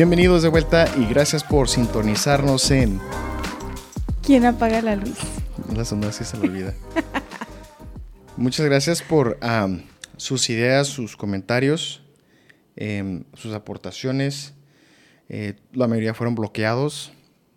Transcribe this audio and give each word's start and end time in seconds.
Bienvenidos 0.00 0.42
de 0.42 0.48
vuelta 0.48 0.86
y 0.96 1.04
gracias 1.04 1.44
por 1.44 1.68
sintonizarnos 1.68 2.70
en 2.70 2.98
¿Quién 4.22 4.46
apaga 4.46 4.80
la 4.80 4.96
luz? 4.96 5.18
La 5.76 5.84
sonda 5.84 6.10
se 6.10 6.38
me 6.38 6.48
olvida. 6.48 6.74
Muchas 8.38 8.64
gracias 8.64 9.02
por 9.02 9.38
sus 10.16 10.48
ideas, 10.48 10.86
sus 10.86 11.18
comentarios, 11.18 12.02
em, 12.76 13.24
sus 13.34 13.52
aportaciones. 13.52 14.54
Eh, 15.28 15.56
la 15.74 15.86
mayoría 15.86 16.14
fueron 16.14 16.34
bloqueados. 16.34 17.12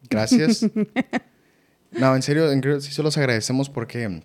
Gracias. 0.09 0.63
no, 1.91 2.13
en 2.13 2.21
serio, 2.23 2.51
en 2.51 2.61
serio, 2.61 2.81
sí 2.81 2.91
se 2.91 3.03
los 3.03 3.17
agradecemos 3.17 3.69
porque 3.69 4.21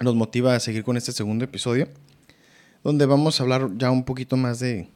nos 0.00 0.14
motiva 0.14 0.54
a 0.54 0.60
seguir 0.60 0.82
con 0.82 0.96
este 0.96 1.12
segundo 1.12 1.44
episodio, 1.44 1.88
donde 2.82 3.04
vamos 3.04 3.38
a 3.38 3.42
hablar 3.42 3.68
ya 3.76 3.90
un 3.90 4.04
poquito 4.04 4.38
más 4.38 4.60
de, 4.60 4.88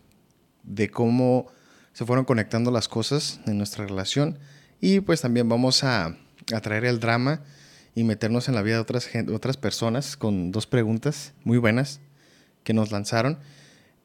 de 0.62 0.88
cómo 0.88 1.52
se 1.94 2.04
fueron 2.04 2.24
conectando 2.24 2.70
las 2.70 2.88
cosas 2.88 3.40
en 3.46 3.56
nuestra 3.56 3.86
relación 3.86 4.38
y 4.80 5.00
pues 5.00 5.22
también 5.22 5.48
vamos 5.48 5.84
a, 5.84 6.18
traer 6.62 6.84
el 6.84 7.00
drama 7.00 7.42
y 7.94 8.04
meternos 8.04 8.48
en 8.48 8.54
la 8.54 8.62
vida 8.62 8.74
de 8.74 8.80
otras, 8.82 9.08
otras 9.32 9.56
personas 9.56 10.16
con 10.16 10.50
dos 10.50 10.66
preguntas 10.66 11.32
muy 11.44 11.56
buenas 11.56 12.00
que 12.64 12.74
nos 12.74 12.90
lanzaron 12.90 13.38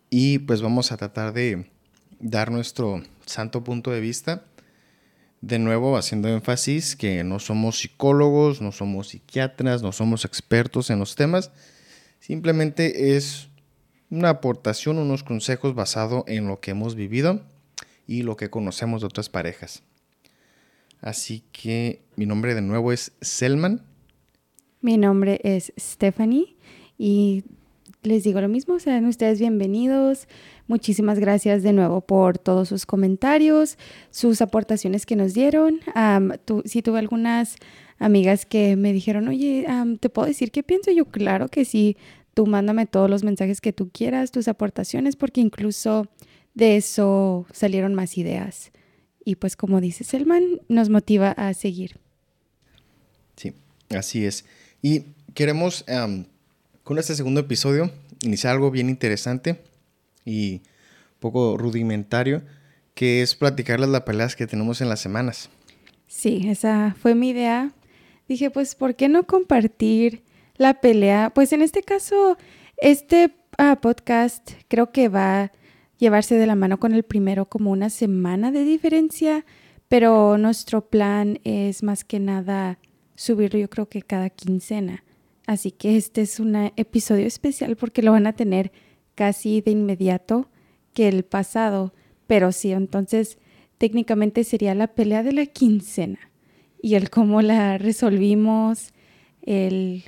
y 0.09 0.39
pues 0.39 0.61
vamos 0.61 0.91
a 0.91 0.97
tratar 0.97 1.33
de 1.33 1.69
dar 2.19 2.51
nuestro 2.51 3.03
santo 3.25 3.63
punto 3.63 3.91
de 3.91 3.99
vista. 3.99 4.45
De 5.41 5.57
nuevo, 5.57 5.97
haciendo 5.97 6.27
énfasis 6.27 6.95
que 6.95 7.23
no 7.23 7.39
somos 7.39 7.79
psicólogos, 7.79 8.61
no 8.61 8.71
somos 8.71 9.09
psiquiatras, 9.09 9.81
no 9.81 9.93
somos 9.93 10.25
expertos 10.25 10.89
en 10.89 10.99
los 10.99 11.15
temas. 11.15 11.51
Simplemente 12.19 13.15
es 13.15 13.47
una 14.09 14.29
aportación, 14.29 14.97
unos 14.97 15.23
consejos 15.23 15.75
basado 15.75 16.25
en 16.27 16.47
lo 16.47 16.59
que 16.59 16.71
hemos 16.71 16.95
vivido 16.95 17.41
y 18.09 18.23
lo 18.23 18.35
que 18.35 18.49
conocemos 18.49 19.01
de 19.01 19.07
otras 19.07 19.29
parejas. 19.29 19.83
Así 20.99 21.43
que 21.51 22.01
mi 22.15 22.25
nombre 22.25 22.55
de 22.55 22.61
nuevo 22.61 22.91
es 22.91 23.11
Selman. 23.21 23.83
Mi 24.81 24.97
nombre 24.97 25.39
es 25.43 25.71
Stephanie 25.79 26.55
y 26.97 27.43
les 28.01 28.23
digo 28.23 28.41
lo 28.41 28.49
mismo, 28.49 28.79
sean 28.79 29.05
ustedes 29.05 29.39
bienvenidos. 29.39 30.27
Muchísimas 30.67 31.19
gracias 31.19 31.61
de 31.61 31.71
nuevo 31.71 32.01
por 32.01 32.39
todos 32.39 32.69
sus 32.69 32.87
comentarios, 32.87 33.77
sus 34.09 34.41
aportaciones 34.41 35.05
que 35.05 35.15
nos 35.15 35.35
dieron. 35.35 35.79
Si 36.65 36.81
tuve 36.81 36.97
algunas 36.97 37.57
amigas 37.99 38.47
que 38.47 38.75
me 38.75 38.91
dijeron, 38.91 39.27
oye, 39.27 39.67
¿te 39.99 40.09
puedo 40.09 40.27
decir 40.27 40.49
qué 40.51 40.63
pienso? 40.63 40.89
Yo, 40.89 41.05
claro 41.05 41.47
que 41.47 41.63
sí. 41.63 41.95
Tú 42.33 42.47
mándame 42.47 42.85
todos 42.85 43.09
los 43.09 43.23
mensajes 43.23 43.59
que 43.59 43.73
tú 43.73 43.89
quieras, 43.91 44.31
tus 44.31 44.47
aportaciones, 44.47 45.15
porque 45.15 45.41
incluso 45.41 46.07
de 46.59 46.77
eso 46.77 47.47
salieron 47.51 47.95
más 47.95 48.17
ideas. 48.17 48.71
Y 49.25 49.35
pues 49.35 49.55
como 49.55 49.81
dice 49.81 50.03
Selman, 50.03 50.61
nos 50.67 50.89
motiva 50.89 51.31
a 51.31 51.53
seguir. 51.53 51.97
Sí, 53.35 53.53
así 53.89 54.25
es. 54.25 54.45
Y 54.81 55.05
queremos, 55.33 55.85
con 56.83 56.99
este 56.99 57.15
segundo 57.15 57.41
episodio, 57.41 57.91
iniciar 58.21 58.53
algo 58.53 58.71
bien 58.71 58.89
interesante 58.89 59.59
y 60.25 60.61
poco 61.19 61.57
rudimentario, 61.57 62.43
que 62.93 63.21
es 63.21 63.35
platicarles 63.35 63.89
las 63.89 64.01
peleas 64.01 64.35
que 64.35 64.47
tenemos 64.47 64.81
en 64.81 64.89
las 64.89 64.99
semanas. 64.99 65.49
Sí, 66.07 66.47
esa 66.49 66.95
fue 66.99 67.15
mi 67.15 67.29
idea. 67.29 67.71
Dije, 68.27 68.49
pues, 68.49 68.75
¿por 68.75 68.95
qué 68.95 69.09
no 69.09 69.25
compartir 69.25 70.23
la 70.57 70.81
pelea? 70.81 71.31
Pues 71.33 71.53
en 71.53 71.61
este 71.61 71.83
caso, 71.83 72.37
este 72.77 73.35
ah, 73.57 73.79
podcast 73.81 74.51
creo 74.67 74.91
que 74.91 75.07
va 75.09 75.51
llevarse 75.99 76.35
de 76.35 76.47
la 76.47 76.55
mano 76.55 76.79
con 76.79 76.93
el 76.93 77.03
primero 77.03 77.45
como 77.45 77.71
una 77.71 77.89
semana 77.91 78.51
de 78.51 78.63
diferencia, 78.63 79.45
pero 79.87 80.37
nuestro 80.37 80.89
plan 80.89 81.39
es 81.43 81.83
más 81.83 82.03
que 82.03 82.19
nada 82.19 82.79
subirlo 83.15 83.59
yo 83.59 83.69
creo 83.69 83.89
que 83.89 84.01
cada 84.01 84.29
quincena. 84.29 85.03
Así 85.45 85.71
que 85.71 85.97
este 85.97 86.21
es 86.21 86.39
un 86.39 86.55
episodio 86.55 87.27
especial 87.27 87.75
porque 87.75 88.01
lo 88.01 88.13
van 88.13 88.27
a 88.27 88.33
tener 88.33 88.71
casi 89.15 89.61
de 89.61 89.71
inmediato 89.71 90.49
que 90.93 91.07
el 91.07 91.23
pasado, 91.25 91.93
pero 92.27 92.51
sí, 92.51 92.71
entonces 92.71 93.37
técnicamente 93.77 94.43
sería 94.43 94.75
la 94.75 94.87
pelea 94.87 95.23
de 95.23 95.33
la 95.33 95.45
quincena 95.45 96.19
y 96.81 96.95
el 96.95 97.09
cómo 97.09 97.41
la 97.41 97.77
resolvimos, 97.77 98.93
el 99.41 100.03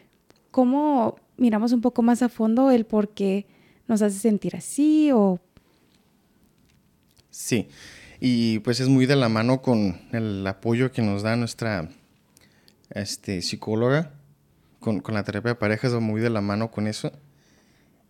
cómo 0.52 1.16
miramos 1.38 1.74
un 1.74 1.82
poco 1.82 2.02
más 2.02 2.22
a 2.22 2.30
fondo 2.30 2.72
el 2.72 2.86
por 2.86 3.10
qué 3.10 3.48
nos 3.88 4.02
hace 4.02 4.20
sentir 4.20 4.56
así 4.56 5.12
o 5.12 5.40
Sí, 7.32 7.70
y 8.20 8.60
pues 8.60 8.80
es 8.80 8.88
muy 8.88 9.08
de 9.08 9.16
la 9.16 9.30
mano 9.30 9.62
con 9.62 10.00
el 10.12 10.46
apoyo 10.46 10.92
que 10.92 11.02
nos 11.02 11.24
da 11.24 11.36
nuestra 11.36 11.90
este, 12.92 13.42
psicóloga, 13.42 14.12
con, 14.80 15.00
con 15.00 15.16
la 15.16 15.24
terapia 15.24 15.52
de 15.52 15.56
parejas, 15.56 15.94
muy 15.94 16.22
de 16.22 16.30
la 16.30 16.42
mano 16.42 16.70
con 16.70 16.88
eso. 16.88 17.12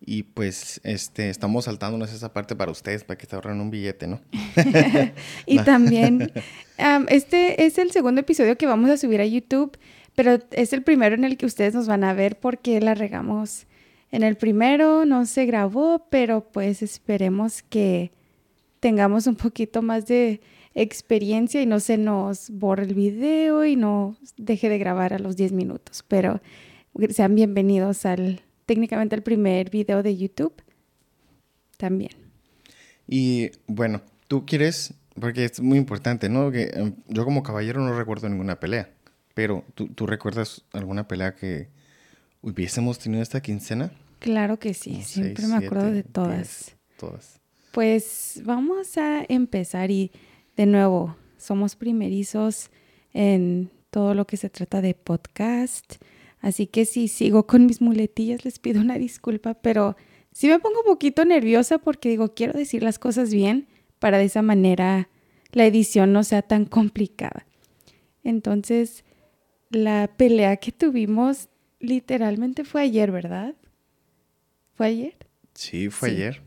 Y 0.04 0.24
pues 0.24 0.82
este, 0.84 1.30
estamos 1.30 1.66
saltándonos 1.66 2.12
esa 2.12 2.34
parte 2.34 2.56
para 2.56 2.72
ustedes, 2.72 3.04
para 3.04 3.18
que 3.18 3.28
te 3.28 3.36
ahorren 3.36 3.62
un 3.62 3.70
billete, 3.70 4.08
¿no? 4.08 4.20
Y 5.46 5.56
No. 5.58 5.64
también, 5.64 6.32
am, 6.80 7.06
este 7.10 7.66
es 7.66 7.78
el 7.78 7.92
segundo 7.92 8.22
episodio 8.22 8.58
que 8.58 8.66
vamos 8.66 8.90
a 8.90 8.98
subir 8.98 9.22
a 9.22 9.26
YouTube, 9.26 9.78
pero 10.16 10.40
es 10.52 10.74
el 10.74 10.82
primero 10.82 11.14
en 11.14 11.24
el 11.24 11.38
que 11.38 11.46
ustedes 11.46 11.76
nos 11.76 11.88
van 11.88 12.04
a 12.04 12.14
ver 12.14 12.40
porque 12.40 12.82
la 12.82 12.96
regamos. 12.96 13.68
En 14.12 14.24
el 14.24 14.36
primero 14.36 15.06
no 15.06 15.26
se 15.26 15.46
grabó, 15.46 16.08
pero 16.10 16.42
pues 16.52 16.82
esperemos 16.82 17.62
que 17.62 18.12
tengamos 18.82 19.28
un 19.28 19.36
poquito 19.36 19.82
más 19.82 20.08
de 20.08 20.42
experiencia 20.74 21.62
y 21.62 21.66
no 21.66 21.80
se 21.80 21.98
nos 21.98 22.50
borre 22.50 22.84
el 22.84 22.96
video 22.96 23.64
y 23.64 23.78
no 23.78 24.18
deje 24.36 24.68
de 24.68 24.78
grabar 24.78 25.14
a 25.14 25.20
los 25.20 25.38
10 25.38 25.54
minutos. 25.54 26.04
Pero 26.08 26.42
sean 27.12 27.36
bienvenidos 27.36 28.06
al 28.06 28.42
técnicamente 28.66 29.16
el 29.16 29.22
primer 29.22 29.70
video 29.70 30.04
de 30.04 30.18
YouTube 30.18 30.54
también. 31.78 32.12
Y 33.08 33.52
bueno, 33.68 34.02
tú 34.28 34.46
quieres, 34.46 34.94
porque 35.20 35.46
es 35.46 35.62
muy 35.62 35.78
importante, 35.78 36.28
¿no? 36.28 36.52
Que 36.52 36.72
em, 36.74 36.96
yo 37.08 37.24
como 37.24 37.44
caballero 37.44 37.82
no 37.82 37.96
recuerdo 37.98 38.30
ninguna 38.30 38.60
pelea, 38.60 38.90
pero 39.36 39.64
¿tú, 39.76 39.90
tú 39.90 40.08
recuerdas 40.08 40.64
alguna 40.74 41.08
pelea 41.08 41.36
que 41.36 41.70
hubiésemos 42.42 42.98
tenido 42.98 43.22
esta 43.22 43.42
quincena? 43.42 43.92
Claro 44.20 44.58
que 44.58 44.74
sí, 44.74 45.02
siempre 45.04 45.44
seis, 45.44 45.50
me 45.50 45.66
acuerdo 45.66 45.92
siete, 45.92 45.96
de 45.98 46.04
todas. 46.04 46.36
diez, 46.36 46.78
todas. 46.98 47.41
Pues 47.72 48.42
vamos 48.44 48.98
a 48.98 49.24
empezar 49.28 49.92
y 49.92 50.12
de 50.58 50.66
nuevo, 50.66 51.16
somos 51.38 51.76
primerizos 51.76 52.70
en 53.14 53.70
todo 53.90 54.14
lo 54.14 54.26
que 54.26 54.38
se 54.38 54.50
trata 54.50 54.82
de 54.82 54.94
podcast. 54.94 55.96
Así 56.42 56.68
que 56.68 56.86
si 56.86 57.08
sigo 57.08 57.48
con 57.48 57.66
mis 57.66 57.82
muletillas, 57.82 58.44
les 58.46 58.60
pido 58.60 58.82
una 58.82 58.98
disculpa, 58.98 59.54
pero 59.54 59.96
sí 60.32 60.48
me 60.48 60.60
pongo 60.60 60.80
un 60.80 60.86
poquito 60.86 61.24
nerviosa 61.24 61.78
porque 61.78 62.10
digo, 62.10 62.34
quiero 62.34 62.54
decir 62.54 62.84
las 62.84 63.00
cosas 63.00 63.34
bien 63.34 63.68
para 64.00 64.18
de 64.18 64.26
esa 64.26 64.42
manera 64.42 65.08
la 65.52 65.66
edición 65.66 66.14
no 66.14 66.24
sea 66.24 66.42
tan 66.42 66.66
complicada. 66.66 67.46
Entonces, 68.24 69.04
la 69.70 70.10
pelea 70.18 70.58
que 70.58 70.72
tuvimos 70.72 71.50
literalmente 71.80 72.64
fue 72.64 72.82
ayer, 72.82 73.12
¿verdad? 73.12 73.56
¿Fue 74.74 74.88
ayer? 74.88 75.16
Sí, 75.54 75.90
fue 75.90 76.10
Sí. 76.10 76.16
ayer. 76.16 76.42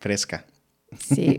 Fresca. 0.00 0.46
Sí. 0.98 1.38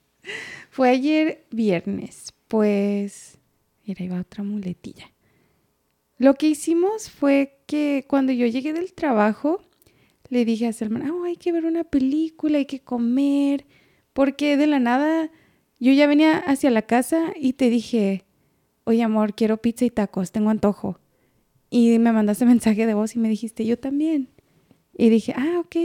Fue 0.70 0.90
ayer 0.90 1.44
viernes. 1.50 2.32
Pues, 2.46 3.38
mira, 3.84 4.04
iba 4.04 4.20
otra 4.20 4.44
muletilla. 4.44 5.10
Lo 6.18 6.34
que 6.34 6.48
hicimos 6.48 7.10
fue 7.10 7.58
que 7.66 8.04
cuando 8.06 8.32
yo 8.32 8.46
llegué 8.46 8.72
del 8.72 8.92
trabajo, 8.92 9.60
le 10.28 10.44
dije 10.44 10.68
a 10.68 10.72
Selman, 10.72 11.02
"Ah, 11.02 11.26
hay 11.26 11.36
que 11.36 11.50
ver 11.50 11.64
una 11.64 11.82
película, 11.82 12.58
hay 12.58 12.66
que 12.66 12.80
comer, 12.80 13.66
porque 14.12 14.56
de 14.56 14.66
la 14.68 14.78
nada 14.78 15.30
yo 15.80 15.92
ya 15.92 16.06
venía 16.06 16.38
hacia 16.38 16.70
la 16.70 16.82
casa 16.82 17.32
y 17.34 17.54
te 17.54 17.70
dije, 17.70 18.24
oye 18.84 19.02
amor, 19.02 19.34
quiero 19.34 19.56
pizza 19.56 19.84
y 19.84 19.90
tacos, 19.90 20.30
tengo 20.30 20.50
antojo. 20.50 21.00
Y 21.70 21.98
me 21.98 22.12
mandaste 22.12 22.44
mensaje 22.46 22.86
de 22.86 22.94
voz 22.94 23.16
y 23.16 23.18
me 23.18 23.28
dijiste, 23.28 23.64
yo 23.66 23.78
también. 23.78 24.28
Y 24.96 25.08
dije, 25.08 25.34
ah, 25.36 25.58
ok. 25.58 25.76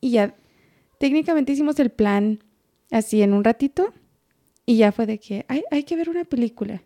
Y 0.00 0.10
ya 0.10 0.34
técnicamente 1.02 1.50
hicimos 1.50 1.80
el 1.80 1.90
plan 1.90 2.44
así 2.92 3.22
en 3.22 3.34
un 3.34 3.42
ratito 3.42 3.92
y 4.64 4.76
ya 4.76 4.92
fue 4.92 5.04
de 5.04 5.18
que 5.18 5.44
hay, 5.48 5.64
hay 5.72 5.82
que 5.82 5.96
ver 5.96 6.08
una 6.08 6.24
película. 6.24 6.84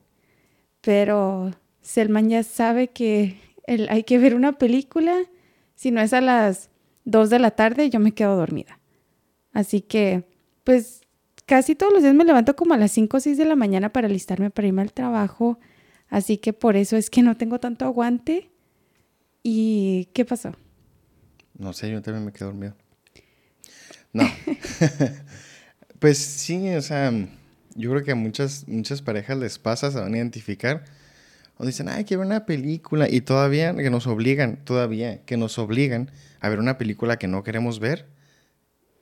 Pero 0.80 1.50
Selman 1.82 2.30
ya 2.30 2.42
sabe 2.42 2.88
que 2.88 3.38
el, 3.66 3.90
hay 3.90 4.04
que 4.04 4.16
ver 4.16 4.34
una 4.34 4.52
película. 4.52 5.14
Si 5.74 5.90
no 5.90 6.00
es 6.00 6.14
a 6.14 6.22
las 6.22 6.70
2 7.04 7.28
de 7.28 7.38
la 7.40 7.50
tarde, 7.50 7.90
yo 7.90 8.00
me 8.00 8.12
quedo 8.12 8.36
dormida. 8.36 8.80
Así 9.52 9.82
que, 9.82 10.24
pues, 10.64 11.02
casi 11.44 11.74
todos 11.74 11.92
los 11.92 12.02
días 12.02 12.14
me 12.14 12.24
levanto 12.24 12.56
como 12.56 12.72
a 12.72 12.78
las 12.78 12.92
5 12.92 13.18
o 13.18 13.20
6 13.20 13.36
de 13.36 13.44
la 13.44 13.54
mañana 13.54 13.92
para 13.92 14.06
alistarme 14.06 14.48
para 14.48 14.66
irme 14.66 14.80
al 14.80 14.94
trabajo. 14.94 15.58
Así 16.08 16.38
que 16.38 16.54
por 16.54 16.76
eso 16.76 16.96
es 16.96 17.10
que 17.10 17.20
no 17.20 17.36
tengo 17.36 17.60
tanto 17.60 17.84
aguante. 17.84 18.50
¿Y 19.42 20.08
qué 20.14 20.24
pasó? 20.24 20.54
No 21.58 21.74
sé, 21.74 21.90
yo 21.90 22.00
también 22.00 22.24
me 22.24 22.32
quedé 22.32 22.46
dormido. 22.46 22.76
No. 24.16 24.24
Pues 25.98 26.18
sí, 26.18 26.68
o 26.74 26.82
sea, 26.82 27.10
yo 27.74 27.90
creo 27.90 28.04
que 28.04 28.12
a 28.12 28.14
muchas, 28.14 28.68
muchas 28.68 29.00
parejas 29.00 29.38
les 29.38 29.58
pasa, 29.58 29.90
se 29.90 29.98
van 29.98 30.12
a 30.12 30.18
identificar. 30.18 30.84
O 31.56 31.64
dicen, 31.64 31.88
ay, 31.88 32.04
quiero 32.04 32.22
una 32.22 32.44
película. 32.44 33.08
Y 33.08 33.22
todavía 33.22 33.74
que 33.74 33.88
nos 33.88 34.06
obligan, 34.06 34.62
todavía 34.62 35.24
que 35.24 35.38
nos 35.38 35.58
obligan 35.58 36.10
a 36.40 36.50
ver 36.50 36.58
una 36.58 36.76
película 36.76 37.16
que 37.16 37.28
no 37.28 37.42
queremos 37.42 37.80
ver, 37.80 38.10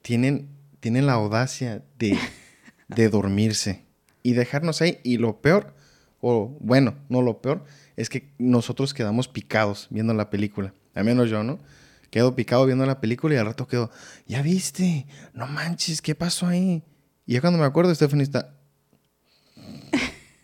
tienen, 0.03 0.49
tienen 0.79 1.07
la 1.07 1.15
audacia 1.15 1.83
de, 1.99 2.17
de 2.89 3.09
dormirse 3.09 3.83
y 4.23 4.35
dejarnos 4.35 4.81
ahí. 4.81 5.01
Y 5.03 5.19
lo 5.19 5.43
peor, 5.43 5.75
o 6.21 6.57
bueno, 6.61 6.95
no 7.09 7.23
lo 7.23 7.43
peor, 7.43 7.65
es 7.97 8.09
que 8.09 8.31
nosotros 8.39 8.95
quedamos 8.95 9.27
picados 9.27 9.89
viendo 9.91 10.15
la 10.15 10.31
película. 10.31 10.75
Al 10.95 11.05
menos 11.05 11.29
yo, 11.29 11.43
¿no? 11.43 11.59
Quedo 12.15 12.37
picado 12.37 12.65
viendo 12.65 12.87
la 12.87 13.01
película 13.01 13.35
y 13.35 13.39
al 13.39 13.47
rato 13.47 13.67
quedo, 13.67 13.91
ya 14.29 14.41
viste, 14.41 15.09
no 15.33 15.49
manches, 15.49 16.01
¿qué 16.01 16.15
pasó 16.15 16.47
ahí? 16.47 16.85
Y 17.27 17.33
ya 17.33 17.41
cuando 17.41 17.59
me 17.59 17.65
acuerdo, 17.65 17.93
Stephanie 17.93 18.23
está... 18.23 18.55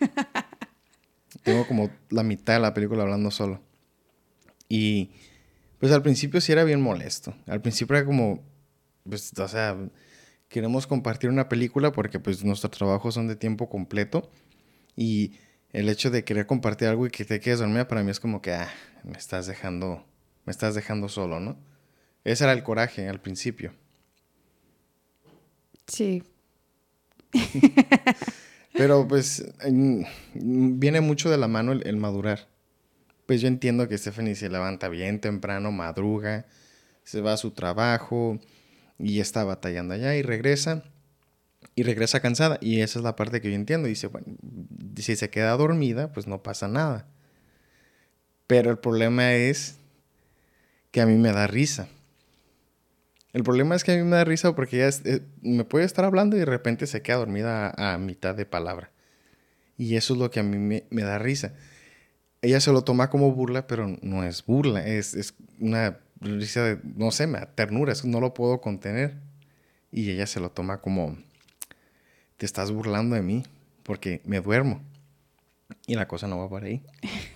Tengo 1.45 1.69
como 1.69 1.89
la 2.09 2.25
mitad 2.25 2.55
de 2.55 2.59
la 2.59 2.75
película 2.75 3.05
hablando 3.05 3.31
solo. 3.31 3.63
Y 4.69 5.13
pues 5.79 5.93
al 5.93 6.03
principio 6.03 6.41
sí 6.41 6.51
era 6.51 6.65
bien 6.65 6.81
molesto. 6.81 7.37
Al 7.47 7.63
principio 7.63 7.95
era 7.95 8.05
como, 8.05 8.43
pues, 9.09 9.33
o 9.39 9.47
sea, 9.47 9.77
queremos 10.49 10.89
compartir 10.89 11.31
una 11.31 11.49
película 11.49 11.93
porque 11.93 12.19
pues 12.19 12.43
nuestros 12.43 12.73
trabajos 12.73 13.15
son 13.15 13.29
de 13.29 13.37
tiempo 13.37 13.71
completo. 13.71 14.29
Y 14.97 15.35
el 15.71 15.89
hecho 15.89 16.11
de 16.11 16.25
querer 16.25 16.47
compartir 16.47 16.89
algo 16.89 17.07
y 17.07 17.11
que 17.11 17.25
te 17.25 17.39
quedes 17.39 17.61
dormida 17.61 17.87
para 17.87 18.03
mí 18.03 18.11
es 18.11 18.19
como 18.19 18.43
que, 18.43 18.55
ah, 18.55 18.69
me 19.05 19.17
estás 19.17 19.47
dejando 19.47 20.10
me 20.45 20.51
estás 20.51 20.75
dejando 20.75 21.09
solo, 21.09 21.41
¿no? 21.41 21.57
Ese 22.25 22.45
era 22.45 22.53
el 22.53 22.63
coraje 22.63 23.09
al 23.09 23.21
principio. 23.21 23.73
Sí. 25.87 26.23
Pero 28.73 29.07
pues 29.07 29.45
viene 30.35 31.01
mucho 31.01 31.31
de 31.31 31.39
la 31.39 31.49
mano 31.49 31.73
el, 31.73 31.97
madurar. 31.97 32.49
Pues 33.27 33.41
yo 33.41 33.49
entiendo 33.49 33.89
que 33.89 33.99
Stephanie 33.99 34.35
se 34.35 34.49
levanta 34.49 34.89
bien 34.89 35.21
temprano, 35.21 35.73
madruga, 35.73 36.47
se 37.05 37.21
va 37.21 37.33
a 37.33 37.37
su 37.37 37.51
trabajo 37.51 38.39
y 38.99 39.21
está 39.21 39.45
batallando 39.45 39.95
allá 39.95 40.15
y 40.17 40.23
regresa. 40.23 40.85
Y 41.75 41.83
regresa 41.83 42.21
cansada. 42.21 42.59
Y 42.61 42.81
esa 42.81 42.99
es 42.99 43.05
la 43.05 43.17
parte 43.17 43.41
que 43.41 43.51
yo 43.51 43.55
entiendo. 43.55 43.89
Dice, 43.89 44.09
bueno, 44.09 44.27
si 44.97 45.17
se 45.17 45.31
queda 45.31 45.57
dormida, 45.57 46.13
pues 46.13 46.27
no 46.27 46.43
pasa 46.43 46.69
nada. 46.69 47.07
Pero 48.47 48.71
el 48.71 48.79
problema 48.79 49.35
es 49.35 49.80
que 50.91 51.01
a 51.01 51.07
mí 51.07 51.17
me 51.17 51.33
da 51.33 51.47
risa. 51.47 51.89
El 53.33 53.45
problema 53.45 53.77
es 53.77 53.85
que 53.85 53.93
a 53.93 53.97
mí 53.97 54.03
me 54.03 54.17
da 54.17 54.25
risa 54.25 54.55
porque 54.55 54.85
ella 54.85 54.97
eh, 55.05 55.21
me 55.43 55.65
puede 55.65 55.85
estar 55.85 56.05
hablando 56.05 56.37
y 56.37 56.41
de 56.41 56.47
repente 56.47 56.87
se 56.87 57.03
queda 57.03 57.19
dormida 57.19 57.73
a, 57.77 57.97
mitad 57.99 58.35
de 58.35 58.45
palabra. 58.45 58.91
Y 59.77 59.97
eso 59.97 60.15
es 60.15 60.21
lo 60.21 60.31
que 60.31 60.41
a 60.41 60.43
mí 60.43 60.83
me, 60.91 61.03
da 61.03 61.19
risa. 61.19 61.55
Ella 62.43 62.61
se 62.61 62.73
lo 62.73 62.83
toma 62.83 63.09
como 63.09 63.33
burla, 63.33 63.67
pero 63.67 63.87
no 64.03 64.25
es 64.25 64.45
burla, 64.45 64.85
es, 64.87 65.35
una 65.59 65.99
risa 66.21 66.65
de, 66.65 66.81
no 66.97 67.11
sé, 67.13 67.27
me 67.27 67.39
da 67.39 67.47
ternura, 67.47 67.93
eso 67.93 68.07
no 68.09 68.21
lo 68.21 68.35
puedo 68.35 68.61
contener. 68.61 69.17
Y 69.93 70.11
ella 70.11 70.27
se 70.27 70.41
lo 70.41 70.51
toma 70.51 70.81
como, 70.81 71.17
te 72.37 72.47
estás 72.47 72.71
burlando 72.73 73.17
de 73.17 73.23
mí 73.23 73.45
porque 73.85 74.21
me 74.25 74.41
duermo. 74.41 74.83
Y 75.87 75.95
la 75.95 76.09
cosa 76.09 76.27
no 76.27 76.39
va 76.39 76.49
por 76.49 76.65
ahí. 76.65 76.83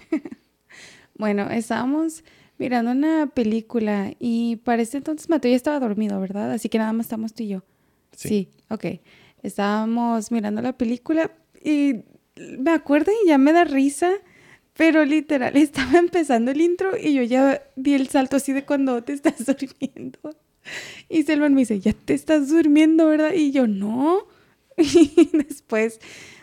bueno, 1.18 1.50
estábamos 1.50 2.24
mirando 2.58 2.92
una 2.92 3.26
película 3.26 4.12
y 4.18 4.56
para 4.56 4.82
ese 4.82 4.98
entonces 4.98 5.28
Mateo 5.28 5.50
ya 5.50 5.56
estaba 5.56 5.80
dormido, 5.80 6.20
¿verdad? 6.20 6.52
Así 6.52 6.68
que 6.68 6.78
nada 6.78 6.92
más 6.92 7.06
estamos 7.06 7.34
tú 7.34 7.42
y 7.42 7.48
yo. 7.48 7.62
Sí. 8.16 8.28
sí, 8.28 8.48
ok. 8.70 9.00
Estábamos 9.42 10.30
mirando 10.30 10.62
la 10.62 10.72
película 10.72 11.30
y 11.62 12.04
me 12.36 12.70
acuerdo 12.70 13.12
y 13.24 13.28
ya 13.28 13.38
me 13.38 13.52
da 13.52 13.64
risa, 13.64 14.10
pero 14.74 15.04
literal 15.04 15.56
estaba 15.56 15.98
empezando 15.98 16.50
el 16.50 16.60
intro 16.60 16.96
y 16.96 17.14
yo 17.14 17.22
ya 17.22 17.62
di 17.76 17.94
el 17.94 18.08
salto 18.08 18.36
así 18.36 18.52
de 18.52 18.64
cuando 18.64 19.02
te 19.02 19.12
estás 19.12 19.44
durmiendo. 19.46 20.18
Y 21.08 21.24
Selman 21.24 21.52
me 21.52 21.60
dice, 21.60 21.78
ya 21.80 21.92
te 21.92 22.14
estás 22.14 22.48
durmiendo, 22.48 23.06
¿verdad? 23.06 23.32
Y 23.34 23.52
yo, 23.52 23.66
no. 23.66 24.26
Y 24.76 25.30
después 25.32 26.00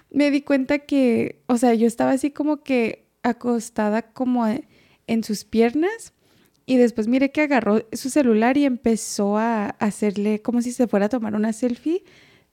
me 0.10 0.32
di 0.32 0.42
cuenta 0.42 0.80
que, 0.80 1.42
o 1.48 1.58
sea, 1.58 1.74
yo 1.74 1.88
estaba 1.88 2.12
así 2.12 2.32
como 2.32 2.64
que 2.64 3.08
acostada 3.24 4.02
como 4.14 4.46
en 5.12 5.24
sus 5.24 5.44
piernas 5.44 6.14
y 6.66 6.78
después 6.78 7.08
mire 7.08 7.32
que 7.32 7.42
agarró 7.42 7.86
su 7.92 8.10
celular 8.10 8.56
y 8.58 8.66
empezó 8.66 9.38
a 9.38 9.72
hacerle 9.80 10.42
como 10.42 10.62
si 10.62 10.72
se 10.72 10.88
fuera 10.88 11.08
a 11.08 11.10
tomar 11.10 11.36
una 11.36 11.54
selfie, 11.54 12.04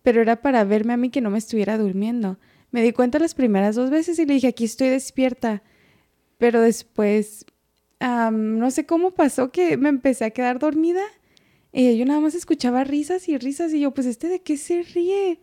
pero 0.02 0.20
era 0.20 0.43
para 0.43 0.64
verme 0.64 0.94
a 0.94 0.96
mí 0.96 1.10
que 1.10 1.20
no 1.20 1.31
me 1.31 1.38
estuviera 1.38 1.78
durmiendo. 1.78 2.38
Me 2.70 2.82
di 2.82 2.93
cuenta 2.93 3.19
las 3.19 3.34
primeras 3.34 3.76
dos 3.76 3.90
veces 3.90 4.19
y 4.19 4.26
le 4.26 4.34
dije, 4.34 4.49
aquí 4.49 4.64
estoy 4.64 4.88
despierta. 4.88 5.62
Pero 6.37 6.60
después, 6.60 7.46
no 8.00 8.70
sé 8.70 8.87
cómo 8.87 9.12
pasó 9.12 9.50
que 9.52 9.76
me 9.76 9.88
empecé 9.88 10.25
a 10.25 10.31
quedar 10.31 10.58
dormida. 10.58 11.02
Y 11.72 11.96
yo 11.96 12.04
nada 12.04 12.20
más 12.20 12.34
escuchaba 12.34 12.84
risas 12.84 13.28
y 13.28 13.38
risas 13.38 13.72
y 13.72 13.81
yo, 13.81 13.93
pues 13.93 14.06
este 14.06 14.28
de 14.28 14.40
qué 14.40 14.56
se 14.56 14.82
ríe. 14.82 15.40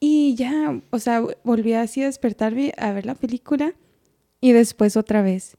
Y 0.00 0.34
ya, 0.34 0.80
o 0.90 0.98
sea, 0.98 1.22
volví 1.44 1.74
así 1.74 2.02
a 2.02 2.06
despertarme 2.06 2.72
a 2.76 2.92
ver 2.92 3.06
la 3.06 3.14
película 3.14 3.74
y 4.40 4.52
después 4.52 4.96
otra 4.96 5.22
vez. 5.22 5.56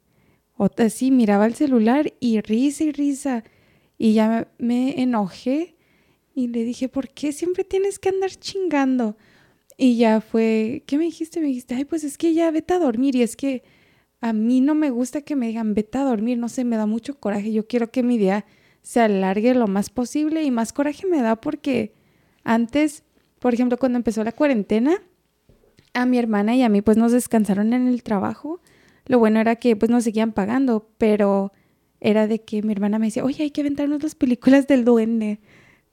O 0.57 0.69
así 0.77 1.11
miraba 1.11 1.45
el 1.45 1.55
celular 1.55 2.13
y 2.19 2.41
risa 2.41 2.83
y 2.85 2.91
risa. 2.91 3.43
Y 3.97 4.13
ya 4.13 4.47
me, 4.57 5.01
enojé 5.01 5.75
y 6.33 6.47
le 6.47 6.63
dije, 6.63 6.89
¿por 6.89 7.09
qué 7.09 7.31
siempre 7.31 7.63
tienes 7.63 7.99
que 7.99 8.09
andar 8.09 8.31
chingando? 8.31 9.17
Y 9.77 9.97
ya 9.97 10.21
fue, 10.21 10.83
¿qué 10.85 10.97
me 10.97 11.05
dijiste? 11.05 11.39
Me 11.41 11.47
dijiste, 11.47 11.75
ay, 11.75 11.85
pues 11.85 12.03
es 12.03 12.17
que 12.17 12.33
ya 12.33 12.51
vete 12.51 12.73
a 12.73 12.79
dormir. 12.79 13.15
Y 13.15 13.21
es 13.21 13.35
que 13.35 13.63
a 14.21 14.33
mí 14.33 14.61
no 14.61 14.75
me 14.75 14.89
gusta 14.89 15.21
que 15.21 15.35
me 15.35 15.47
digan, 15.47 15.73
vete 15.73 15.97
a 15.97 16.03
dormir. 16.03 16.37
No 16.37 16.49
sé, 16.49 16.63
me 16.63 16.77
da 16.77 16.85
mucho 16.85 17.19
coraje. 17.19 17.51
Yo 17.51 17.67
quiero 17.67 17.91
que 17.91 18.03
mi 18.03 18.17
día 18.17 18.45
se 18.81 19.01
alargue 19.01 19.53
lo 19.53 19.67
más 19.67 19.89
posible. 19.89 20.43
Y 20.43 20.51
más 20.51 20.71
coraje 20.71 21.05
me 21.07 21.21
da 21.21 21.35
porque 21.35 21.93
antes, 22.43 23.03
por 23.39 23.53
ejemplo, 23.53 23.77
cuando 23.77 23.97
empezó 23.97 24.23
la 24.23 24.31
cuarentena, 24.31 25.01
a 25.95 26.05
mi 26.05 26.19
hermana 26.19 26.55
y 26.55 26.61
a 26.61 26.69
mí 26.69 26.81
pues 26.81 26.97
nos 26.97 27.11
descansaron 27.11 27.73
en 27.73 27.87
el 27.87 28.03
trabajo. 28.03 28.61
Lo 29.07 29.19
bueno 29.19 29.39
era 29.39 29.55
que 29.55 29.75
pues 29.75 29.89
nos 29.91 30.03
seguían 30.03 30.33
pagando, 30.33 30.89
pero 30.97 31.51
era 31.99 32.27
de 32.27 32.41
que 32.41 32.61
mi 32.61 32.71
hermana 32.71 32.99
me 32.99 33.07
decía, 33.07 33.23
oye, 33.23 33.43
hay 33.43 33.51
que 33.51 33.61
aventarnos 33.61 34.03
las 34.03 34.15
películas 34.15 34.67
del 34.67 34.85
duende. 34.85 35.39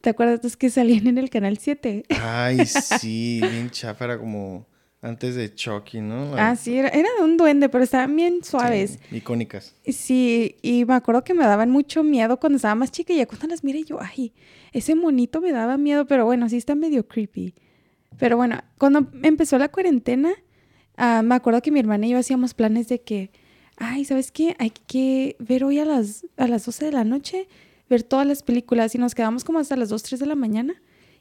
¿Te 0.00 0.10
acuerdas 0.10 0.40
los 0.42 0.56
que 0.56 0.68
salían 0.68 1.06
en 1.06 1.18
el 1.18 1.30
canal 1.30 1.58
7? 1.58 2.04
Ay, 2.20 2.66
sí, 2.66 3.40
bien 3.40 3.70
chafa, 3.70 4.04
era 4.04 4.18
como 4.18 4.66
antes 5.00 5.34
de 5.34 5.52
Chucky, 5.54 6.00
¿no? 6.00 6.34
Ah, 6.36 6.54
sí, 6.54 6.76
era, 6.76 6.90
de 6.90 7.24
un 7.24 7.36
duende, 7.36 7.68
pero 7.68 7.82
estaban 7.82 8.14
bien 8.14 8.44
suaves. 8.44 8.98
icónicas. 9.10 9.74
Sí, 9.86 10.56
y 10.62 10.84
me 10.84 10.94
acuerdo 10.94 11.24
que 11.24 11.34
me 11.34 11.44
daban 11.44 11.70
mucho 11.70 12.04
miedo 12.04 12.38
cuando 12.38 12.56
estaba 12.56 12.74
más 12.76 12.92
chica 12.92 13.12
y 13.12 13.16
ya 13.16 13.26
cuando 13.26 13.48
las 13.48 13.64
miré 13.64 13.82
yo, 13.82 13.98
ay, 14.00 14.32
ese 14.72 14.94
monito 14.94 15.40
me 15.40 15.50
daba 15.50 15.76
miedo, 15.76 16.06
pero 16.06 16.24
bueno, 16.24 16.48
sí 16.48 16.56
está 16.56 16.74
medio 16.74 17.06
creepy. 17.06 17.54
Pero 18.18 18.36
bueno, 18.36 18.62
cuando 18.78 19.08
empezó 19.22 19.58
la 19.58 19.68
cuarentena, 19.68 20.32
Ah, 20.96 21.22
me 21.22 21.34
acuerdo 21.34 21.62
que 21.62 21.70
mi 21.70 21.80
hermana 21.80 22.06
y 22.06 22.10
yo 22.10 22.18
hacíamos 22.18 22.54
planes 22.54 22.88
de 22.88 23.00
que, 23.00 23.30
ay, 23.76 24.04
¿sabes 24.04 24.30
qué? 24.30 24.56
Hay 24.58 24.70
que 24.70 25.36
ver 25.38 25.64
hoy 25.64 25.78
a 25.78 25.84
las, 25.84 26.26
a 26.36 26.46
las 26.46 26.64
12 26.66 26.86
de 26.86 26.92
la 26.92 27.04
noche, 27.04 27.48
ver 27.88 28.02
todas 28.02 28.26
las 28.26 28.42
películas 28.42 28.94
y 28.94 28.98
nos 28.98 29.14
quedamos 29.14 29.44
como 29.44 29.58
hasta 29.58 29.76
las 29.76 29.88
2, 29.88 30.02
3 30.02 30.20
de 30.20 30.26
la 30.26 30.34
mañana. 30.34 30.74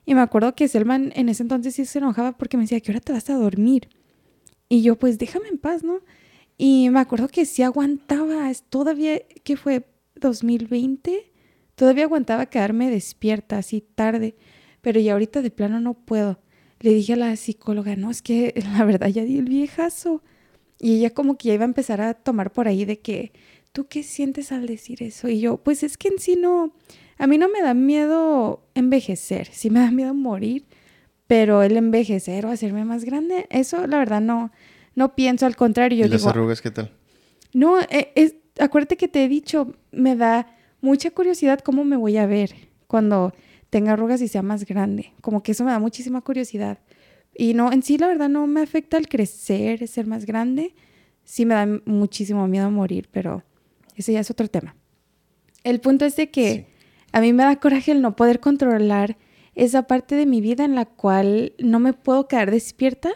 Y 0.05 0.15
me 0.15 0.21
acuerdo 0.21 0.55
que 0.55 0.67
Selman 0.67 1.11
en 1.15 1.29
ese 1.29 1.43
entonces 1.43 1.75
sí 1.75 1.85
se 1.85 1.99
enojaba 1.99 2.37
porque 2.37 2.57
me 2.57 2.63
decía, 2.63 2.79
¿qué 2.79 2.91
hora 2.91 2.99
te 2.99 3.13
vas 3.13 3.29
a 3.29 3.35
dormir? 3.35 3.89
Y 4.67 4.81
yo, 4.81 4.97
pues 4.97 5.17
déjame 5.17 5.47
en 5.49 5.57
paz, 5.57 5.83
¿no? 5.83 5.99
Y 6.57 6.89
me 6.91 6.99
acuerdo 6.99 7.27
que 7.27 7.45
sí 7.45 7.63
aguantaba, 7.63 8.51
todavía, 8.69 9.21
¿qué 9.43 9.57
fue? 9.57 9.85
2020, 10.15 11.31
todavía 11.75 12.05
aguantaba 12.05 12.45
quedarme 12.45 12.89
despierta 12.89 13.57
así 13.57 13.81
tarde, 13.81 14.35
pero 14.81 14.99
ya 14.99 15.13
ahorita 15.13 15.41
de 15.41 15.51
plano 15.51 15.79
no 15.79 15.93
puedo 15.93 16.39
le 16.81 16.93
dije 16.93 17.13
a 17.13 17.15
la 17.17 17.35
psicóloga, 17.35 17.95
no, 17.95 18.11
es 18.11 18.21
que 18.21 18.53
la 18.73 18.83
verdad 18.83 19.07
ya 19.07 19.23
di 19.23 19.37
el 19.37 19.45
viejazo. 19.45 20.21
Y 20.79 20.97
ella 20.97 21.11
como 21.11 21.37
que 21.37 21.49
ya 21.49 21.53
iba 21.53 21.63
a 21.63 21.67
empezar 21.67 22.01
a 22.01 22.15
tomar 22.15 22.51
por 22.51 22.67
ahí 22.67 22.85
de 22.85 22.99
que, 22.99 23.33
¿tú 23.71 23.87
qué 23.87 24.01
sientes 24.03 24.51
al 24.51 24.65
decir 24.65 25.03
eso? 25.03 25.29
Y 25.29 25.39
yo, 25.39 25.57
pues 25.57 25.83
es 25.83 25.95
que 25.95 26.07
en 26.07 26.17
sí 26.17 26.35
no, 26.35 26.73
a 27.19 27.27
mí 27.27 27.37
no 27.37 27.49
me 27.49 27.61
da 27.61 27.75
miedo 27.75 28.63
envejecer, 28.73 29.47
sí 29.51 29.69
me 29.69 29.79
da 29.79 29.91
miedo 29.91 30.15
morir, 30.15 30.65
pero 31.27 31.61
el 31.61 31.77
envejecer 31.77 32.47
o 32.47 32.49
hacerme 32.49 32.83
más 32.83 33.05
grande, 33.05 33.45
eso 33.51 33.85
la 33.85 33.99
verdad 33.99 34.21
no, 34.21 34.51
no 34.95 35.13
pienso, 35.13 35.45
al 35.45 35.55
contrario. 35.55 36.07
¿Y 36.07 36.09
las 36.09 36.25
arrugas 36.25 36.61
qué 36.61 36.71
tal? 36.71 36.91
No, 37.53 37.79
eh, 37.79 38.11
es, 38.15 38.35
acuérdate 38.59 38.97
que 38.97 39.07
te 39.07 39.23
he 39.23 39.27
dicho, 39.27 39.75
me 39.91 40.15
da 40.15 40.47
mucha 40.81 41.11
curiosidad 41.11 41.59
cómo 41.59 41.83
me 41.83 41.95
voy 41.95 42.17
a 42.17 42.25
ver 42.25 42.55
cuando 42.87 43.33
tenga 43.71 43.93
arrugas 43.93 44.21
y 44.21 44.27
sea 44.27 44.43
más 44.43 44.65
grande. 44.65 45.13
Como 45.21 45.41
que 45.41 45.53
eso 45.53 45.63
me 45.63 45.71
da 45.71 45.79
muchísima 45.79 46.21
curiosidad. 46.21 46.77
Y 47.33 47.55
no, 47.55 47.71
en 47.71 47.81
sí 47.81 47.97
la 47.97 48.07
verdad 48.07 48.29
no 48.29 48.45
me 48.45 48.61
afecta 48.61 48.97
el 48.97 49.07
crecer, 49.07 49.87
ser 49.87 50.05
más 50.05 50.25
grande. 50.25 50.75
Sí 51.23 51.45
me 51.45 51.55
da 51.55 51.67
muchísimo 51.85 52.47
miedo 52.47 52.67
a 52.67 52.69
morir, 52.69 53.07
pero 53.11 53.43
ese 53.95 54.13
ya 54.13 54.19
es 54.19 54.29
otro 54.29 54.47
tema. 54.49 54.75
El 55.63 55.79
punto 55.79 56.05
es 56.05 56.15
de 56.17 56.29
que 56.29 56.67
a 57.13 57.21
mí 57.21 57.33
me 57.33 57.43
da 57.43 57.55
coraje 57.55 57.93
el 57.93 58.01
no 58.01 58.15
poder 58.15 58.41
controlar 58.41 59.17
esa 59.55 59.83
parte 59.83 60.15
de 60.15 60.25
mi 60.25 60.41
vida 60.41 60.65
en 60.65 60.75
la 60.75 60.85
cual 60.85 61.53
no 61.57 61.79
me 61.79 61.93
puedo 61.93 62.27
quedar 62.27 62.51
despierta 62.51 63.11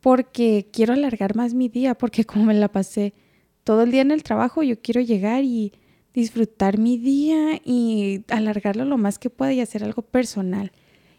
porque 0.00 0.68
quiero 0.72 0.92
alargar 0.92 1.34
más 1.34 1.52
mi 1.52 1.68
día, 1.68 1.96
porque 1.96 2.24
como 2.24 2.44
me 2.44 2.54
la 2.54 2.68
pasé 2.68 3.12
todo 3.64 3.82
el 3.82 3.90
día 3.90 4.02
en 4.02 4.12
el 4.12 4.22
trabajo, 4.22 4.62
yo 4.62 4.80
quiero 4.80 5.00
llegar 5.00 5.42
y 5.42 5.72
disfrutar 6.14 6.78
mi 6.78 6.98
día 6.98 7.60
y 7.64 8.24
alargarlo 8.28 8.84
lo 8.84 8.98
más 8.98 9.18
que 9.18 9.30
pueda 9.30 9.52
y 9.52 9.60
hacer 9.60 9.84
algo 9.84 10.02
personal. 10.02 10.72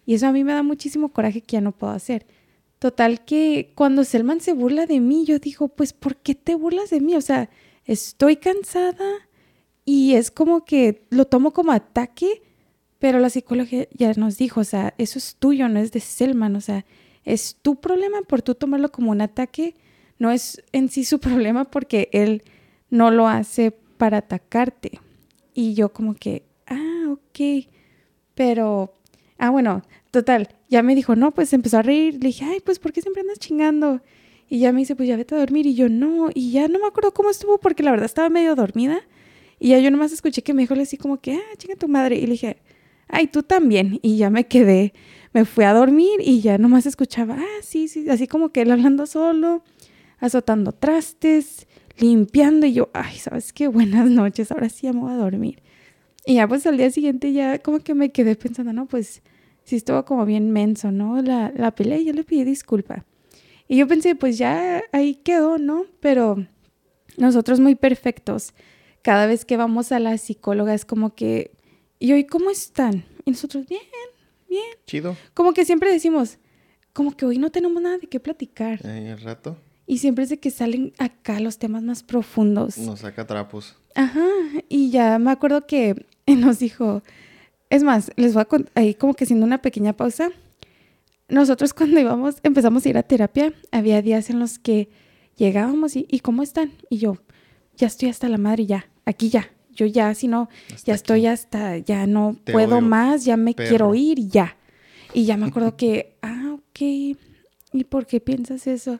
Y 0.05 0.15
eso 0.15 0.27
a 0.27 0.31
mí 0.31 0.43
me 0.43 0.53
da 0.53 0.63
muchísimo 0.63 1.09
coraje 1.09 1.41
que 1.41 1.53
ya 1.53 1.61
no 1.61 1.71
puedo 1.71 1.93
hacer. 1.93 2.25
Total 2.79 3.23
que 3.23 3.71
cuando 3.75 4.03
Selman 4.03 4.41
se 4.41 4.53
burla 4.53 4.85
de 4.85 4.99
mí, 4.99 5.25
yo 5.25 5.39
digo, 5.39 5.67
pues, 5.67 5.93
¿por 5.93 6.15
qué 6.17 6.35
te 6.35 6.55
burlas 6.55 6.89
de 6.89 6.99
mí? 6.99 7.15
O 7.15 7.21
sea, 7.21 7.49
estoy 7.85 8.37
cansada 8.37 9.05
y 9.85 10.15
es 10.15 10.31
como 10.31 10.65
que 10.65 11.05
lo 11.09 11.25
tomo 11.25 11.51
como 11.53 11.71
ataque, 11.71 12.41
pero 12.99 13.19
la 13.19 13.29
psicología 13.29 13.87
ya 13.93 14.13
nos 14.13 14.37
dijo, 14.37 14.61
o 14.61 14.63
sea, 14.63 14.93
eso 14.97 15.19
es 15.19 15.35
tuyo, 15.35 15.67
no 15.69 15.79
es 15.79 15.91
de 15.91 15.99
Selman, 15.99 16.55
o 16.55 16.61
sea, 16.61 16.85
es 17.23 17.57
tu 17.61 17.79
problema 17.79 18.21
por 18.23 18.41
tú 18.41 18.55
tomarlo 18.55 18.91
como 18.91 19.11
un 19.11 19.21
ataque, 19.21 19.75
no 20.17 20.31
es 20.31 20.63
en 20.71 20.89
sí 20.89 21.03
su 21.03 21.19
problema 21.21 21.65
porque 21.65 22.09
él 22.13 22.43
no 22.89 23.11
lo 23.11 23.27
hace 23.27 23.71
para 24.01 24.17
atacarte. 24.17 24.99
Y 25.53 25.75
yo 25.75 25.93
como 25.93 26.15
que, 26.15 26.41
ah, 26.65 27.05
ok, 27.11 27.67
pero, 28.33 28.95
ah, 29.37 29.51
bueno, 29.51 29.83
total, 30.09 30.49
ya 30.69 30.81
me 30.81 30.95
dijo, 30.95 31.15
no, 31.15 31.35
pues 31.35 31.53
empezó 31.53 31.77
a 31.77 31.81
reír, 31.83 32.15
le 32.15 32.29
dije, 32.29 32.45
ay, 32.45 32.61
pues, 32.65 32.79
¿por 32.79 32.93
qué 32.93 33.03
siempre 33.03 33.21
andas 33.21 33.37
chingando? 33.37 34.01
Y 34.49 34.57
ya 34.57 34.71
me 34.71 34.79
dice, 34.79 34.95
pues 34.95 35.07
ya 35.07 35.17
vete 35.17 35.35
a 35.35 35.37
dormir. 35.37 35.67
Y 35.67 35.75
yo, 35.75 35.87
no, 35.87 36.29
y 36.33 36.49
ya 36.49 36.67
no 36.67 36.79
me 36.79 36.87
acuerdo 36.87 37.13
cómo 37.13 37.29
estuvo 37.29 37.59
porque 37.59 37.83
la 37.83 37.91
verdad 37.91 38.07
estaba 38.07 38.27
medio 38.29 38.55
dormida. 38.55 39.01
Y 39.59 39.69
ya 39.69 39.77
yo 39.77 39.91
nomás 39.91 40.11
escuché 40.11 40.41
que 40.41 40.55
me 40.55 40.63
dijo 40.63 40.73
así 40.73 40.97
como 40.97 41.21
que, 41.21 41.33
ah, 41.33 41.55
chinga 41.59 41.75
tu 41.75 41.87
madre. 41.87 42.15
Y 42.15 42.21
le 42.21 42.31
dije, 42.31 42.57
ay, 43.07 43.27
tú 43.27 43.43
también. 43.43 43.99
Y 44.01 44.17
ya 44.17 44.31
me 44.31 44.47
quedé, 44.47 44.93
me 45.31 45.45
fui 45.45 45.63
a 45.63 45.73
dormir 45.73 46.21
y 46.21 46.41
ya 46.41 46.57
nomás 46.57 46.87
escuchaba, 46.87 47.35
ah, 47.37 47.61
sí, 47.61 47.87
sí, 47.87 48.09
así 48.09 48.25
como 48.25 48.49
que 48.49 48.63
él 48.63 48.71
hablando 48.71 49.05
solo, 49.05 49.63
azotando 50.17 50.71
trastes, 50.71 51.67
limpiando. 51.97 52.65
Y 52.65 52.73
yo, 52.73 52.89
ay, 52.93 53.17
¿sabes 53.17 53.53
qué? 53.53 53.67
Buenas 53.67 54.09
noches, 54.09 54.51
ahora 54.51 54.69
sí 54.69 54.87
ya 54.87 54.93
me 54.93 55.01
voy 55.01 55.13
a 55.13 55.17
dormir. 55.17 55.61
Y 56.25 56.35
ya 56.35 56.47
pues 56.47 56.65
al 56.67 56.77
día 56.77 56.91
siguiente 56.91 57.33
ya 57.33 57.59
como 57.59 57.79
que 57.79 57.95
me 57.95 58.11
quedé 58.11 58.35
pensando, 58.35 58.73
no, 58.73 58.85
pues 58.85 59.23
sí 59.63 59.75
estuvo 59.75 60.05
como 60.05 60.25
bien 60.25 60.51
menso, 60.51 60.91
¿no? 60.91 61.21
La, 61.21 61.51
la 61.55 61.71
pelea 61.71 61.97
y 61.97 62.05
yo 62.05 62.13
le 62.13 62.23
pedí 62.23 62.43
disculpa. 62.43 63.05
Y 63.67 63.77
yo 63.77 63.87
pensé, 63.87 64.15
pues 64.15 64.37
ya 64.37 64.83
ahí 64.91 65.15
quedó, 65.15 65.57
¿no? 65.57 65.85
Pero 65.99 66.45
nosotros 67.17 67.59
muy 67.59 67.75
perfectos. 67.75 68.53
Cada 69.01 69.25
vez 69.25 69.45
que 69.45 69.57
vamos 69.57 69.91
a 69.91 69.99
la 69.99 70.17
psicóloga 70.17 70.73
es 70.73 70.85
como 70.85 71.15
que, 71.15 71.51
¿y 71.97 72.11
hoy 72.11 72.25
cómo 72.25 72.51
están? 72.51 73.05
Y 73.25 73.31
nosotros, 73.31 73.67
bien, 73.67 73.81
bien. 74.49 74.63
Chido. 74.85 75.15
Como 75.33 75.53
que 75.53 75.65
siempre 75.65 75.91
decimos, 75.91 76.37
como 76.93 77.15
que 77.15 77.25
hoy 77.25 77.37
no 77.37 77.49
tenemos 77.49 77.81
nada 77.81 77.97
de 77.97 78.07
qué 78.07 78.19
platicar. 78.19 78.85
Ahí 78.85 79.07
el 79.07 79.21
rato. 79.21 79.57
Y 79.87 79.97
siempre 79.97 80.23
es 80.23 80.29
de 80.29 80.39
que 80.39 80.51
salen 80.51 80.93
acá 80.97 81.39
los 81.39 81.57
temas 81.57 81.83
más 81.83 82.03
profundos. 82.03 82.77
Nos 82.77 82.99
saca 82.99 83.27
trapos. 83.27 83.75
Ajá. 83.95 84.25
Y 84.69 84.89
ya 84.89 85.19
me 85.19 85.31
acuerdo 85.31 85.65
que 85.67 86.05
nos 86.27 86.59
dijo, 86.59 87.03
es 87.69 87.83
más, 87.83 88.11
les 88.15 88.33
voy 88.33 88.41
a 88.41 88.45
contar 88.45 88.71
ahí 88.75 88.93
como 88.93 89.13
que 89.13 89.25
haciendo 89.25 89.45
una 89.45 89.61
pequeña 89.61 89.93
pausa 89.93 90.31
nosotros 91.31 91.73
cuando 91.73 91.99
íbamos, 91.99 92.35
empezamos 92.43 92.85
a 92.85 92.89
ir 92.89 92.97
a 92.97 93.03
terapia, 93.03 93.53
había 93.71 94.01
días 94.03 94.29
en 94.29 94.39
los 94.39 94.59
que 94.59 94.89
llegábamos 95.37 95.95
y, 95.95 96.05
¿y 96.09 96.19
cómo 96.19 96.43
están? 96.43 96.73
Y 96.89 96.97
yo, 96.97 97.17
ya 97.77 97.87
estoy 97.87 98.09
hasta 98.09 98.29
la 98.29 98.37
madre, 98.37 98.67
ya, 98.67 98.89
aquí 99.05 99.29
ya. 99.29 99.49
Yo 99.73 99.85
ya, 99.85 100.13
si 100.13 100.27
no, 100.27 100.49
ya 100.83 100.93
estoy 100.93 101.27
hasta, 101.27 101.77
ya 101.77 102.05
no 102.05 102.37
puedo 102.51 102.81
más, 102.81 103.23
ya 103.23 103.37
me 103.37 103.55
quiero 103.55 103.95
ir 103.95 104.27
ya. 104.27 104.57
Y 105.13 105.23
ya 105.23 105.37
me 105.37 105.45
acuerdo 105.45 105.77
que, 105.77 106.17
ah, 106.21 106.55
ok, 106.55 106.81
¿y 106.81 107.83
por 107.87 108.05
qué 108.05 108.19
piensas 108.19 108.67
eso? 108.67 108.99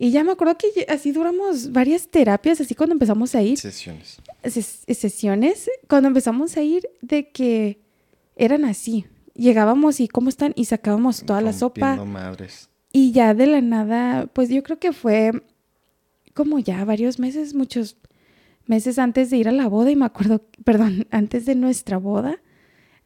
Y 0.00 0.12
ya 0.12 0.22
me 0.22 0.30
acuerdo 0.32 0.56
que 0.56 0.86
así 0.88 1.10
duramos 1.10 1.72
varias 1.72 2.08
terapias, 2.08 2.60
así 2.60 2.74
cuando 2.74 2.94
empezamos 2.94 3.34
a 3.34 3.42
ir. 3.42 3.58
Sesiones. 3.58 4.20
sesiones, 4.44 5.68
cuando 5.88 6.08
empezamos 6.08 6.56
a 6.56 6.62
ir, 6.62 6.88
de 7.02 7.30
que 7.30 7.80
eran 8.36 8.64
así 8.64 9.06
llegábamos 9.38 10.00
y 10.00 10.08
cómo 10.08 10.28
están 10.28 10.52
y 10.56 10.66
sacábamos 10.66 11.24
toda 11.24 11.40
la 11.40 11.54
sopa. 11.54 11.96
Madres. 12.04 12.68
Y 12.92 13.12
ya 13.12 13.32
de 13.32 13.46
la 13.46 13.60
nada, 13.62 14.26
pues 14.26 14.50
yo 14.50 14.62
creo 14.62 14.78
que 14.78 14.92
fue 14.92 15.30
como 16.34 16.58
ya 16.58 16.84
varios 16.84 17.18
meses, 17.18 17.54
muchos 17.54 17.96
meses 18.66 18.98
antes 18.98 19.30
de 19.30 19.38
ir 19.38 19.48
a 19.48 19.52
la 19.52 19.68
boda 19.68 19.90
y 19.90 19.96
me 19.96 20.04
acuerdo, 20.04 20.44
perdón, 20.64 21.06
antes 21.10 21.46
de 21.46 21.54
nuestra 21.54 21.96
boda. 21.96 22.42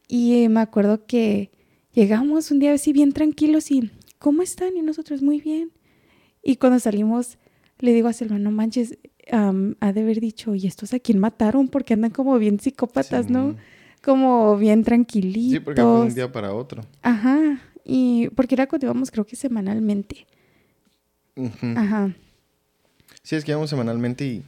Y 0.07 0.47
me 0.49 0.59
acuerdo 0.59 1.05
que 1.05 1.51
llegamos 1.93 2.51
un 2.51 2.59
día 2.59 2.73
así 2.73 2.91
bien 2.91 3.13
tranquilos 3.13 3.71
y, 3.71 3.91
¿cómo 4.19 4.41
están? 4.41 4.75
Y 4.75 4.81
nosotros 4.81 5.21
muy 5.21 5.39
bien. 5.39 5.71
Y 6.43 6.57
cuando 6.57 6.79
salimos, 6.79 7.37
le 7.79 7.93
digo 7.93 8.09
a 8.09 8.13
Selma, 8.13 8.37
no 8.37 8.51
manches, 8.51 8.97
ha 9.31 9.93
de 9.93 10.01
haber 10.01 10.19
dicho, 10.19 10.53
¿y 10.53 10.67
estos 10.67 10.93
a 10.93 10.99
quién 10.99 11.17
mataron? 11.19 11.69
Porque 11.69 11.93
andan 11.93 12.11
como 12.11 12.37
bien 12.37 12.59
psicópatas, 12.59 13.29
¿no? 13.29 13.55
como 14.03 14.57
bien 14.57 14.83
tranquilitos. 14.83 15.51
Sí, 15.51 15.59
porque 15.59 15.81
fue 15.81 16.01
un 16.01 16.13
día 16.13 16.31
para 16.31 16.53
otro. 16.53 16.85
Ajá. 17.01 17.61
Y 17.85 18.29
porque 18.35 18.55
era 18.55 18.67
cuando 18.67 18.87
íbamos, 18.87 19.09
creo 19.09 19.25
que 19.25 19.35
semanalmente. 19.35 20.27
Ajá. 21.75 22.13
Sí, 23.23 23.35
es 23.37 23.45
que 23.45 23.51
íbamos 23.51 23.69
semanalmente 23.69 24.25
y, 24.25 24.43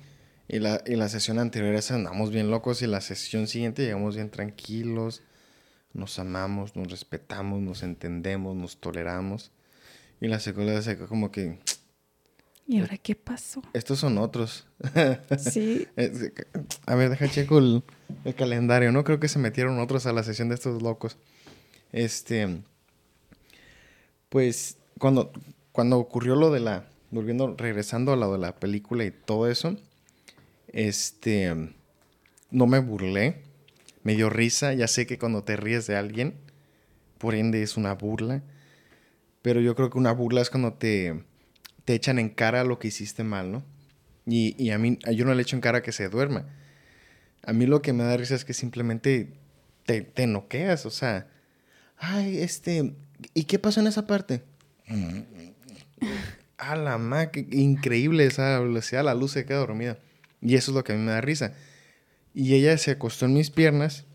y, 0.50 0.60
la, 0.60 0.84
y 0.86 0.96
la 0.96 1.08
sesión 1.08 1.40
anterior 1.40 1.74
esa 1.74 1.96
andamos 1.96 2.32
bien 2.32 2.52
locos 2.52 2.82
y 2.82 2.88
la 2.88 3.00
sesión 3.00 3.48
siguiente 3.48 3.84
llegamos 3.84 4.16
bien 4.16 4.30
tranquilos, 4.30 5.24
nos 5.94 6.20
amamos, 6.20 6.76
nos 6.76 6.92
respetamos, 6.92 7.62
nos 7.62 7.82
entendemos, 7.82 8.56
nos 8.58 8.78
toleramos. 8.78 9.52
Y 10.20 10.28
la 10.28 10.42
segunda 10.42 10.82
se 10.82 10.98
como 10.98 11.32
que 11.32 11.60
¿Y 12.68 12.80
ahora 12.80 12.98
qué 12.98 13.16
pasó? 13.16 13.62
Estos 13.74 14.00
son 14.00 14.18
otros. 14.18 14.66
Sí. 15.38 15.88
a 16.88 16.96
ver, 16.96 17.10
deja 17.12 17.30
checo 17.30 17.60
el, 17.60 17.84
calendario, 18.36 18.92
¿no? 18.92 19.04
Creo 19.04 19.20
que 19.20 19.28
se 19.28 19.38
metieron 19.38 19.80
otros 19.80 20.08
a 20.08 20.14
la 20.14 20.24
sesión 20.24 20.50
de 20.50 20.56
estos 20.56 20.82
locos. 20.82 21.18
Este. 21.92 22.62
Pues 24.30 24.78
cuando, 24.98 25.32
cuando 25.72 26.00
ocurrió 26.00 26.36
lo 26.36 26.52
de 26.52 26.60
la. 26.60 26.88
Volviendo, 27.12 27.56
regresando 27.56 28.14
a 28.14 28.16
lo 28.16 28.34
de 28.34 28.40
la 28.40 28.56
película 28.56 29.06
y 29.06 29.12
todo 29.12 29.48
eso. 29.48 29.78
Este. 30.70 31.54
No 32.50 32.66
me 32.66 32.80
burlé. 32.80 33.44
Me 34.02 34.16
dio 34.16 34.32
risa. 34.32 34.74
Ya 34.74 34.88
sé 34.88 35.06
que 35.06 35.20
cuando 35.20 35.44
te 35.44 35.56
ríes 35.56 35.86
de 35.86 35.98
alguien, 35.98 36.34
por 37.20 37.36
ende 37.36 37.62
es 37.62 37.78
una 37.78 37.94
burla. 37.94 38.42
Pero 39.44 39.62
yo 39.62 39.76
creo 39.76 39.92
que 39.92 40.00
una 40.00 40.14
burla 40.14 40.42
es 40.42 40.50
cuando 40.50 40.74
te 40.74 41.24
te 41.86 41.94
echan 41.94 42.20
en 42.20 42.30
cara 42.30 42.64
lo 42.64 42.80
que 42.80 42.90
hiciste 42.90 43.24
mal, 43.24 43.52
¿no? 43.52 43.64
Y, 44.28 44.72
a 44.72 44.80
mí, 44.80 44.98
yo 45.14 45.24
no 45.24 45.36
le 45.36 45.44
echo 45.44 45.56
en 45.56 45.62
cara 45.62 45.84
que 45.84 45.92
se 45.92 46.10
duerma. 46.10 46.48
A 47.44 47.54
mí 47.54 47.68
lo 47.68 47.84
que 47.84 47.94
me 47.94 48.04
da 48.04 48.18
risa 48.18 48.34
es 48.34 48.44
que 48.44 48.56
simplemente 48.56 49.34
te, 49.86 50.02
te 50.02 50.26
noqueas, 50.26 50.88
o 50.88 50.90
sea, 50.90 51.28
ay, 51.98 52.40
este, 52.40 52.96
¿y 53.36 53.44
qué 53.44 53.60
pasó 53.60 53.82
en 53.82 53.88
esa 53.88 54.08
parte? 54.08 54.42
a 56.58 56.76
la 56.76 56.98
ma, 56.98 57.30
increíble 57.52 58.26
esa 58.26 58.60
velocidad, 58.60 59.04
la 59.04 59.14
luz 59.14 59.32
se 59.34 59.46
queda 59.46 59.60
dormida. 59.60 60.00
Y 60.42 60.56
eso 60.56 60.72
es 60.72 60.76
lo 60.76 60.84
que 60.84 60.94
a 60.94 60.96
mí 60.96 61.02
me 61.02 61.12
da 61.12 61.22
risa. 61.22 61.54
Y 62.34 62.56
ella 62.56 62.78
se 62.78 62.92
acostó 62.92 63.26
en 63.26 63.34
mis 63.34 63.52
piernas 63.52 64.06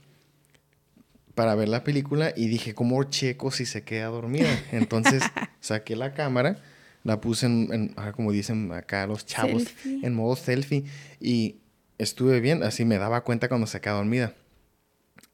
para 1.34 1.54
ver 1.54 1.68
la 1.68 1.84
película 1.84 2.32
y 2.36 2.48
dije, 2.48 2.74
¿cómo 2.74 3.02
checo 3.04 3.50
si 3.50 3.64
se 3.66 3.82
queda 3.82 4.06
dormida? 4.06 4.48
Entonces 4.72 5.22
saqué 5.60 5.96
la 5.96 6.12
cámara 6.12 6.60
la 7.04 7.20
puse 7.20 7.46
en, 7.46 7.94
como 8.14 8.32
dicen 8.32 8.72
acá 8.72 9.06
los 9.06 9.26
chavos, 9.26 9.64
en 9.84 10.14
modo 10.14 10.36
selfie. 10.36 10.84
Y 11.20 11.56
estuve 11.98 12.40
bien, 12.40 12.62
así 12.62 12.84
me 12.84 12.98
daba 12.98 13.24
cuenta 13.24 13.48
cuando 13.48 13.66
se 13.66 13.80
quedaba 13.80 13.98
dormida. 13.98 14.34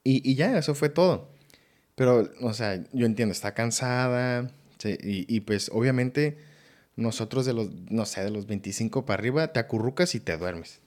Y, 0.04 0.28
y, 0.28 0.36
ya, 0.36 0.56
eso 0.56 0.74
fue 0.74 0.88
todo. 0.88 1.30
Pero, 1.96 2.30
o 2.40 2.52
sea, 2.54 2.82
yo 2.92 3.06
entiendo, 3.06 3.32
está 3.32 3.54
cansada. 3.54 4.50
y, 4.84 5.34
y, 5.34 5.40
pues, 5.40 5.70
obviamente, 5.72 6.38
nosotros 6.94 7.44
de 7.46 7.54
los, 7.54 7.70
no 7.90 8.06
sé, 8.06 8.22
de 8.22 8.30
los 8.30 8.46
25 8.46 9.04
para 9.04 9.18
arriba, 9.18 9.52
te 9.52 9.58
acurrucas 9.58 10.14
y 10.14 10.20
te 10.20 10.36
duermes. 10.36 10.80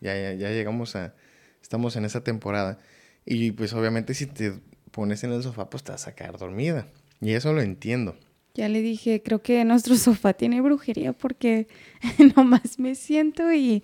Ya, 0.00 0.14
ya, 0.14 0.32
ya 0.34 0.50
llegamos 0.50 0.96
a, 0.96 1.14
estamos 1.62 1.96
en 1.96 2.04
esa 2.04 2.22
temporada. 2.22 2.78
Y 3.24 3.52
pues, 3.52 3.72
obviamente, 3.72 4.14
si 4.14 4.26
te 4.26 4.60
pones 4.90 5.24
en 5.24 5.32
el 5.32 5.42
sofá, 5.42 5.70
pues 5.70 5.82
te 5.82 5.92
vas 5.92 6.06
a 6.06 6.14
quedar 6.14 6.36
dormida. 6.36 6.86
Y 7.20 7.32
eso 7.32 7.52
lo 7.52 7.62
entiendo. 7.62 8.16
Ya 8.60 8.68
le 8.68 8.82
dije, 8.82 9.22
creo 9.22 9.40
que 9.40 9.64
nuestro 9.64 9.96
sofá 9.96 10.34
tiene 10.34 10.60
brujería 10.60 11.14
porque 11.14 11.66
nomás 12.36 12.78
me 12.78 12.94
siento 12.94 13.50
y, 13.50 13.82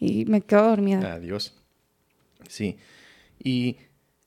me 0.00 0.40
quedo 0.40 0.70
dormida. 0.70 1.14
Adiós. 1.14 1.54
Sí. 2.48 2.76
Y 3.38 3.76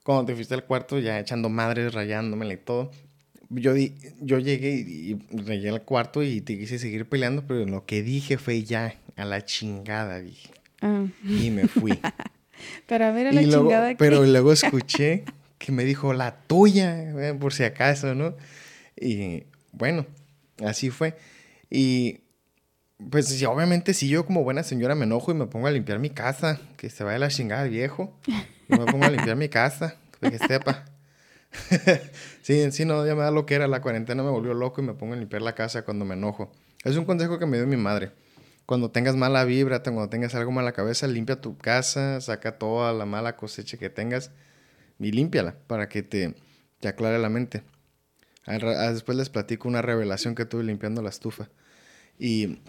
cuando 0.03 0.23
te 0.23 0.35
fuiste 0.35 0.53
al 0.53 0.63
cuarto, 0.63 0.99
ya 0.99 1.19
echando 1.19 1.49
madres, 1.49 1.93
rayándomela 1.93 2.53
y 2.53 2.57
todo, 2.57 2.91
yo, 3.49 3.73
di, 3.73 3.93
yo 4.21 4.39
llegué 4.39 4.75
y, 4.75 5.19
rayé 5.33 5.67
al 5.67 5.81
cuarto 5.81 6.23
y 6.23 6.39
te 6.39 6.57
quise 6.57 6.79
seguir 6.79 7.05
peleando, 7.05 7.45
pero 7.45 7.65
lo 7.65 7.85
que 7.85 8.01
dije 8.01 8.37
fue 8.37 8.63
ya, 8.63 8.95
a 9.17 9.25
la 9.25 9.43
chingada, 9.43 10.21
dije. 10.21 10.49
Ah. 10.79 11.07
Y 11.25 11.51
me 11.51 11.67
fui. 11.67 11.99
pero 12.87 13.03
a 13.03 13.11
ver, 13.11 13.27
a 13.27 13.31
la 13.33 13.41
chingada. 13.41 13.97
Pero 13.97 14.25
luego 14.25 14.53
escuché 14.53 15.25
que 15.57 15.73
me 15.73 15.83
dijo 15.83 16.13
la 16.13 16.39
tuya, 16.47 17.01
eh, 17.01 17.33
por 17.33 17.51
si 17.51 17.65
acaso, 17.65 18.15
¿no? 18.15 18.37
Y 18.95 19.43
bueno, 19.71 20.05
así 20.63 20.89
fue. 20.89 21.15
Y 21.69 22.21
pues 23.09 23.27
sí, 23.27 23.45
obviamente 23.45 23.93
si 23.93 24.09
yo 24.09 24.25
como 24.25 24.43
buena 24.43 24.63
señora 24.63 24.95
me 24.95 25.05
enojo 25.05 25.31
y 25.31 25.35
me 25.35 25.45
pongo 25.47 25.67
a 25.67 25.71
limpiar 25.71 25.99
mi 25.99 26.09
casa, 26.09 26.59
que 26.77 26.89
se 26.89 27.03
vaya 27.03 27.19
la 27.19 27.29
chingada 27.29 27.63
viejo. 27.63 28.17
Me 28.67 28.85
pongo 28.85 29.05
a 29.05 29.09
limpiar 29.09 29.35
mi 29.35 29.49
casa, 29.49 29.95
que 30.19 30.37
sepa. 30.37 30.85
sí, 32.41 32.71
sí, 32.71 32.85
no, 32.85 33.05
ya 33.05 33.15
me 33.15 33.21
da 33.21 33.31
lo 33.31 33.45
que 33.45 33.55
era 33.55 33.67
la 33.67 33.81
cuarentena, 33.81 34.21
me 34.21 34.29
volvió 34.29 34.53
loco 34.53 34.81
y 34.81 34.85
me 34.85 34.93
pongo 34.93 35.13
a 35.13 35.17
limpiar 35.17 35.41
la 35.41 35.55
casa 35.55 35.83
cuando 35.83 36.05
me 36.05 36.13
enojo. 36.13 36.51
Es 36.83 36.95
un 36.95 37.05
consejo 37.05 37.39
que 37.39 37.45
me 37.45 37.57
dio 37.57 37.67
mi 37.67 37.77
madre. 37.77 38.11
Cuando 38.65 38.91
tengas 38.91 39.15
mala 39.15 39.43
vibra, 39.45 39.81
cuando 39.81 40.09
tengas 40.09 40.35
algo 40.35 40.51
mal 40.51 40.63
la 40.63 40.73
cabeza, 40.73 41.07
limpia 41.07 41.41
tu 41.41 41.57
casa, 41.57 42.21
saca 42.21 42.59
toda 42.59 42.93
la 42.93 43.05
mala 43.05 43.35
cosecha 43.35 43.77
que 43.77 43.89
tengas 43.89 44.31
y 44.99 45.11
límpiala 45.11 45.55
para 45.65 45.89
que 45.89 46.03
te, 46.03 46.35
te 46.79 46.87
aclare 46.87 47.17
la 47.17 47.29
mente. 47.29 47.63
Después 48.45 49.17
les 49.17 49.29
platico 49.29 49.67
una 49.67 49.81
revelación 49.81 50.35
que 50.35 50.45
tuve 50.45 50.63
limpiando 50.63 51.01
la 51.01 51.09
estufa. 51.09 51.49
Y 52.17 52.59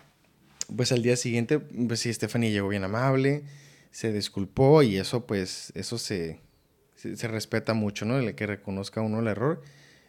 pues 0.75 0.93
al 0.93 1.03
día 1.03 1.17
siguiente, 1.17 1.59
pues 1.59 2.00
sí, 2.00 2.12
Stephanie 2.12 2.53
llegó 2.53 2.69
bien 2.69 2.85
amable, 2.85 3.45
se 3.91 4.12
disculpó 4.12 4.83
y 4.83 4.97
eso 4.97 5.27
pues, 5.27 5.73
eso 5.75 5.99
se, 5.99 6.41
se, 6.95 7.29
respeta 7.29 7.75
mucho, 7.75 8.05
¿no? 8.05 8.19
El 8.19 8.35
que 8.35 8.47
reconozca 8.47 9.00
uno 9.00 9.21
el 9.21 9.27
error. 9.27 9.62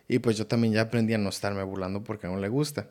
Y 0.08 0.20
pues 0.20 0.38
yo 0.38 0.46
también 0.46 0.74
ya 0.74 0.82
aprendí 0.82 1.13
a 1.13 1.18
no 1.18 1.30
estarme 1.30 1.63
burlando 1.63 2.03
porque 2.03 2.27
no 2.27 2.38
le 2.38 2.50
gusta. 2.50 2.89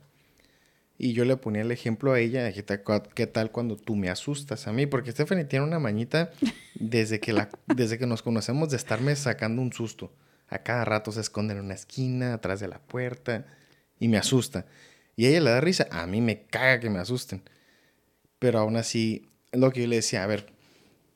Y 0.97 1.13
yo 1.13 1.25
le 1.25 1.37
ponía 1.37 1.63
el 1.63 1.73
ejemplo 1.73 2.13
a 2.13 2.21
ella, 2.21 2.53
¿qué 2.53 2.63
tal, 2.63 2.83
qué 3.15 3.27
tal 3.27 3.51
cuando 3.51 3.77
tú 3.77 3.97
me 3.97 4.11
asustas 4.11 4.67
a 4.67 4.73
mí? 4.73 4.87
Porque 4.87 5.13
Stephanie 5.13 5.45
tiene 5.45 5.65
una 5.65 5.79
mañita 5.79 6.31
desde 6.75 7.21
que, 7.21 7.33
la, 7.33 7.49
desde 7.75 7.99
que 7.99 8.07
nos 8.07 8.23
conocemos 8.23 8.71
de 8.71 8.77
estarme 8.77 9.17
sacando 9.17 9.63
un 9.63 9.73
susto. 9.73 10.13
A 10.51 10.59
cada 10.59 10.85
rato 10.85 11.13
se 11.13 11.21
esconde 11.21 11.55
en 11.55 11.61
una 11.61 11.75
esquina, 11.75 12.35
atrás 12.35 12.61
de 12.61 12.69
la 12.69 12.81
puerta, 12.81 13.47
y 13.99 14.09
me 14.09 14.19
asusta. 14.19 14.67
Y 15.17 15.27
ella 15.27 15.41
le 15.41 15.51
da 15.51 15.61
risa, 15.61 15.87
a 15.91 16.07
mí 16.07 16.21
me 16.21 16.43
caga 16.43 16.81
que 16.81 16.91
me 16.91 16.99
asusten. 16.99 17.43
Pero 18.39 18.59
aún 18.59 18.77
así, 18.77 19.29
lo 19.53 19.71
que 19.71 19.83
yo 19.83 19.87
le 19.87 19.97
decía, 19.97 20.25
a 20.25 20.27
ver, 20.27 20.53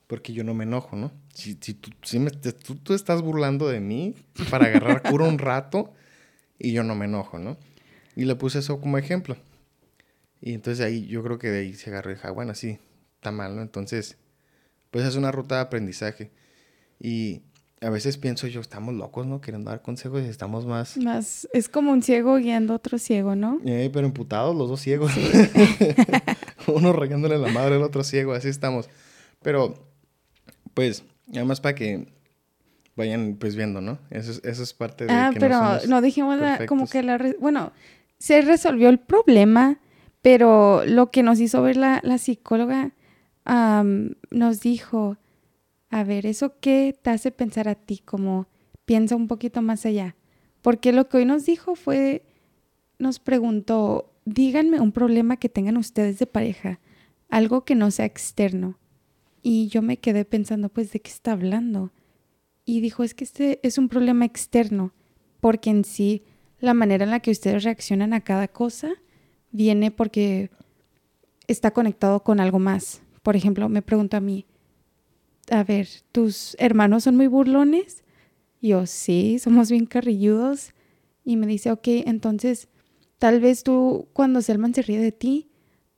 porque 0.07 0.33
yo 0.33 0.45
no 0.45 0.55
me 0.55 0.65
enojo, 0.65 0.97
¿no? 0.97 1.13
Si, 1.35 1.55
tú, 1.57 2.95
estás 2.95 3.23
burlando 3.23 3.69
de 3.69 3.81
mí 3.81 4.15
para 4.51 4.67
agarrar 4.67 5.03
cura 5.03 5.27
un 5.27 5.39
rato 5.39 5.93
y 6.59 6.73
yo 6.73 6.85
no 6.85 6.95
me 6.95 7.07
enojo, 7.07 7.39
¿no? 7.39 7.57
Y 8.15 8.25
le 8.25 8.37
puse 8.37 8.61
eso 8.61 8.81
como 8.81 8.99
ejemplo. 8.99 9.37
Y 10.41 10.53
entonces 10.53 10.85
ahí 10.85 11.07
yo 11.07 11.23
creo 11.25 11.39
que 11.39 11.49
de 11.49 11.61
ahí 11.61 11.75
se 11.75 11.91
agarró 11.91 12.11
y 12.11 12.15
dijo, 12.15 12.29
ah, 12.29 12.31
bueno, 12.31 12.55
sí, 12.55 12.79
está 13.17 13.33
mal, 13.33 13.57
¿no? 13.57 13.63
Entonces, 13.63 14.19
pues 14.91 15.05
es 15.07 15.17
una 15.17 15.33
ruta 15.33 15.57
de 15.57 15.63
aprendizaje. 15.63 16.31
Y 17.01 17.43
a 17.81 17.91
veces 17.91 18.17
pienso 18.17 18.47
yo, 18.47 18.61
estamos 18.61 18.95
locos, 18.95 19.27
¿no? 19.27 19.41
Queriendo 19.41 19.71
dar 19.71 19.83
consejos 19.83 20.23
y 20.23 20.29
estamos 20.29 20.65
más... 20.65 20.97
Más, 20.97 21.49
es 21.53 21.69
como 21.69 21.93
un 21.93 22.03
ciego 22.03 22.37
guiando 22.37 22.73
a 22.73 22.77
otro 22.77 22.99
ciego, 22.99 23.37
¿no? 23.37 23.61
Eh, 23.65 23.91
pero 23.93 24.07
emputados 24.07 24.57
los 24.57 24.69
dos 24.69 24.81
ciegos. 24.81 25.13
Uno 26.67 26.93
regándole 26.93 27.39
la 27.39 27.49
madre 27.49 27.77
al 27.77 27.83
otro 27.83 28.03
ciego, 28.03 28.33
así 28.33 28.49
estamos. 28.49 28.89
Pero, 29.43 29.75
pues, 30.73 31.05
nada 31.27 31.45
más 31.45 31.61
para 31.61 31.75
que 31.75 32.07
vayan 32.97 33.37
pues 33.39 33.57
viendo, 33.57 33.81
¿no? 33.81 33.99
Eso 34.11 34.31
es, 34.31 34.41
eso 34.45 34.63
es 34.63 34.73
parte 34.73 35.05
de... 35.07 35.13
Ah, 35.13 35.33
pero 35.39 35.61
no, 35.89 36.01
dijimos 36.01 36.39
como 36.67 36.87
que 36.87 37.03
la... 37.03 37.19
bueno, 37.41 37.73
se 38.19 38.41
resolvió 38.41 38.89
el 38.89 38.99
problema, 38.99 39.79
pero 40.23 40.85
lo 40.87 41.11
que 41.11 41.23
nos 41.23 41.41
hizo 41.41 41.61
ver 41.63 41.77
la, 41.77 42.01
la 42.03 42.19
psicóloga 42.19 42.93
nos 44.31 44.61
dijo, 44.61 45.19
a 45.95 46.03
ver, 46.03 46.27
¿eso 46.27 46.59
qué 46.59 46.99
te 47.01 47.11
hace 47.11 47.31
pensar 47.31 47.69
a 47.69 47.77
ti? 47.77 47.99
Como 47.99 48.49
piensa 48.85 49.15
un 49.15 49.29
poquito 49.29 49.63
más 49.63 49.87
allá. 49.87 50.17
Porque 50.61 50.91
lo 50.91 51.09
que 51.09 51.19
hoy 51.19 51.25
nos 51.25 51.47
dijo 51.47 51.77
fue, 51.77 52.25
nos 52.99 53.21
preguntó, 53.21 54.13
díganme 54.25 54.81
un 54.81 54.91
problema 54.91 55.37
que 55.37 55.49
tengan 55.49 55.77
ustedes 55.77 56.19
de 56.19 56.27
pareja, 56.27 56.81
algo 57.29 57.65
que 57.65 57.77
no 57.77 57.93
sea 57.93 58.07
externo. 58.07 58.77
Y 59.41 59.69
yo 59.69 59.83
me 59.83 59.99
quedé 59.99 60.25
pensando, 60.25 60.69
pues, 60.69 60.91
¿de 60.91 60.99
qué 60.99 61.13
está 61.13 61.31
hablando? 61.31 61.93
Y 62.65 62.81
dijo, 62.81 63.05
es 63.05 63.15
que 63.15 63.23
este 63.23 63.61
es 63.63 63.79
un 63.79 63.89
problema 63.89 64.25
externo, 64.25 64.93
porque 65.39 65.71
en 65.71 65.85
sí 65.85 66.25
la 66.59 66.75
manera 66.75 67.05
en 67.05 67.13
la 67.13 67.21
que 67.21 67.31
ustedes 67.31 67.63
reaccionan 67.63 68.15
a 68.15 68.23
cada 68.23 68.49
cosa 68.49 68.95
viene 69.53 69.93
porque 69.93 70.51
está 71.47 71.71
conectado 71.71 72.25
con 72.25 72.41
algo 72.41 72.59
más. 72.59 73.01
Por 73.23 73.37
ejemplo, 73.37 73.69
me 73.69 73.81
pregunto 73.81 74.17
a 74.17 74.21
mí, 74.21 74.45
a 75.51 75.65
ver, 75.65 75.89
¿tus 76.13 76.57
hermanos 76.59 77.05
son 77.05 77.17
muy 77.17 77.27
burlones? 77.27 78.05
yo, 78.69 78.87
sí, 78.87 79.39
somos 79.39 79.71
bien 79.71 79.87
carrilludos. 79.87 80.73
Y 81.25 81.37
me 81.37 81.47
dice, 81.47 81.71
ok, 81.71 81.87
entonces, 82.07 82.69
tal 83.19 83.41
vez 83.41 83.63
tú, 83.63 84.09
cuando 84.13 84.43
Selman 84.43 84.75
se 84.75 84.83
ríe 84.83 84.99
de 84.99 85.13
ti, 85.13 85.51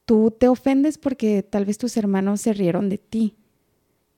tú 0.05 0.33
te 0.37 0.49
ofendes 0.49 0.99
porque 0.99 1.43
tal 1.43 1.65
vez 1.65 1.79
tus 1.79 1.97
hermanos 1.97 2.41
se 2.41 2.53
rieron 2.53 2.89
de 2.89 2.99
ti. 2.99 3.37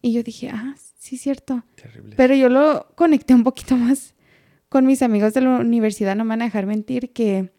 Y 0.00 0.12
yo 0.12 0.22
dije, 0.22 0.50
ah, 0.50 0.74
sí, 0.98 1.16
cierto. 1.16 1.64
Terrible. 1.74 2.14
Pero 2.16 2.34
yo 2.34 2.48
lo 2.48 2.88
conecté 2.94 3.34
un 3.34 3.44
poquito 3.44 3.76
más 3.76 4.14
con 4.68 4.86
mis 4.86 5.02
amigos 5.02 5.34
de 5.34 5.40
la 5.40 5.58
universidad, 5.58 6.14
no 6.14 6.24
me 6.24 6.30
van 6.30 6.42
a 6.42 6.46
dejar 6.46 6.66
mentir, 6.66 7.12
que 7.12 7.52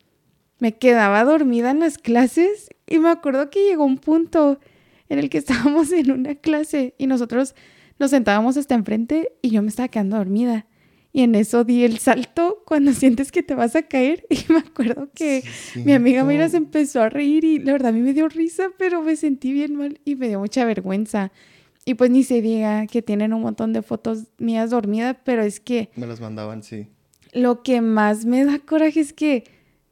me 0.59 0.77
quedaba 0.77 1.23
dormida 1.23 1.71
en 1.71 1.79
las 1.79 1.97
clases 1.97 2.69
y 2.85 2.99
me 2.99 3.09
acuerdo 3.09 3.49
que 3.49 3.65
llegó 3.65 3.83
un 3.85 3.97
punto 3.97 4.59
en 5.09 5.19
el 5.19 5.29
que 5.29 5.37
estábamos 5.39 5.91
en 5.91 6.11
una 6.11 6.35
clase 6.35 6.95
y 6.97 7.07
nosotros 7.07 7.55
nos 7.99 8.11
sentábamos 8.11 8.55
hasta 8.57 8.75
enfrente 8.75 9.33
y 9.41 9.49
yo 9.49 9.61
me 9.61 9.67
estaba 9.67 9.89
quedando 9.89 10.17
dormida. 10.17 10.65
Y 11.11 11.23
en 11.23 11.33
eso 11.33 11.63
di 11.63 11.83
el 11.83 11.97
salto 11.97 12.61
cuando 12.65 12.93
sientes 12.93 13.31
que 13.31 13.43
te 13.43 13.55
vas 13.55 13.75
a 13.75 13.83
caer. 13.83 14.25
Y 14.29 14.51
me 14.51 14.59
acuerdo 14.59 15.09
que 15.13 15.43
mi 15.75 15.93
amiga 15.93 16.23
Mira 16.23 16.47
se 16.49 16.57
empezó 16.57 17.01
a 17.01 17.09
reír 17.09 17.43
y 17.43 17.59
la 17.59 17.73
verdad 17.73 17.89
a 17.89 17.91
mí 17.91 18.01
me 18.01 18.13
dio 18.13 18.29
risa, 18.29 18.69
pero 18.77 19.01
me 19.01 19.15
sentí 19.15 19.51
bien 19.51 19.75
mal 19.75 19.99
y 20.05 20.15
me 20.15 20.27
dio 20.27 20.39
mucha 20.39 20.65
vergüenza. 20.65 21.31
Y 21.85 21.95
pues 21.95 22.11
ni 22.11 22.23
se 22.23 22.41
diga 22.41 22.85
que 22.85 23.01
tienen 23.01 23.33
un 23.33 23.41
montón 23.41 23.73
de 23.73 23.81
fotos 23.81 24.25
mías 24.37 24.69
dormidas, 24.69 25.17
pero 25.23 25.41
es 25.41 25.59
que... 25.59 25.89
Me 25.95 26.05
las 26.05 26.21
mandaban, 26.21 26.61
sí. 26.61 26.87
Lo 27.33 27.63
que 27.63 27.81
más 27.81 28.25
me 28.25 28.45
da 28.45 28.59
coraje 28.59 28.99
es 28.99 29.13
que 29.13 29.45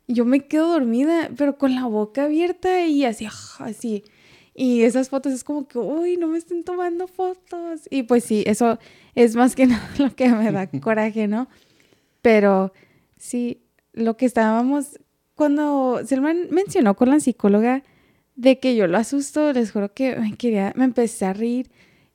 yo 0.07 0.25
me 0.25 0.41
quedo 0.47 0.69
dormida, 0.69 1.31
pero 1.35 1.57
con 1.57 1.73
la 1.73 1.85
boca 1.85 2.25
abierta 2.25 2.85
y 2.85 3.03
así, 3.03 3.27
así. 3.59 4.03
Y 4.59 4.81
esas 4.81 5.09
fotos 5.09 5.33
es 5.33 5.43
como 5.43 5.67
que, 5.67 5.77
uy, 5.77 6.17
no 6.17 6.27
me 6.27 6.39
estén 6.39 6.63
tomando 6.63 7.07
fotos. 7.07 7.81
Y 7.91 8.03
pues 8.03 8.23
sí, 8.23 8.43
eso 8.47 8.79
es 9.13 9.35
más 9.35 9.55
que 9.55 9.67
nada 9.67 9.87
lo 9.99 10.15
que 10.15 10.27
me 10.29 10.51
da 10.51 10.67
coraje, 10.81 11.27
¿no? 11.27 11.47
Pero 12.23 12.73
sí, 13.17 13.61
lo 13.93 14.17
que 14.17 14.25
estábamos, 14.25 14.99
cuando 15.35 16.01
Selman 16.03 16.47
mencionó 16.49 16.95
con 16.95 17.11
la 17.11 17.19
psicóloga 17.19 17.83
de 18.35 18.57
que 18.57 18.75
yo 18.75 18.87
lo 18.87 18.97
asusto, 18.97 19.53
les 19.53 19.71
juro 19.71 19.93
que 19.93 20.15
me 20.15 20.35
quería, 20.35 20.73
me 20.75 20.85
empecé 20.85 21.25
a 21.25 21.33
reír 21.33 21.69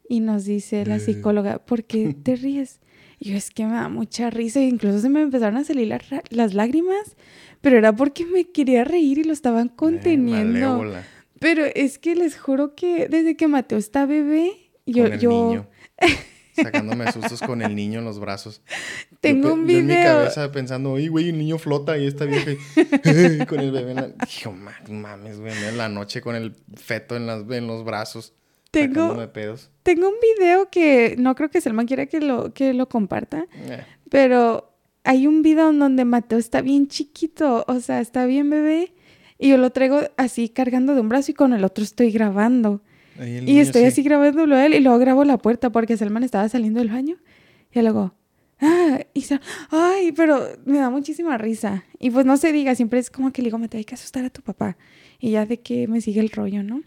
y 0.08 0.18
nos 0.18 0.44
dice 0.44 0.84
la 0.84 0.98
psicóloga, 0.98 1.64
¿por 1.64 1.84
qué 1.84 2.12
te 2.24 2.34
ríes? 2.34 2.80
Y 3.20 3.30
yo 3.30 3.36
es 3.36 3.50
que 3.50 3.66
me 3.66 3.74
da 3.74 3.88
mucha 3.88 4.30
risa, 4.30 4.58
e 4.58 4.64
incluso 4.64 4.98
se 4.98 5.08
me 5.08 5.22
empezaron 5.22 5.58
a 5.58 5.64
salir 5.64 5.96
las, 6.30 6.54
lágrimas, 6.54 7.14
pero 7.60 7.78
era 7.78 7.94
porque 7.94 8.26
me 8.26 8.50
quería 8.50 8.82
reír 8.82 9.18
y 9.18 9.22
lo 9.22 9.32
estaban 9.32 9.68
conteniendo. 9.68 10.82
Pero 11.42 11.64
es 11.74 11.98
que 11.98 12.14
les 12.14 12.38
juro 12.38 12.74
que 12.74 13.08
desde 13.08 13.36
que 13.36 13.48
Mateo 13.48 13.76
está 13.76 14.06
bebé, 14.06 14.70
yo... 14.86 15.04
Con 15.04 15.12
el 15.12 15.20
yo... 15.20 15.30
Niño. 15.30 15.68
Sacándome 16.54 17.10
sustos 17.10 17.40
con 17.40 17.62
el 17.62 17.74
niño 17.74 18.00
en 18.00 18.04
los 18.04 18.20
brazos. 18.20 18.60
Tengo 19.20 19.54
un 19.54 19.66
video. 19.66 19.80
en 19.80 19.86
mi 19.86 19.94
cabeza 19.94 20.52
pensando, 20.52 20.92
oye, 20.92 21.08
güey, 21.08 21.30
el 21.30 21.38
niño 21.38 21.56
flota 21.56 21.96
y 21.96 22.06
está 22.06 22.26
vieja 22.26 22.52
con 23.46 23.60
el 23.60 23.72
bebé 23.72 23.92
en 23.92 23.96
la... 23.96 24.08
Dijo, 24.08 24.54
mames, 24.88 25.40
güey, 25.40 25.52
en 25.52 25.78
la 25.78 25.88
noche 25.88 26.20
con 26.20 26.36
el 26.36 26.54
feto 26.74 27.16
en, 27.16 27.26
las, 27.26 27.48
en 27.50 27.66
los 27.66 27.84
brazos. 27.84 28.34
Tengo, 28.70 29.32
pedos. 29.32 29.70
tengo 29.82 30.08
un 30.08 30.14
video 30.20 30.70
que 30.70 31.14
no 31.18 31.34
creo 31.34 31.50
que 31.50 31.60
Selman 31.60 31.86
quiera 31.86 32.06
que 32.06 32.20
lo, 32.20 32.54
que 32.54 32.72
lo 32.72 32.88
comparta, 32.88 33.46
eh. 33.52 33.84
pero 34.08 34.74
hay 35.04 35.26
un 35.26 35.42
video 35.42 35.68
en 35.68 35.78
donde 35.78 36.06
Mateo 36.06 36.38
está 36.38 36.62
bien 36.62 36.88
chiquito, 36.88 37.66
o 37.68 37.80
sea, 37.80 38.00
está 38.00 38.24
bien 38.24 38.48
bebé 38.48 38.94
y 39.42 39.48
yo 39.48 39.56
lo 39.56 39.70
traigo 39.70 40.00
así 40.16 40.48
cargando 40.48 40.94
de 40.94 41.00
un 41.00 41.08
brazo 41.08 41.32
y 41.32 41.34
con 41.34 41.52
el 41.52 41.64
otro 41.64 41.82
estoy 41.82 42.12
grabando. 42.12 42.80
Y 43.20 43.58
estoy 43.58 43.82
así 43.82 44.04
grabándolo 44.04 44.54
a 44.54 44.64
él 44.64 44.72
y 44.74 44.78
luego 44.78 45.00
grabo 45.00 45.24
la 45.24 45.36
puerta 45.36 45.70
porque 45.70 45.96
Selman 45.96 46.22
estaba 46.22 46.48
saliendo 46.48 46.78
del 46.78 46.90
baño. 46.90 47.16
Y 47.72 47.82
luego, 47.82 48.14
ah, 48.60 49.00
y 49.12 49.22
se, 49.22 49.40
ay, 49.70 50.12
pero 50.12 50.46
me 50.64 50.78
da 50.78 50.90
muchísima 50.90 51.38
risa. 51.38 51.82
Y 51.98 52.10
pues 52.10 52.24
no 52.24 52.36
se 52.36 52.52
diga, 52.52 52.76
siempre 52.76 53.00
es 53.00 53.10
como 53.10 53.32
que 53.32 53.42
le 53.42 53.46
digo, 53.46 53.58
me 53.58 53.68
hay 53.72 53.84
que 53.84 53.96
asustar 53.96 54.24
a 54.24 54.30
tu 54.30 54.42
papá. 54.42 54.76
Y 55.18 55.32
ya 55.32 55.44
de 55.44 55.58
que 55.58 55.88
me 55.88 56.00
sigue 56.00 56.20
el 56.20 56.30
rollo, 56.30 56.62
¿no? 56.62 56.80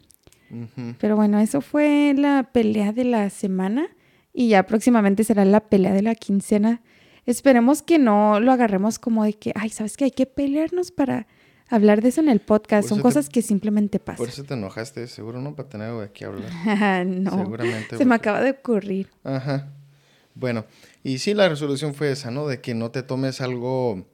Pero 0.99 1.17
bueno, 1.17 1.39
eso 1.41 1.59
fue 1.59 2.13
la 2.15 2.51
pelea 2.53 2.93
de 2.93 3.03
la 3.03 3.29
semana 3.29 3.89
y 4.33 4.47
ya 4.47 4.65
próximamente 4.65 5.25
será 5.25 5.43
la 5.43 5.59
pelea 5.59 5.91
de 5.91 6.03
la 6.03 6.15
quincena. 6.15 6.81
Esperemos 7.25 7.81
que 7.81 7.99
no 7.99 8.39
lo 8.39 8.53
agarremos 8.53 8.97
como 8.97 9.25
de 9.25 9.33
que, 9.33 9.51
ay, 9.55 9.69
¿sabes 9.69 9.97
qué? 9.97 10.05
Hay 10.05 10.11
que 10.11 10.25
pelearnos 10.25 10.91
para 10.91 11.27
hablar 11.69 12.01
de 12.01 12.09
eso 12.09 12.21
en 12.21 12.29
el 12.29 12.39
podcast. 12.39 12.87
Son 12.89 13.01
cosas 13.01 13.29
que 13.29 13.41
simplemente 13.41 13.99
pasan. 13.99 14.17
Por 14.17 14.29
eso 14.29 14.43
te 14.43 14.53
enojaste, 14.53 15.07
seguro, 15.07 15.41
¿no? 15.41 15.55
Para 15.55 15.69
tener 15.69 15.87
algo 15.87 16.01
de 16.01 16.11
qué 16.11 16.25
hablar. 16.25 17.05
no. 17.05 17.31
Seguramente. 17.37 17.97
Se 17.97 18.05
me 18.05 18.15
acaba 18.15 18.41
de 18.41 18.51
ocurrir. 18.51 19.09
Ajá. 19.23 19.69
Bueno, 20.35 20.65
y 21.03 21.19
sí, 21.19 21.33
la 21.33 21.47
resolución 21.47 21.93
fue 21.93 22.11
esa, 22.11 22.29
¿no? 22.29 22.47
De 22.47 22.59
que 22.61 22.73
no 22.73 22.91
te 22.91 23.03
tomes 23.03 23.41
algo 23.41 24.05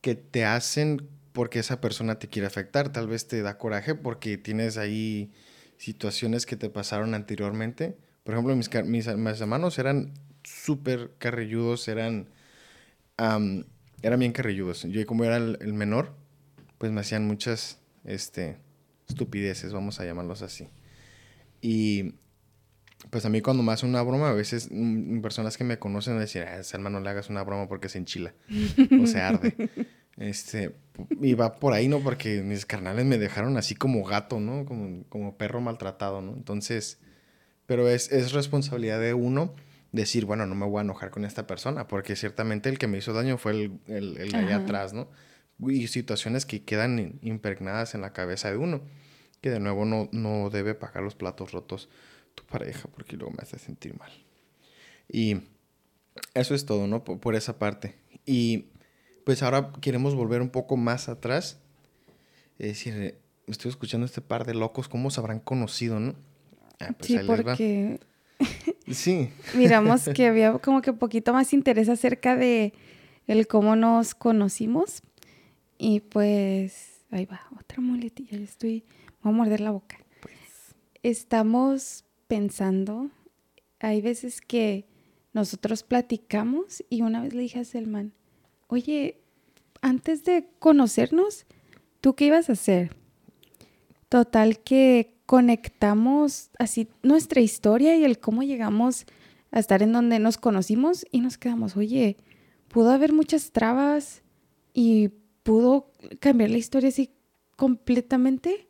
que 0.00 0.14
te 0.14 0.44
hacen 0.44 1.08
porque 1.32 1.58
esa 1.58 1.80
persona 1.80 2.18
te 2.18 2.28
quiere 2.28 2.46
afectar. 2.46 2.90
Tal 2.90 3.06
vez 3.06 3.28
te 3.28 3.42
da 3.42 3.58
coraje 3.58 3.94
porque 3.94 4.38
tienes 4.38 4.76
ahí 4.76 5.32
situaciones 5.76 6.46
que 6.46 6.56
te 6.56 6.70
pasaron 6.70 7.14
anteriormente. 7.14 7.96
Por 8.22 8.34
ejemplo, 8.34 8.56
mis, 8.56 8.70
mis, 8.84 9.06
hermanos 9.06 9.78
eran 9.78 10.12
súper 10.42 11.12
carrilludos, 11.18 11.88
eran, 11.88 12.28
eran 13.18 14.18
bien 14.18 14.32
carrilludos. 14.32 14.82
Yo 14.84 15.04
como 15.06 15.24
era 15.24 15.36
el, 15.36 15.72
menor, 15.72 16.14
pues 16.78 16.92
me 16.92 17.00
hacían 17.00 17.26
muchas 17.26 17.80
este, 18.04 18.58
estupideces, 19.08 19.72
vamos 19.72 20.00
a 20.00 20.04
llamarlos 20.04 20.42
así. 20.42 20.68
Y 21.60 22.14
pues 23.10 23.24
a 23.24 23.28
mí 23.28 23.40
cuando 23.40 23.62
me 23.62 23.72
hacen 23.72 23.88
una 23.88 24.02
broma, 24.02 24.30
a 24.30 24.34
veces 24.34 24.68
mm, 24.70 25.20
personas 25.20 25.56
que 25.56 25.64
me 25.64 25.78
conocen 25.78 26.16
me 26.16 26.22
dicen, 26.22 26.46
a 26.46 26.56
ese 26.56 26.76
hermano 26.76 27.00
le 27.00 27.10
hagas 27.10 27.30
una 27.30 27.42
broma 27.42 27.68
porque 27.68 27.88
se 27.88 27.98
enchila 27.98 28.34
o 29.02 29.06
se 29.06 29.20
arde. 29.20 29.54
Este, 30.16 30.72
y 31.20 31.34
va 31.34 31.56
por 31.56 31.72
ahí, 31.72 31.88
¿no? 31.88 31.98
Porque 31.98 32.40
mis 32.42 32.66
carnales 32.66 33.04
me 33.04 33.18
dejaron 33.18 33.56
así 33.56 33.74
como 33.74 34.04
gato, 34.04 34.38
¿no? 34.38 34.64
Como, 34.64 35.02
como 35.08 35.36
perro 35.36 35.60
maltratado, 35.60 36.22
¿no? 36.22 36.34
Entonces, 36.34 37.00
pero 37.66 37.88
es, 37.88 38.12
es 38.12 38.30
responsabilidad 38.30 39.00
de 39.00 39.12
uno 39.12 39.54
decir, 39.90 40.24
bueno, 40.24 40.46
no 40.46 40.54
me 40.54 40.66
voy 40.66 40.78
a 40.78 40.82
enojar 40.82 41.10
con 41.10 41.24
esta 41.24 41.48
persona, 41.48 41.88
porque 41.88 42.14
ciertamente 42.14 42.68
el 42.68 42.78
que 42.78 42.86
me 42.86 42.98
hizo 42.98 43.12
daño 43.12 43.38
fue 43.38 43.52
el, 43.52 43.80
el, 43.88 44.16
el 44.18 44.30
de 44.30 44.38
allá 44.38 44.56
atrás, 44.58 44.92
¿no? 44.92 45.08
Y 45.60 45.86
situaciones 45.86 46.46
que 46.46 46.62
quedan 46.62 47.18
impregnadas 47.22 47.94
en 47.94 48.00
la 48.00 48.12
cabeza 48.12 48.50
de 48.50 48.56
uno, 48.56 48.82
que 49.40 49.50
de 49.50 49.60
nuevo 49.60 49.84
no, 49.84 50.08
no 50.12 50.50
debe 50.50 50.74
pagar 50.74 51.02
los 51.02 51.14
platos 51.14 51.52
rotos 51.52 51.88
tu 52.34 52.44
pareja, 52.44 52.88
porque 52.94 53.16
luego 53.16 53.32
me 53.32 53.42
hace 53.42 53.58
sentir 53.58 53.96
mal. 53.98 54.10
Y 55.08 55.42
eso 56.34 56.54
es 56.54 56.66
todo, 56.66 56.86
¿no? 56.86 57.04
Por, 57.04 57.34
esa 57.34 57.58
parte. 57.58 57.94
Y 58.26 58.66
pues 59.24 59.42
ahora 59.42 59.72
queremos 59.80 60.14
volver 60.14 60.40
un 60.42 60.50
poco 60.50 60.76
más 60.76 61.08
atrás. 61.08 61.58
Es 62.58 62.68
decir, 62.68 63.18
estoy 63.46 63.70
escuchando 63.70 64.06
este 64.06 64.20
par 64.20 64.44
de 64.44 64.54
locos, 64.54 64.88
¿cómo 64.88 65.10
se 65.10 65.20
habrán 65.20 65.40
conocido, 65.40 66.00
no? 66.00 66.14
Ah, 66.80 66.92
pues 66.96 67.08
sí, 67.08 67.18
porque... 67.26 68.00
sí. 68.90 69.30
Miramos 69.54 70.08
que 70.14 70.26
había 70.26 70.52
como 70.58 70.82
que 70.82 70.92
poquito 70.92 71.32
más 71.32 71.52
interés 71.52 71.88
acerca 71.88 72.36
de 72.36 72.72
el 73.26 73.46
cómo 73.46 73.76
nos 73.76 74.14
conocimos. 74.14 75.02
Y 75.78 76.00
pues, 76.00 77.04
ahí 77.10 77.26
va, 77.26 77.40
otra 77.58 77.80
muletilla, 77.80 78.38
estoy, 78.38 78.84
voy 79.22 79.32
a 79.32 79.36
morder 79.36 79.60
la 79.60 79.70
boca. 79.70 79.98
Pues. 80.20 80.74
Estamos 81.02 82.04
pensando, 82.26 83.10
hay 83.80 84.00
veces 84.00 84.40
que 84.40 84.86
nosotros 85.32 85.82
platicamos 85.82 86.84
y 86.88 87.02
una 87.02 87.22
vez 87.22 87.34
le 87.34 87.42
dije 87.42 87.60
a 87.60 87.64
Selman, 87.64 88.12
oye, 88.68 89.20
antes 89.82 90.24
de 90.24 90.48
conocernos, 90.58 91.46
¿tú 92.00 92.14
qué 92.14 92.26
ibas 92.26 92.48
a 92.48 92.52
hacer? 92.52 92.96
Total 94.08 94.60
que 94.60 95.14
conectamos 95.26 96.50
así 96.58 96.88
nuestra 97.02 97.40
historia 97.40 97.96
y 97.96 98.04
el 98.04 98.18
cómo 98.18 98.42
llegamos 98.42 99.06
a 99.50 99.58
estar 99.58 99.82
en 99.82 99.92
donde 99.92 100.18
nos 100.18 100.38
conocimos 100.38 101.04
y 101.10 101.20
nos 101.20 101.38
quedamos, 101.38 101.76
oye, 101.76 102.16
pudo 102.68 102.90
haber 102.90 103.12
muchas 103.12 103.52
trabas 103.52 104.22
y 104.72 105.10
pudo 105.44 105.92
cambiar 106.18 106.50
la 106.50 106.58
historia 106.58 106.88
así 106.88 107.10
completamente 107.56 108.66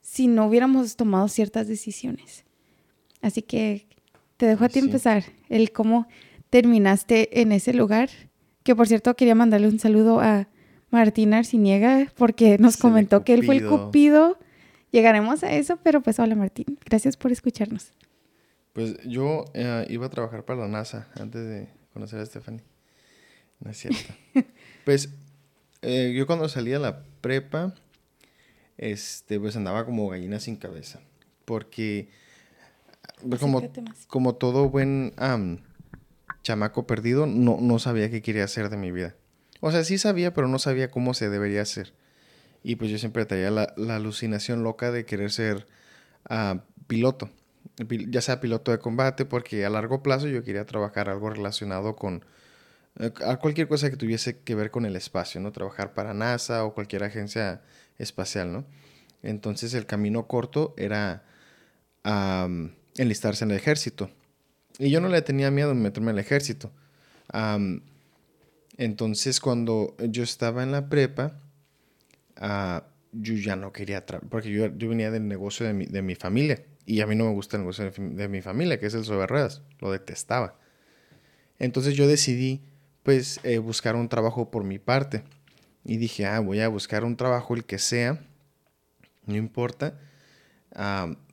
si 0.00 0.28
no 0.28 0.46
hubiéramos 0.46 0.94
tomado 0.94 1.26
ciertas 1.26 1.66
decisiones. 1.66 2.44
Así 3.20 3.42
que 3.42 3.88
te 4.36 4.46
dejo 4.46 4.64
a 4.64 4.68
ti 4.68 4.78
empezar 4.78 5.24
el 5.48 5.72
cómo 5.72 6.06
terminaste 6.50 7.40
en 7.40 7.50
ese 7.50 7.74
lugar. 7.74 8.08
Que 8.62 8.76
por 8.76 8.86
cierto 8.86 9.16
quería 9.16 9.34
mandarle 9.34 9.66
un 9.66 9.80
saludo 9.80 10.20
a 10.20 10.48
Martín 10.90 11.34
Arciniega 11.34 12.12
porque 12.16 12.58
nos 12.58 12.76
comentó 12.76 13.24
que 13.24 13.34
él 13.34 13.44
fue 13.44 13.56
el 13.56 13.66
cupido. 13.66 14.38
Llegaremos 14.90 15.42
a 15.42 15.52
eso, 15.52 15.78
pero 15.82 16.02
pues 16.02 16.18
hola 16.18 16.34
Martín, 16.34 16.78
gracias 16.84 17.16
por 17.16 17.32
escucharnos. 17.32 17.92
Pues 18.72 18.96
yo 19.04 19.44
eh, 19.54 19.86
iba 19.90 20.06
a 20.06 20.10
trabajar 20.10 20.44
para 20.44 20.60
la 20.60 20.68
NASA 20.68 21.08
antes 21.16 21.46
de 21.46 21.68
conocer 21.92 22.20
a 22.20 22.26
Stephanie. 22.26 22.62
No 23.60 23.70
es 23.70 23.78
cierto. 23.78 24.14
pues 24.84 25.10
eh, 25.82 26.12
yo 26.16 26.26
cuando 26.26 26.48
salí 26.48 26.72
a 26.72 26.78
la 26.78 27.02
prepa, 27.20 27.74
este, 28.76 29.38
pues 29.40 29.56
andaba 29.56 29.84
como 29.84 30.08
gallina 30.08 30.40
sin 30.40 30.56
cabeza. 30.56 31.00
Porque 31.44 32.08
pues 33.28 33.40
como, 33.40 33.62
como 34.06 34.34
todo 34.36 34.68
buen 34.68 35.12
chamaco 36.42 36.86
perdido, 36.86 37.26
no, 37.26 37.58
no 37.60 37.78
sabía 37.78 38.10
qué 38.10 38.22
quería 38.22 38.44
hacer 38.44 38.68
de 38.70 38.76
mi 38.76 38.90
vida. 38.90 39.14
O 39.60 39.72
sea, 39.72 39.82
sí 39.84 39.98
sabía, 39.98 40.34
pero 40.34 40.48
no 40.48 40.58
sabía 40.58 40.90
cómo 40.90 41.14
se 41.14 41.28
debería 41.28 41.62
hacer. 41.62 41.94
Y 42.62 42.76
pues 42.76 42.90
yo 42.90 42.98
siempre 42.98 43.24
traía 43.24 43.50
la, 43.50 43.74
alucinación 43.94 44.62
loca 44.62 44.90
de 44.90 45.04
querer 45.04 45.30
ser 45.30 45.66
ah, 46.28 46.62
piloto. 46.86 47.30
Ya 48.08 48.20
sea 48.20 48.40
piloto 48.40 48.72
de 48.72 48.78
combate, 48.78 49.24
porque 49.24 49.64
a 49.64 49.70
largo 49.70 50.02
plazo 50.02 50.26
yo 50.28 50.42
quería 50.42 50.66
trabajar 50.66 51.08
algo 51.08 51.30
relacionado 51.30 51.96
con 51.96 52.24
a 52.96 53.36
cualquier 53.36 53.68
cosa 53.68 53.90
que 53.90 53.96
tuviese 53.96 54.40
que 54.40 54.54
ver 54.54 54.70
con 54.70 54.84
el 54.84 54.96
espacio, 54.96 55.40
¿no? 55.40 55.52
Trabajar 55.52 55.94
para 55.94 56.14
NASA 56.14 56.64
o 56.64 56.74
cualquier 56.74 57.04
agencia 57.04 57.62
espacial, 57.98 58.52
¿no? 58.52 58.64
Entonces 59.22 59.74
el 59.74 59.86
camino 59.86 60.26
corto 60.26 60.74
era 60.76 61.24
enlistarse 62.96 63.44
en 63.44 63.50
el 63.50 63.56
ejército. 63.56 64.10
Y 64.78 64.90
yo 64.90 65.00
no 65.00 65.08
le 65.08 65.22
tenía 65.22 65.50
miedo 65.50 65.70
de 65.70 65.74
meterme 65.74 66.12
al 66.12 66.18
ejército. 66.18 66.70
entonces, 68.76 69.40
cuando 69.40 69.96
yo 69.98 70.22
estaba 70.22 70.62
en 70.62 70.72
la 70.72 70.88
prepa, 70.88 71.40
uh, 72.40 72.80
yo 73.12 73.34
ya 73.34 73.56
no 73.56 73.72
quería 73.72 74.06
trabajar, 74.06 74.30
porque 74.30 74.50
yo, 74.50 74.66
yo, 74.76 74.88
venía 74.88 75.10
del 75.10 75.26
negocio 75.26 75.66
de 75.66 75.72
mi, 75.72 75.86
de 75.86 76.02
mi, 76.02 76.14
familia. 76.14 76.62
Y 76.86 77.00
a 77.00 77.06
mí 77.06 77.16
no 77.16 77.24
me 77.24 77.32
gusta 77.32 77.56
el 77.56 77.62
negocio 77.62 77.90
de, 77.90 78.28
mi 78.28 78.40
familia, 78.40 78.78
que 78.78 78.86
es 78.86 78.94
el 78.94 79.04
sobre 79.04 79.26
ruedas. 79.26 79.62
Lo 79.80 79.90
detestaba. 79.90 80.58
Entonces 81.58 81.94
yo 81.94 82.06
decidí, 82.06 82.62
pues, 83.08 83.40
eh, 83.42 83.56
buscar 83.56 83.96
un 83.96 84.10
trabajo 84.10 84.50
por 84.50 84.64
mi 84.64 84.78
parte. 84.78 85.24
Y 85.82 85.96
dije, 85.96 86.26
ah, 86.26 86.40
voy 86.40 86.60
a 86.60 86.68
buscar 86.68 87.04
un 87.04 87.16
trabajo, 87.16 87.54
el 87.54 87.64
que 87.64 87.78
sea, 87.78 88.20
no 89.24 89.34
importa 89.34 89.98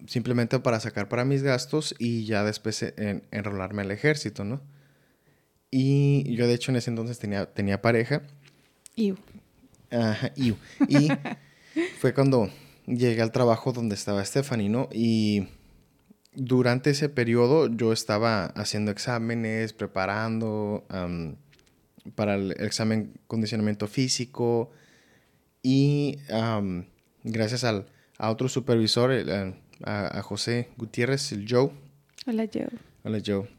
simplemente 0.07 0.57
para 0.61 0.79
sacar 0.79 1.09
para 1.09 1.25
mis 1.25 1.43
gastos 1.43 1.93
y 1.99 2.23
ya 2.23 2.45
después 2.45 2.81
en, 2.81 3.27
enrolarme 3.29 3.81
al 3.81 3.91
ejército, 3.91 4.45
¿no? 4.45 4.61
Y 5.69 6.33
yo 6.33 6.47
de 6.47 6.53
hecho 6.53 6.71
en 6.71 6.77
ese 6.77 6.91
entonces 6.91 7.19
tenía, 7.19 7.53
tenía 7.53 7.81
pareja. 7.81 8.23
Iu. 8.95 9.17
Ajá, 9.91 10.31
iu. 10.37 10.55
Y 10.87 11.09
fue 11.99 12.13
cuando 12.13 12.49
llegué 12.87 13.21
al 13.21 13.33
trabajo 13.33 13.73
donde 13.73 13.95
estaba 13.95 14.23
Stephanie, 14.23 14.69
¿no? 14.69 14.87
Y 14.93 15.49
durante 16.35 16.91
ese 16.91 17.09
periodo 17.09 17.67
yo 17.67 17.91
estaba 17.91 18.45
haciendo 18.45 18.91
exámenes, 18.91 19.73
preparando 19.73 20.85
para 22.13 22.35
el 22.35 22.51
examen 22.51 23.13
condicionamiento 23.27 23.87
físico 23.87 24.71
y 25.63 26.19
gracias 27.23 27.63
al, 27.63 27.87
a 28.17 28.29
otro 28.29 28.47
supervisor, 28.47 29.11
a, 29.83 30.21
José 30.21 30.69
Gutiérrez, 30.77 31.31
el 31.31 31.45
Joe. 31.49 31.71
Hola 32.27 32.47
Joe. 32.53 32.69
Hola 33.03 33.19
Joe. 33.25 33.49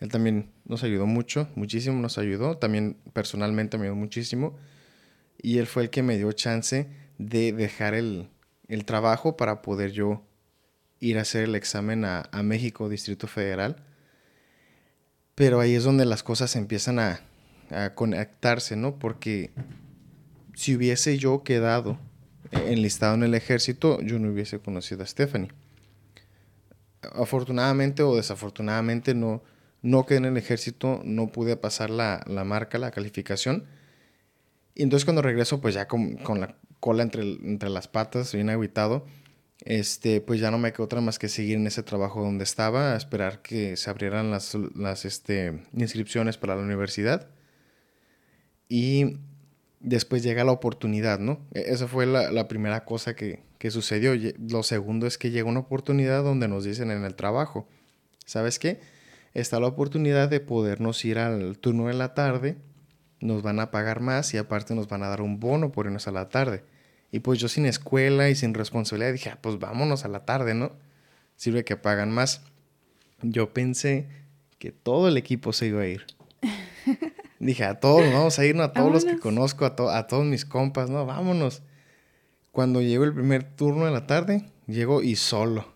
Él 0.00 0.08
también 0.08 0.50
nos 0.64 0.82
ayudó 0.82 1.06
mucho, 1.06 1.48
muchísimo 1.54 2.00
nos 2.00 2.16
ayudó, 2.16 2.56
también 2.56 2.96
personalmente 3.12 3.76
me 3.76 3.84
ayudó 3.84 3.96
muchísimo. 3.96 4.56
Y 5.42 5.58
él 5.58 5.66
fue 5.66 5.84
el 5.84 5.90
que 5.90 6.02
me 6.02 6.16
dio 6.16 6.32
chance 6.32 6.88
de 7.18 7.52
dejar 7.52 7.94
el, 7.94 8.28
trabajo 8.86 9.36
para 9.36 9.62
poder 9.62 9.92
yo 9.92 10.22
ir 11.00 11.18
a 11.18 11.22
hacer 11.22 11.44
el 11.44 11.54
examen 11.54 12.04
a, 12.04 12.28
México, 12.42 12.88
Distrito 12.88 13.26
Federal. 13.26 13.76
Pero 15.34 15.60
ahí 15.60 15.74
es 15.74 15.84
donde 15.84 16.06
las 16.06 16.22
cosas 16.22 16.56
empiezan 16.56 16.98
a, 16.98 17.20
a 17.70 17.94
conectarse, 17.94 18.76
¿no? 18.76 18.98
Porque 18.98 19.50
si 20.54 20.76
hubiese 20.76 21.18
yo 21.18 21.42
quedado 21.42 21.98
enlistado 22.52 23.14
en 23.14 23.22
el 23.22 23.34
ejército, 23.34 24.00
yo 24.02 24.18
no 24.18 24.30
hubiese 24.30 24.58
conocido 24.58 25.02
a 25.02 25.06
Stephanie. 25.06 25.50
Afortunadamente 27.12 28.02
o 28.02 28.16
desafortunadamente 28.16 29.14
no, 29.14 29.42
no 29.82 30.04
quedé 30.06 30.18
en 30.18 30.24
el 30.26 30.36
ejército, 30.36 31.00
no 31.04 31.28
pude 31.28 31.56
pasar 31.56 31.90
la, 31.90 32.22
marca, 32.44 32.78
la 32.78 32.90
calificación. 32.90 33.64
Y 34.74 34.82
entonces 34.82 35.04
cuando 35.04 35.22
regreso, 35.22 35.60
pues 35.60 35.74
ya 35.74 35.88
con, 35.88 36.18
la 36.40 36.56
cola 36.80 37.02
entre, 37.02 37.22
entre, 37.22 37.70
las 37.70 37.88
patas, 37.88 38.34
bien 38.34 38.50
aguitado, 38.50 39.06
este, 39.64 40.20
pues 40.20 40.40
ya 40.40 40.50
no 40.50 40.58
me 40.58 40.72
quedó 40.72 40.84
otra 40.84 41.00
más 41.00 41.18
que 41.18 41.28
seguir 41.28 41.56
en 41.56 41.66
ese 41.66 41.82
trabajo 41.82 42.22
donde 42.22 42.44
estaba, 42.44 42.94
a 42.94 42.96
esperar 42.96 43.42
que 43.42 43.76
se 43.76 43.90
abrieran 43.90 44.30
las, 44.30 44.56
las 44.74 45.04
este, 45.04 45.62
inscripciones 45.72 46.38
para 46.38 46.56
la 46.56 46.62
universidad. 46.62 47.28
Y 48.70 49.18
después 49.80 50.22
llega 50.22 50.44
la 50.44 50.52
oportunidad, 50.52 51.18
¿no? 51.18 51.40
E, 51.52 51.64
esa 51.66 51.86
fue 51.86 52.06
la, 52.06 52.48
primera 52.48 52.86
cosa 52.86 53.14
que, 53.14 53.42
sucedió. 53.68 54.14
Lo 54.38 54.62
segundo 54.62 55.06
es 55.06 55.18
que 55.18 55.30
llega 55.30 55.46
una 55.48 55.60
oportunidad 55.60 56.24
donde 56.24 56.48
nos 56.48 56.64
dicen 56.64 56.90
en 56.90 57.04
el 57.04 57.14
trabajo, 57.14 57.68
¿sabes 58.24 58.58
qué? 58.58 58.80
está 59.34 59.60
la 59.60 59.66
oportunidad 59.66 60.28
de 60.28 60.40
podernos 60.40 61.04
ir 61.04 61.18
al 61.18 61.58
turno 61.58 61.86
de 61.86 61.94
la 61.94 62.14
tarde, 62.14 62.56
nos 63.20 63.42
van 63.42 63.60
a 63.60 63.70
pagar 63.70 64.00
más 64.00 64.32
y 64.34 64.38
aparte 64.38 64.74
nos 64.74 64.88
van 64.88 65.02
a 65.02 65.08
dar 65.08 65.20
un 65.20 65.38
bono 65.38 65.72
por 65.72 65.86
irnos 65.86 66.08
a 66.08 66.12
la 66.12 66.28
tarde. 66.28 66.64
Y 67.12 67.20
pues 67.20 67.38
yo 67.38 67.48
sin 67.48 67.66
escuela 67.66 68.28
y 68.28 68.34
sin 68.34 68.54
responsabilidad 68.54 69.12
dije, 69.12 69.30
ah, 69.30 69.38
pues 69.40 69.58
vámonos 69.58 70.04
a 70.04 70.08
la 70.08 70.24
tarde, 70.24 70.54
¿no? 70.54 70.72
Sirve 71.36 71.64
que 71.64 71.76
pagan 71.76 72.10
más. 72.10 72.42
Yo 73.22 73.52
pensé 73.52 74.08
que 74.58 74.72
todo 74.72 75.08
el 75.08 75.16
equipo 75.16 75.52
se 75.52 75.66
iba 75.66 75.82
a 75.82 75.86
ir. 75.86 76.06
Dije, 77.40 77.64
a 77.64 77.80
todos, 77.80 78.02
vamos 78.12 78.38
a 78.38 78.44
irnos, 78.44 78.68
a 78.68 78.72
todos 78.72 78.92
los 78.92 79.04
que 79.04 79.18
conozco, 79.18 79.64
a, 79.64 79.98
a 79.98 80.06
todos 80.06 80.24
mis 80.24 80.44
compas, 80.44 80.90
¿no? 80.90 81.04
Vámonos. 81.06 81.62
Cuando 82.52 82.80
llegó 82.80 83.04
el 83.04 83.14
primer 83.14 83.44
turno 83.44 83.86
de 83.86 83.90
la 83.90 84.06
tarde, 84.06 84.44
llego 84.66 85.02
y 85.02 85.16
solo. 85.16 85.72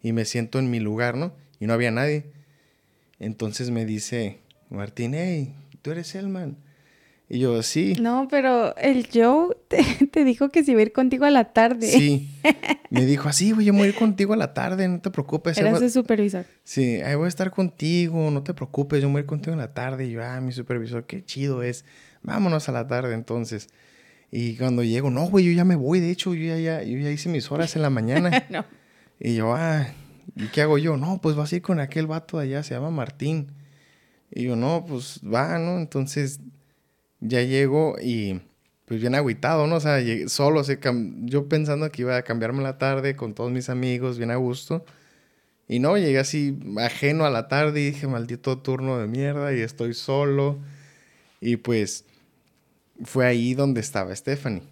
Y 0.00 0.12
me 0.12 0.24
siento 0.24 0.58
en 0.58 0.70
mi 0.70 0.78
lugar, 0.78 1.16
¿no? 1.16 1.32
Y 1.58 1.66
no 1.66 1.72
había 1.72 1.90
nadie. 1.90 2.32
Entonces 3.18 3.70
me 3.70 3.84
dice 3.84 4.40
Martín, 4.70 5.14
hey, 5.14 5.54
tú 5.82 5.90
eres 5.90 6.14
Elman. 6.14 6.56
Y 7.30 7.40
yo, 7.40 7.62
sí. 7.62 7.94
No, 8.00 8.26
pero 8.30 8.74
el 8.78 9.06
Joe 9.12 9.54
te, 9.68 10.24
dijo 10.24 10.48
que 10.48 10.64
si 10.64 10.70
iba 10.72 10.80
a 10.80 10.82
ir 10.82 10.92
contigo 10.92 11.26
a 11.26 11.30
la 11.30 11.52
tarde. 11.52 11.86
Sí. 11.86 12.30
Me 12.90 13.04
dijo, 13.04 13.28
así, 13.28 13.52
voy 13.52 13.68
a 13.68 13.86
ir 13.86 13.94
contigo 13.94 14.32
a 14.32 14.36
la 14.36 14.54
tarde, 14.54 14.88
no 14.88 15.00
te 15.00 15.10
preocupes. 15.10 15.58
Eras 15.58 15.82
el 15.82 15.90
supervisor. 15.90 16.46
Sí, 16.64 17.02
ahí 17.02 17.14
voy 17.16 17.26
a 17.26 17.28
estar 17.28 17.50
contigo, 17.50 18.30
no 18.30 18.42
te 18.42 18.54
preocupes, 18.54 19.02
yo 19.02 19.10
voy 19.10 19.18
a 19.18 19.20
ir 19.20 19.26
contigo 19.26 19.52
en 19.52 19.58
la 19.58 19.74
tarde. 19.74 20.06
Y 20.06 20.12
yo, 20.12 20.24
ah, 20.24 20.40
mi 20.40 20.52
supervisor, 20.52 21.04
qué 21.04 21.22
chido 21.22 21.62
es. 21.62 21.84
Vámonos 22.22 22.68
a 22.70 22.72
la 22.72 22.86
tarde 22.86 23.12
entonces. 23.12 23.68
Y 24.30 24.56
cuando 24.56 24.82
llego, 24.82 25.10
no, 25.10 25.26
güey, 25.26 25.44
yo 25.44 25.52
ya 25.52 25.66
me 25.66 25.76
voy. 25.76 26.00
De 26.00 26.10
hecho, 26.10 26.32
yo 26.34 26.46
ya, 26.46 26.58
ya, 26.58 26.82
yo 26.82 26.96
ya 26.98 27.10
hice 27.10 27.28
mis 27.28 27.50
horas 27.52 27.76
en 27.76 27.82
la 27.82 27.90
mañana. 27.90 28.46
no. 28.50 28.64
Y 29.20 29.34
yo, 29.34 29.54
ah, 29.54 29.86
¿y 30.34 30.46
qué 30.46 30.62
hago 30.62 30.78
yo? 30.78 30.96
No, 30.96 31.20
pues 31.20 31.36
vas 31.36 31.52
a 31.52 31.56
ir 31.56 31.62
con 31.62 31.78
aquel 31.78 32.06
vato 32.06 32.38
de 32.38 32.44
allá, 32.44 32.62
se 32.62 32.72
llama 32.72 32.90
Martín. 32.90 33.52
Y 34.30 34.44
yo, 34.44 34.56
no, 34.56 34.86
pues 34.88 35.20
va, 35.22 35.58
¿no? 35.58 35.78
Entonces 35.78 36.40
ya 37.20 37.42
llego 37.42 37.96
y 38.00 38.40
pues 38.86 39.00
bien 39.00 39.14
agüitado, 39.14 39.66
¿no? 39.66 39.76
O 39.76 39.80
sea, 39.80 39.98
solo, 40.28 40.62
yo 41.22 41.48
pensando 41.48 41.90
que 41.90 42.02
iba 42.02 42.16
a 42.16 42.22
cambiarme 42.22 42.62
la 42.62 42.78
tarde 42.78 43.16
con 43.16 43.34
todos 43.34 43.50
mis 43.50 43.68
amigos, 43.68 44.16
bien 44.16 44.30
a 44.30 44.36
gusto. 44.36 44.84
Y 45.68 45.80
no, 45.80 45.98
llegué 45.98 46.18
así 46.18 46.58
ajeno 46.78 47.26
a 47.26 47.30
la 47.30 47.48
tarde 47.48 47.82
y 47.82 47.90
dije, 47.90 48.06
maldito 48.06 48.58
turno 48.58 48.98
de 48.98 49.06
mierda 49.06 49.54
y 49.54 49.60
estoy 49.60 49.92
solo. 49.92 50.58
Y 51.40 51.56
pues 51.56 52.06
fue 53.04 53.26
ahí 53.26 53.52
donde 53.52 53.82
estaba 53.82 54.16
Stephanie. 54.16 54.62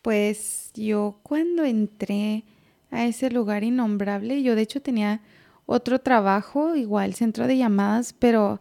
Pues 0.00 0.70
yo 0.74 1.18
cuando 1.22 1.64
entré 1.64 2.44
a 2.90 3.04
ese 3.04 3.30
lugar 3.30 3.62
innombrable, 3.62 4.42
yo 4.42 4.54
de 4.54 4.62
hecho 4.62 4.80
tenía 4.80 5.20
otro 5.66 6.00
trabajo, 6.00 6.74
igual 6.74 7.14
centro 7.14 7.46
de 7.46 7.58
llamadas, 7.58 8.14
pero 8.18 8.60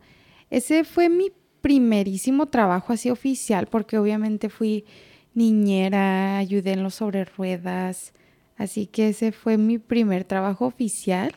ese 0.49 0.83
fue 0.83 1.09
mi 1.09 1.31
primerísimo 1.61 2.47
trabajo 2.47 2.93
así 2.93 3.09
oficial, 3.09 3.67
porque 3.67 3.97
obviamente 3.97 4.49
fui 4.49 4.85
niñera, 5.33 6.37
ayudé 6.37 6.73
en 6.73 6.83
los 6.83 6.95
sobre 6.95 7.25
ruedas, 7.25 8.13
así 8.57 8.87
que 8.87 9.09
ese 9.09 9.31
fue 9.31 9.57
mi 9.57 9.77
primer 9.77 10.23
trabajo 10.23 10.65
oficial. 10.65 11.33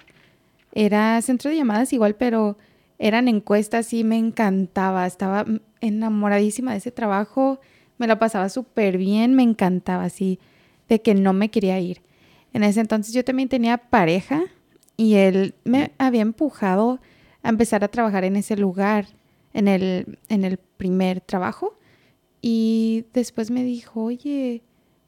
Era 0.72 1.20
centro 1.22 1.50
de 1.50 1.56
llamadas 1.56 1.92
igual, 1.92 2.16
pero 2.16 2.56
eran 2.98 3.28
encuestas 3.28 3.92
y 3.92 4.04
me 4.04 4.16
encantaba, 4.16 5.06
estaba 5.06 5.44
enamoradísima 5.80 6.72
de 6.72 6.78
ese 6.78 6.92
trabajo, 6.92 7.60
me 7.98 8.06
la 8.06 8.18
pasaba 8.18 8.48
súper 8.48 8.96
bien, 8.96 9.34
me 9.34 9.42
encantaba 9.42 10.04
así, 10.04 10.38
de 10.88 11.02
que 11.02 11.14
no 11.14 11.32
me 11.32 11.50
quería 11.50 11.78
ir. 11.80 12.00
En 12.52 12.62
ese 12.62 12.80
entonces 12.80 13.12
yo 13.12 13.24
también 13.24 13.48
tenía 13.48 13.76
pareja 13.76 14.42
y 14.96 15.14
él 15.14 15.54
me 15.64 15.92
había 15.98 16.22
empujado 16.22 17.00
a 17.42 17.48
empezar 17.48 17.84
a 17.84 17.88
trabajar 17.88 18.24
en 18.24 18.36
ese 18.36 18.56
lugar, 18.56 19.06
en 19.52 19.68
el, 19.68 20.18
en 20.28 20.44
el 20.44 20.58
primer 20.58 21.20
trabajo. 21.20 21.78
Y 22.40 23.06
después 23.12 23.50
me 23.50 23.64
dijo, 23.64 24.04
oye, 24.04 24.62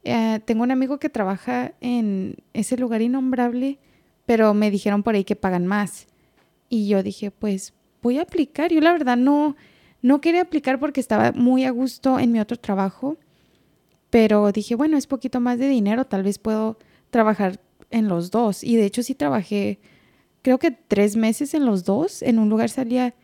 eh, 0.04 0.40
tengo 0.44 0.62
un 0.62 0.70
amigo 0.70 0.98
que 0.98 1.08
trabaja 1.08 1.72
en 1.80 2.36
ese 2.52 2.76
lugar 2.76 3.02
innombrable, 3.02 3.78
pero 4.26 4.54
me 4.54 4.70
dijeron 4.70 5.02
por 5.02 5.14
ahí 5.14 5.24
que 5.24 5.36
pagan 5.36 5.66
más. 5.66 6.06
Y 6.68 6.88
yo 6.88 7.02
dije, 7.02 7.30
pues 7.30 7.72
voy 8.02 8.18
a 8.18 8.22
aplicar. 8.22 8.70
Yo 8.70 8.80
la 8.80 8.92
verdad 8.92 9.16
no, 9.16 9.56
no 10.02 10.20
quería 10.20 10.42
aplicar 10.42 10.78
porque 10.78 11.00
estaba 11.00 11.32
muy 11.32 11.64
a 11.64 11.70
gusto 11.70 12.18
en 12.18 12.32
mi 12.32 12.40
otro 12.40 12.58
trabajo, 12.58 13.16
pero 14.10 14.52
dije, 14.52 14.74
bueno, 14.74 14.96
es 14.96 15.06
poquito 15.06 15.40
más 15.40 15.58
de 15.58 15.68
dinero, 15.68 16.04
tal 16.04 16.22
vez 16.22 16.38
puedo 16.38 16.78
trabajar 17.10 17.60
en 17.90 18.08
los 18.08 18.30
dos. 18.30 18.62
Y 18.62 18.76
de 18.76 18.84
hecho 18.84 19.02
sí 19.02 19.14
trabajé 19.14 19.80
creo 20.44 20.58
que 20.58 20.70
tres 20.70 21.16
meses 21.16 21.54
en 21.54 21.64
los 21.64 21.84
dos. 21.84 22.20
En 22.20 22.38
un 22.38 22.50
lugar 22.50 22.68
salía 22.68 23.14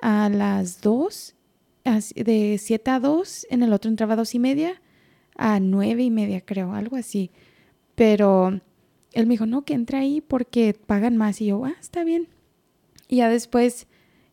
a 0.00 0.30
las 0.30 0.80
dos, 0.80 1.36
de 1.84 2.56
siete 2.58 2.90
a 2.90 2.98
dos, 2.98 3.46
en 3.50 3.62
el 3.62 3.74
otro 3.74 3.90
entraba 3.90 4.14
a 4.14 4.16
dos 4.16 4.34
y 4.34 4.38
media, 4.38 4.80
a 5.36 5.60
nueve 5.60 6.02
y 6.02 6.10
media 6.10 6.40
creo, 6.40 6.72
algo 6.72 6.96
así. 6.96 7.30
Pero 7.94 8.62
él 9.12 9.26
me 9.26 9.34
dijo, 9.34 9.44
no, 9.44 9.66
que 9.66 9.74
entre 9.74 9.98
ahí 9.98 10.22
porque 10.22 10.74
pagan 10.74 11.18
más. 11.18 11.42
Y 11.42 11.46
yo, 11.46 11.62
ah, 11.66 11.74
está 11.78 12.04
bien. 12.04 12.28
Y 13.06 13.16
ya 13.16 13.28
después 13.28 13.86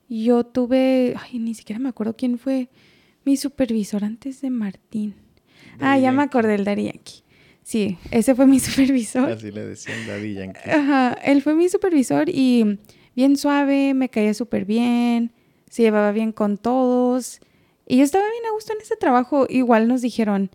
yo 0.08 0.46
tuve, 0.46 1.16
ay, 1.22 1.40
ni 1.40 1.54
siquiera 1.54 1.80
me 1.80 1.90
acuerdo 1.90 2.16
quién 2.16 2.40
fue 2.40 2.70
mi 3.26 3.36
supervisor 3.36 4.06
antes 4.06 4.40
de 4.40 4.50
Martín. 4.50 5.14
ah, 5.82 6.00
ya 6.00 6.14
me 6.14 6.24
acordé 6.24 6.58
del 6.58 6.66
Yankee. 6.66 7.22
Sí, 7.70 8.00
ese 8.10 8.34
fue 8.34 8.48
mi 8.48 8.60
supervisor. 8.60 9.30
Así 9.30 9.52
le 9.52 9.64
decían 9.64 10.08
Daddy 10.08 10.34
Yankee. 10.34 10.72
Ajá, 10.72 11.14
él 11.24 11.44
fue 11.44 11.54
mi 11.54 11.70
supervisor 11.70 12.28
y 12.28 12.80
bien 13.16 13.38
suave, 13.38 13.94
me 13.94 14.10
caía 14.10 14.34
súper 14.34 14.66
bien, 14.66 15.34
se 15.70 15.84
llevaba 15.84 16.12
bien 16.12 16.32
con 16.32 16.58
todos. 16.58 17.40
Y 17.86 17.98
yo 17.98 18.04
estaba 18.04 18.24
bien 18.24 18.44
a 18.48 18.54
gusto 18.54 18.74
en 18.74 18.82
ese 18.82 18.96
trabajo. 18.96 19.46
Igual 19.48 19.88
nos 19.88 20.02
dijeron, 20.02 20.50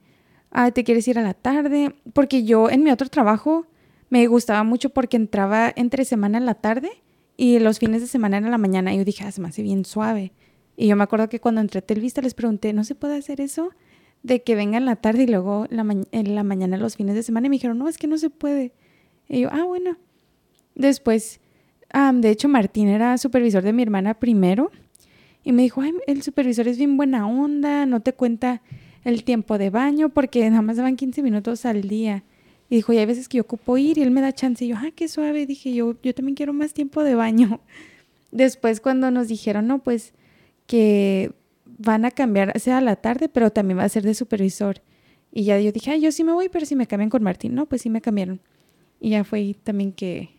ah, 0.50 0.72
¿te 0.72 0.83
quieres 0.83 1.07
ir 1.07 1.16
a 1.20 1.22
la 1.22 1.35
tarde? 1.35 1.94
Porque 2.14 2.42
yo 2.42 2.68
en 2.68 2.83
mi 2.83 2.90
otro 2.90 3.09
trabajo 3.09 3.68
me 4.09 4.27
gustaba 4.27 4.64
mucho 4.64 4.90
porque 4.90 5.16
entraba 5.16 5.72
entre 5.77 6.05
semana 6.05 6.38
en 6.38 6.46
la 6.46 6.55
tarde 6.55 6.90
y 7.37 7.61
los 7.61 7.79
fines 7.79 8.00
de 8.00 8.09
semana 8.09 8.38
en 8.38 8.50
la 8.50 8.59
mañana. 8.59 8.92
Y 8.92 8.96
yo 8.96 9.05
dije, 9.05 9.22
ah, 9.22 9.31
se 9.31 9.40
me 9.40 9.46
hace 9.46 9.62
bien 9.62 9.85
suave. 9.85 10.33
Y 10.77 10.88
yo 10.88 10.96
me 10.96 11.05
acuerdo 11.05 11.29
que 11.29 11.38
cuando 11.38 11.61
entré 11.61 11.79
a 11.79 11.83
Telvista 11.83 12.22
les 12.22 12.35
pregunté, 12.35 12.72
¿no 12.72 12.83
se 12.83 12.96
puede 12.96 13.16
hacer 13.16 13.40
eso? 13.40 13.70
De 14.25 14.43
que 14.43 14.57
venga 14.57 14.79
en 14.79 14.87
la 14.87 14.97
tarde 14.97 15.25
y 15.25 15.27
luego 15.27 15.67
en 15.71 16.35
la 16.35 16.43
mañana 16.43 16.79
los 16.79 16.97
fines 16.97 17.15
de 17.15 17.23
semana 17.23 17.47
y 17.47 17.51
me 17.51 17.57
dijeron, 17.57 17.79
no, 17.79 17.89
es 17.89 17.99
que 17.99 18.07
no 18.07 18.17
se 18.17 18.31
puede. 18.31 18.73
Y 19.29 19.41
yo, 19.41 19.51
ah, 19.53 19.65
bueno. 19.65 19.99
Después, 20.75 21.41
de 21.93 22.31
hecho, 22.31 22.49
Martín 22.49 22.89
era 22.89 23.17
supervisor 23.19 23.63
de 23.63 23.75
mi 23.75 23.83
hermana 23.83 24.15
primero 24.15 24.73
y 25.45 25.53
me 25.53 25.63
dijo, 25.63 25.83
ay, 25.83 25.93
el 26.07 26.23
supervisor 26.23 26.67
es 26.67 26.79
bien 26.79 26.97
buena 26.97 27.29
onda, 27.29 27.85
no 27.85 28.01
te 28.01 28.15
cuenta 28.15 28.63
el 29.05 29.25
tiempo 29.25 29.59
de 29.59 29.69
baño 29.69 30.09
porque 30.09 30.49
nada 30.49 30.63
más 30.63 30.79
daban 30.79 30.97
15 30.97 31.23
minutos 31.23 31.67
al 31.67 31.83
día. 31.83 32.25
Y 32.71 32.77
dijo, 32.77 32.95
y 32.95 32.99
hay 32.99 33.07
veces 33.07 33.29
que 33.29 33.37
yo 33.37 33.43
ocupo 33.43 33.77
ir 33.77 33.99
y 33.99 34.03
él 34.03 34.11
me 34.11 34.23
da 34.23 34.33
chance. 34.33 34.65
Y 34.65 34.69
yo, 34.69 34.77
ah, 34.79 34.91
qué 34.97 35.07
suave. 35.07 35.45
Dije, 35.45 35.75
yo, 35.75 35.97
yo 36.03 36.15
también 36.15 36.35
quiero 36.35 36.55
más 36.55 36.73
tiempo 36.73 37.05
de 37.05 37.15
baño. 37.15 37.61
Después 38.33 38.81
cuando 38.81 39.11
nos 39.11 39.29
dijeron, 39.29 39.67
no, 39.67 39.81
pues 39.83 40.15
que 40.67 41.33
van 41.79 42.05
a 42.05 42.11
cambiar, 42.11 42.59
sea 42.61 42.79
a 42.79 42.81
la 42.81 42.97
tarde, 42.97 43.29
pero 43.29 43.51
también 43.51 43.79
va 43.79 43.85
a 43.85 43.89
ser 43.89 44.03
de 44.03 44.15
supervisor. 44.15 44.83
Y 45.33 45.45
ya 45.45 45.59
yo 45.59 45.73
dije, 45.73 46.01
yo 46.01 46.13
sí 46.13 46.25
me 46.25 46.33
voy, 46.33 46.49
pero 46.49 46.65
si 46.67 46.77
me 46.77 46.87
cambian 46.87 47.11
con 47.11 47.23
Martín. 47.23 47.55
No, 47.55 47.67
pues 47.67 47.83
sí 47.83 47.91
me 47.91 48.01
cambiaron. 48.01 48.41
Y 49.01 49.11
ya 49.11 49.25
fue 49.25 49.57
también 49.65 49.93
que, 49.93 50.31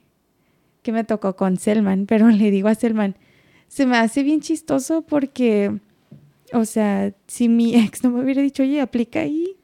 que 0.82 0.92
me 0.92 1.04
tocó 1.04 1.36
con 1.36 1.58
Selman, 1.58 2.06
pero 2.08 2.30
le 2.30 2.52
digo 2.52 2.68
a 2.68 2.76
Selman, 2.76 3.16
se 3.68 3.86
me 3.86 3.98
hace 3.98 4.24
bien 4.24 4.42
chistoso 4.42 5.02
porque, 5.02 5.80
o 6.54 6.66
sea, 6.66 7.14
si 7.28 7.50
mi 7.50 7.76
ex 7.86 8.04
no 8.04 8.12
me 8.12 8.24
hubiera 8.24 8.42
dicho, 8.42 8.64
oye, 8.64 8.80
aplica 8.80 9.20
ahí, 9.20 9.58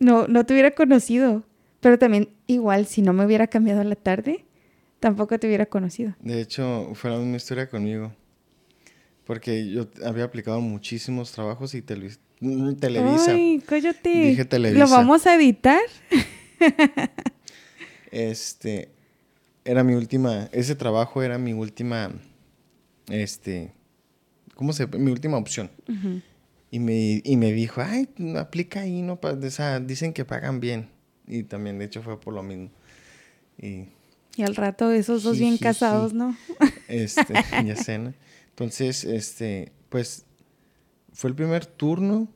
no, 0.00 0.26
no 0.26 0.44
te 0.44 0.54
hubiera 0.54 0.72
conocido. 0.72 1.44
Pero 1.80 1.98
también 1.98 2.30
igual, 2.46 2.86
si 2.86 3.02
no 3.02 3.12
me 3.12 3.26
hubiera 3.26 3.46
cambiado 3.46 3.82
a 3.82 3.84
la 3.84 3.94
tarde, 3.94 4.46
tampoco 5.00 5.38
te 5.38 5.46
hubiera 5.46 5.66
conocido. 5.66 6.14
De 6.20 6.40
hecho, 6.40 6.90
fue 6.94 7.10
la 7.10 7.18
misma 7.18 7.36
historia 7.36 7.68
conmigo. 7.68 8.10
Porque 9.24 9.70
yo 9.70 9.88
había 10.04 10.24
aplicado 10.24 10.60
muchísimos 10.60 11.32
trabajos 11.32 11.74
y 11.74 11.82
mm, 12.40 12.74
Televisa. 12.74 13.32
Ay, 13.32 13.62
cállate. 13.66 14.08
Dije 14.08 14.44
Televisa. 14.44 14.84
¿Lo 14.84 14.90
vamos 14.90 15.26
a 15.26 15.34
editar? 15.34 15.80
este, 18.10 18.90
era 19.64 19.82
mi 19.82 19.94
última, 19.94 20.48
ese 20.52 20.74
trabajo 20.74 21.22
era 21.22 21.38
mi 21.38 21.52
última, 21.52 22.12
este, 23.08 23.72
¿cómo 24.54 24.72
se 24.72 24.86
Mi 24.86 25.10
última 25.10 25.38
opción. 25.38 25.70
y, 26.70 26.78
me, 26.78 27.22
y 27.24 27.36
me 27.36 27.52
dijo, 27.52 27.80
ay, 27.80 28.08
aplica 28.38 28.80
ahí, 28.80 29.00
no, 29.02 29.18
o 29.20 29.50
sea, 29.50 29.80
dicen 29.80 30.12
que 30.12 30.24
pagan 30.24 30.60
bien. 30.60 30.90
Y 31.26 31.44
también, 31.44 31.78
de 31.78 31.86
hecho, 31.86 32.02
fue 32.02 32.20
por 32.20 32.34
lo 32.34 32.42
mismo. 32.42 32.70
Y, 33.58 33.88
y 34.36 34.42
al 34.42 34.56
rato 34.56 34.90
esos 34.90 35.22
dos 35.22 35.38
bien 35.38 35.56
casados, 35.58 36.12
¿no? 36.12 36.36
Este, 36.88 37.32
ya 37.64 37.76
sé, 37.76 37.98
¿no? 37.98 38.12
Entonces, 38.54 39.02
este, 39.02 39.72
pues 39.88 40.26
fue 41.12 41.30
el 41.30 41.34
primer 41.34 41.66
turno. 41.66 42.28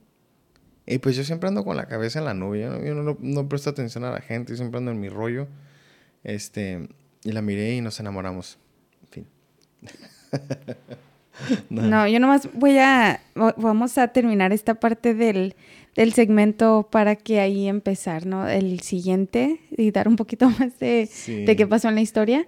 Y 0.85 0.99
pues 0.99 1.15
yo 1.15 1.23
siempre 1.23 1.49
ando 1.49 1.65
con 1.65 1.77
la 1.77 1.87
cabeza 1.87 2.19
en 2.19 2.25
la 2.25 2.35
nube. 2.35 2.61
Yo 2.61 2.95
no, 2.95 3.17
no, 3.21 3.49
presto 3.49 3.71
atención 3.71 4.03
a 4.03 4.11
la 4.11 4.21
gente, 4.21 4.53
yo 4.53 4.57
siempre 4.57 4.79
ando 4.79 4.91
en 4.91 4.99
mi 4.99 5.09
rollo. 5.09 5.47
Este, 6.25 6.89
y 7.23 7.31
la 7.31 7.41
miré 7.41 7.75
y 7.77 7.81
nos 7.81 8.01
enamoramos. 8.01 8.59
no. 11.71 12.09
yo 12.09 12.21
nomás 12.21 12.49
voy 12.53 12.79
a, 12.79 13.21
vamos 13.35 13.97
a 13.97 14.09
terminar 14.09 14.53
esta 14.53 14.75
parte 14.75 15.15
del, 15.15 15.55
del 15.95 16.13
segmento 16.13 16.89
para 16.91 17.17
que 17.17 17.39
ahí 17.39 17.69
empezar, 17.69 18.27
¿no? 18.27 18.49
El 18.49 18.81
siguiente 18.81 19.61
y 19.71 19.93
dar 19.93 20.09
un 20.09 20.17
poquito 20.17 20.51
más 20.59 20.79
de, 20.81 21.09
de 21.27 21.57
qué 21.57 21.67
pasó 21.67 21.89
en 21.89 21.95
la 21.95 22.01
historia. 22.01 22.47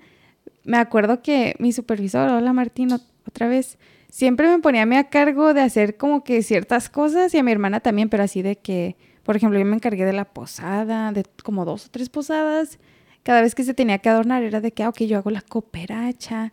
Me 0.64 0.76
acuerdo 0.76 1.22
que 1.22 1.54
mi 1.58 1.72
supervisor, 1.72 2.30
hola 2.30 2.52
Martín, 2.52 2.90
otra 3.26 3.48
vez, 3.48 3.78
siempre 4.10 4.48
me 4.48 4.58
ponía 4.58 4.82
a 4.82 4.86
mí 4.86 4.96
a 4.96 5.08
cargo 5.08 5.54
de 5.54 5.62
hacer 5.62 5.96
como 5.96 6.24
que 6.24 6.42
ciertas 6.42 6.88
cosas 6.90 7.32
y 7.34 7.38
a 7.38 7.42
mi 7.42 7.52
hermana 7.52 7.80
también, 7.80 8.08
pero 8.08 8.22
así 8.22 8.42
de 8.42 8.56
que, 8.56 8.96
por 9.22 9.36
ejemplo, 9.36 9.58
yo 9.58 9.64
me 9.64 9.76
encargué 9.76 10.04
de 10.04 10.12
la 10.12 10.24
posada, 10.24 11.12
de 11.12 11.24
como 11.42 11.64
dos 11.64 11.86
o 11.86 11.88
tres 11.90 12.08
posadas. 12.08 12.78
Cada 13.22 13.42
vez 13.42 13.54
que 13.54 13.64
se 13.64 13.74
tenía 13.74 13.98
que 13.98 14.08
adornar 14.08 14.42
era 14.42 14.60
de 14.60 14.72
que, 14.72 14.82
ah, 14.82 14.88
ok, 14.88 15.02
yo 15.02 15.18
hago 15.18 15.30
la 15.30 15.42
cooperacha. 15.42 16.52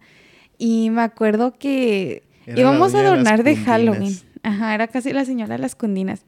Y 0.58 0.90
me 0.90 1.02
acuerdo 1.02 1.58
que 1.58 2.24
íbamos 2.46 2.96
a 2.96 3.00
adornar 3.00 3.44
de, 3.44 3.56
Halloween. 3.56 4.14
Ajá, 4.44 4.74
era 4.74 4.88
casi 4.88 5.14
la 5.14 5.26
señora 5.26 5.56
de 5.56 5.62
las 5.62 5.76
cundinas. 5.76 6.26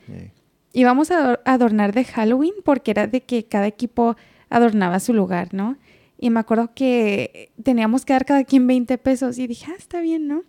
Íbamos 0.74 1.12
a 1.12 1.39
adornar 1.46 1.94
de 1.94 2.06
Halloween 2.06 2.54
porque 2.63 2.92
era 2.92 3.08
de 3.08 3.22
que 3.22 3.46
cada 3.46 3.68
equipo 3.68 4.15
adornaba 4.50 5.00
su 5.00 5.13
lugar, 5.13 5.54
¿no? 5.54 5.78
Y 6.20 6.30
me 6.30 6.42
acuerdo 6.42 6.74
que 6.74 7.52
teníamos 7.64 8.04
que 8.04 8.14
dar 8.14 8.26
cada 8.26 8.44
quien 8.44 8.68
20 8.68 8.98
pesos 8.98 9.38
y 9.40 9.48
dije, 9.48 9.68
ah, 9.72 9.76
está 9.78 10.02
bien, 10.02 10.28
¿no? 10.28 10.44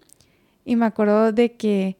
Y 0.64 0.74
me 0.76 0.84
acuerdo 0.84 1.32
de 1.32 1.52
que 1.52 1.96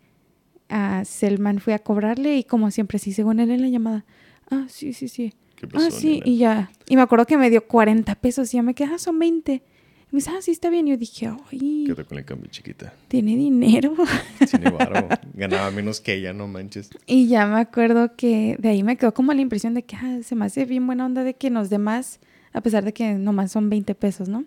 a 0.69 1.05
Selman 1.05 1.61
fui 1.61 1.73
a 1.73 1.79
cobrarle 1.79 2.37
y 2.37 2.45
como 2.45 2.71
siempre, 2.71 2.99
sí, 2.99 3.13
según 3.13 3.39
él 3.39 3.51
en 3.51 3.63
la 3.63 3.69
llamada, 3.69 4.05
ah, 4.51 4.67
sí, 4.69 4.93
sí, 4.93 5.09
sí. 5.09 5.35
ah, 5.75 5.91
sí, 5.91 6.21
y 6.25 6.39
ya. 6.39 6.73
Y 6.89 6.97
me 6.97 7.03
acuerdo 7.03 7.27
que 7.27 7.37
me 7.37 7.49
dio 7.49 7.67
40 7.67 8.15
pesos 8.17 8.53
y 8.53 8.57
ya 8.57 8.63
me 8.63 8.75
quedé, 8.75 8.93
ah, 8.93 8.99
son 8.99 9.19
20. 9.19 9.53
Y 9.53 9.63
me 10.11 10.17
dice, 10.17 10.31
ah, 10.37 10.43
sí, 10.43 10.51
está 10.51 10.69
bien. 10.71 10.89
Y 10.89 10.91
yo 10.91 10.97
dije, 10.97 11.31
ay. 11.53 11.85
Quédate 11.87 12.05
con 12.05 12.19
el 12.19 12.25
cambio, 12.25 12.51
chiquita. 12.51 12.93
Tiene 13.07 13.37
dinero. 13.37 13.95
Tiene 14.51 14.71
barro. 14.71 15.09
Ganaba 15.35 15.71
menos 15.71 16.01
que 16.01 16.15
ella, 16.15 16.33
no 16.33 16.49
manches. 16.49 16.91
Y 17.07 17.29
ya 17.29 17.47
me 17.47 17.61
acuerdo 17.61 18.17
que 18.17 18.57
de 18.59 18.71
ahí 18.71 18.83
me 18.83 18.97
quedó 18.97 19.15
como 19.15 19.33
la 19.33 19.41
impresión 19.41 19.75
de 19.75 19.85
que 19.85 19.95
ah, 19.95 20.19
se 20.25 20.35
me 20.35 20.47
hace 20.47 20.65
bien 20.65 20.87
buena 20.87 21.07
onda 21.07 21.23
de 21.23 21.35
que 21.35 21.51
nos 21.51 21.71
dé 21.71 21.79
más, 21.79 22.19
a 22.53 22.61
pesar 22.61 22.85
de 22.85 22.93
que 22.93 23.15
nomás 23.15 23.53
son 23.53 23.71
20 23.71 23.95
pesos, 23.95 24.29
¿no? 24.29 24.45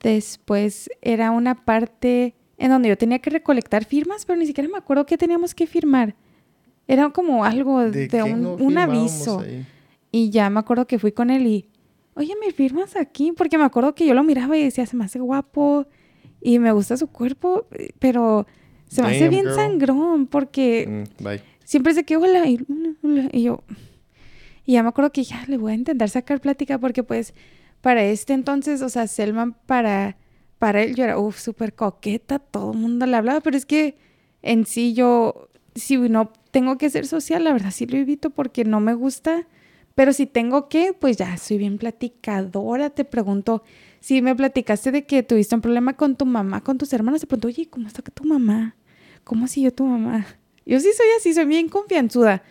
Después 0.00 0.90
era 1.00 1.30
una 1.30 1.64
parte 1.64 2.34
en 2.58 2.70
donde 2.70 2.88
yo 2.88 2.98
tenía 2.98 3.18
que 3.18 3.30
recolectar 3.30 3.84
firmas, 3.84 4.24
pero 4.24 4.38
ni 4.38 4.46
siquiera 4.46 4.68
me 4.68 4.78
acuerdo 4.78 5.06
qué 5.06 5.18
teníamos 5.18 5.54
que 5.54 5.66
firmar. 5.66 6.14
Era 6.86 7.10
como 7.10 7.44
algo 7.44 7.80
de, 7.80 8.22
un, 8.22 8.78
aviso. 8.78 9.44
Y 10.10 10.30
ya 10.30 10.50
me 10.50 10.60
acuerdo 10.60 10.86
que 10.86 10.98
fui 10.98 11.12
con 11.12 11.30
él 11.30 11.46
y, 11.46 11.68
oye, 12.14 12.34
¿me 12.40 12.52
firmas 12.52 12.96
aquí? 12.96 13.32
Porque 13.32 13.58
me 13.58 13.64
acuerdo 13.64 13.94
que 13.94 14.06
yo 14.06 14.14
lo 14.14 14.24
miraba 14.24 14.56
y 14.56 14.64
decía, 14.64 14.86
se 14.86 14.96
me 14.96 15.04
hace 15.04 15.20
guapo 15.20 15.86
y 16.40 16.58
me 16.58 16.72
gusta 16.72 16.96
su 16.96 17.06
cuerpo, 17.06 17.66
pero 17.98 18.46
se 18.88 19.02
me 19.02 19.08
hace 19.08 19.28
bien 19.28 19.46
sangrón 19.54 20.26
porque 20.26 21.06
mm, 21.20 21.26
siempre 21.64 21.94
se 21.94 22.04
quedó 22.04 22.22
hola 22.22 22.46
y, 22.46 22.58
y 23.32 23.42
yo... 23.44 23.62
Y 24.64 24.74
ya 24.74 24.82
me 24.82 24.90
acuerdo 24.90 25.12
que 25.12 25.24
ya 25.24 25.44
le 25.48 25.56
voy 25.56 25.72
a 25.72 25.74
intentar 25.76 26.08
sacar 26.08 26.40
plática 26.40 26.78
porque 26.78 27.02
pues 27.02 27.34
para 27.80 28.04
este 28.04 28.32
entonces, 28.32 28.82
o 28.82 28.88
sea, 28.88 29.06
Selman 29.06 29.54
para 29.66 30.16
para 30.62 30.80
él 30.80 30.94
yo 30.94 31.02
era, 31.02 31.18
uff, 31.18 31.40
súper 31.40 31.74
coqueta, 31.74 32.38
todo 32.38 32.70
el 32.70 32.78
mundo 32.78 33.04
le 33.04 33.16
hablaba, 33.16 33.40
pero 33.40 33.56
es 33.56 33.66
que 33.66 33.96
en 34.42 34.64
sí 34.64 34.94
yo, 34.94 35.48
si 35.74 35.96
no 35.96 36.32
tengo 36.52 36.78
que 36.78 36.88
ser 36.88 37.04
social, 37.04 37.42
la 37.42 37.52
verdad 37.52 37.72
sí 37.72 37.84
lo 37.84 37.96
evito 37.96 38.30
porque 38.30 38.64
no 38.64 38.78
me 38.78 38.94
gusta, 38.94 39.48
pero 39.96 40.12
si 40.12 40.24
tengo 40.26 40.68
que, 40.68 40.92
pues 40.92 41.16
ya 41.16 41.36
soy 41.36 41.58
bien 41.58 41.78
platicadora, 41.78 42.90
te 42.90 43.04
pregunto, 43.04 43.64
si 43.98 44.22
me 44.22 44.36
platicaste 44.36 44.92
de 44.92 45.04
que 45.04 45.24
tuviste 45.24 45.56
un 45.56 45.62
problema 45.62 45.94
con 45.96 46.14
tu 46.14 46.26
mamá, 46.26 46.62
con 46.62 46.78
tus 46.78 46.92
hermanos, 46.92 47.20
te 47.20 47.26
pregunto, 47.26 47.48
oye, 47.48 47.68
¿cómo 47.68 47.88
está 47.88 48.00
tu 48.00 48.22
mamá? 48.22 48.76
¿Cómo 49.24 49.48
siguió 49.48 49.72
tu 49.74 49.84
mamá? 49.84 50.24
Yo 50.64 50.78
sí 50.78 50.90
soy 50.96 51.08
así, 51.18 51.34
soy 51.34 51.46
bien 51.46 51.68
confianzuda, 51.68 52.44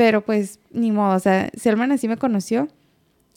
pero 0.00 0.24
pues 0.24 0.60
ni 0.70 0.92
modo, 0.92 1.14
o 1.14 1.18
sea, 1.18 1.50
Selman 1.54 1.92
así 1.92 2.08
me 2.08 2.16
conoció 2.16 2.68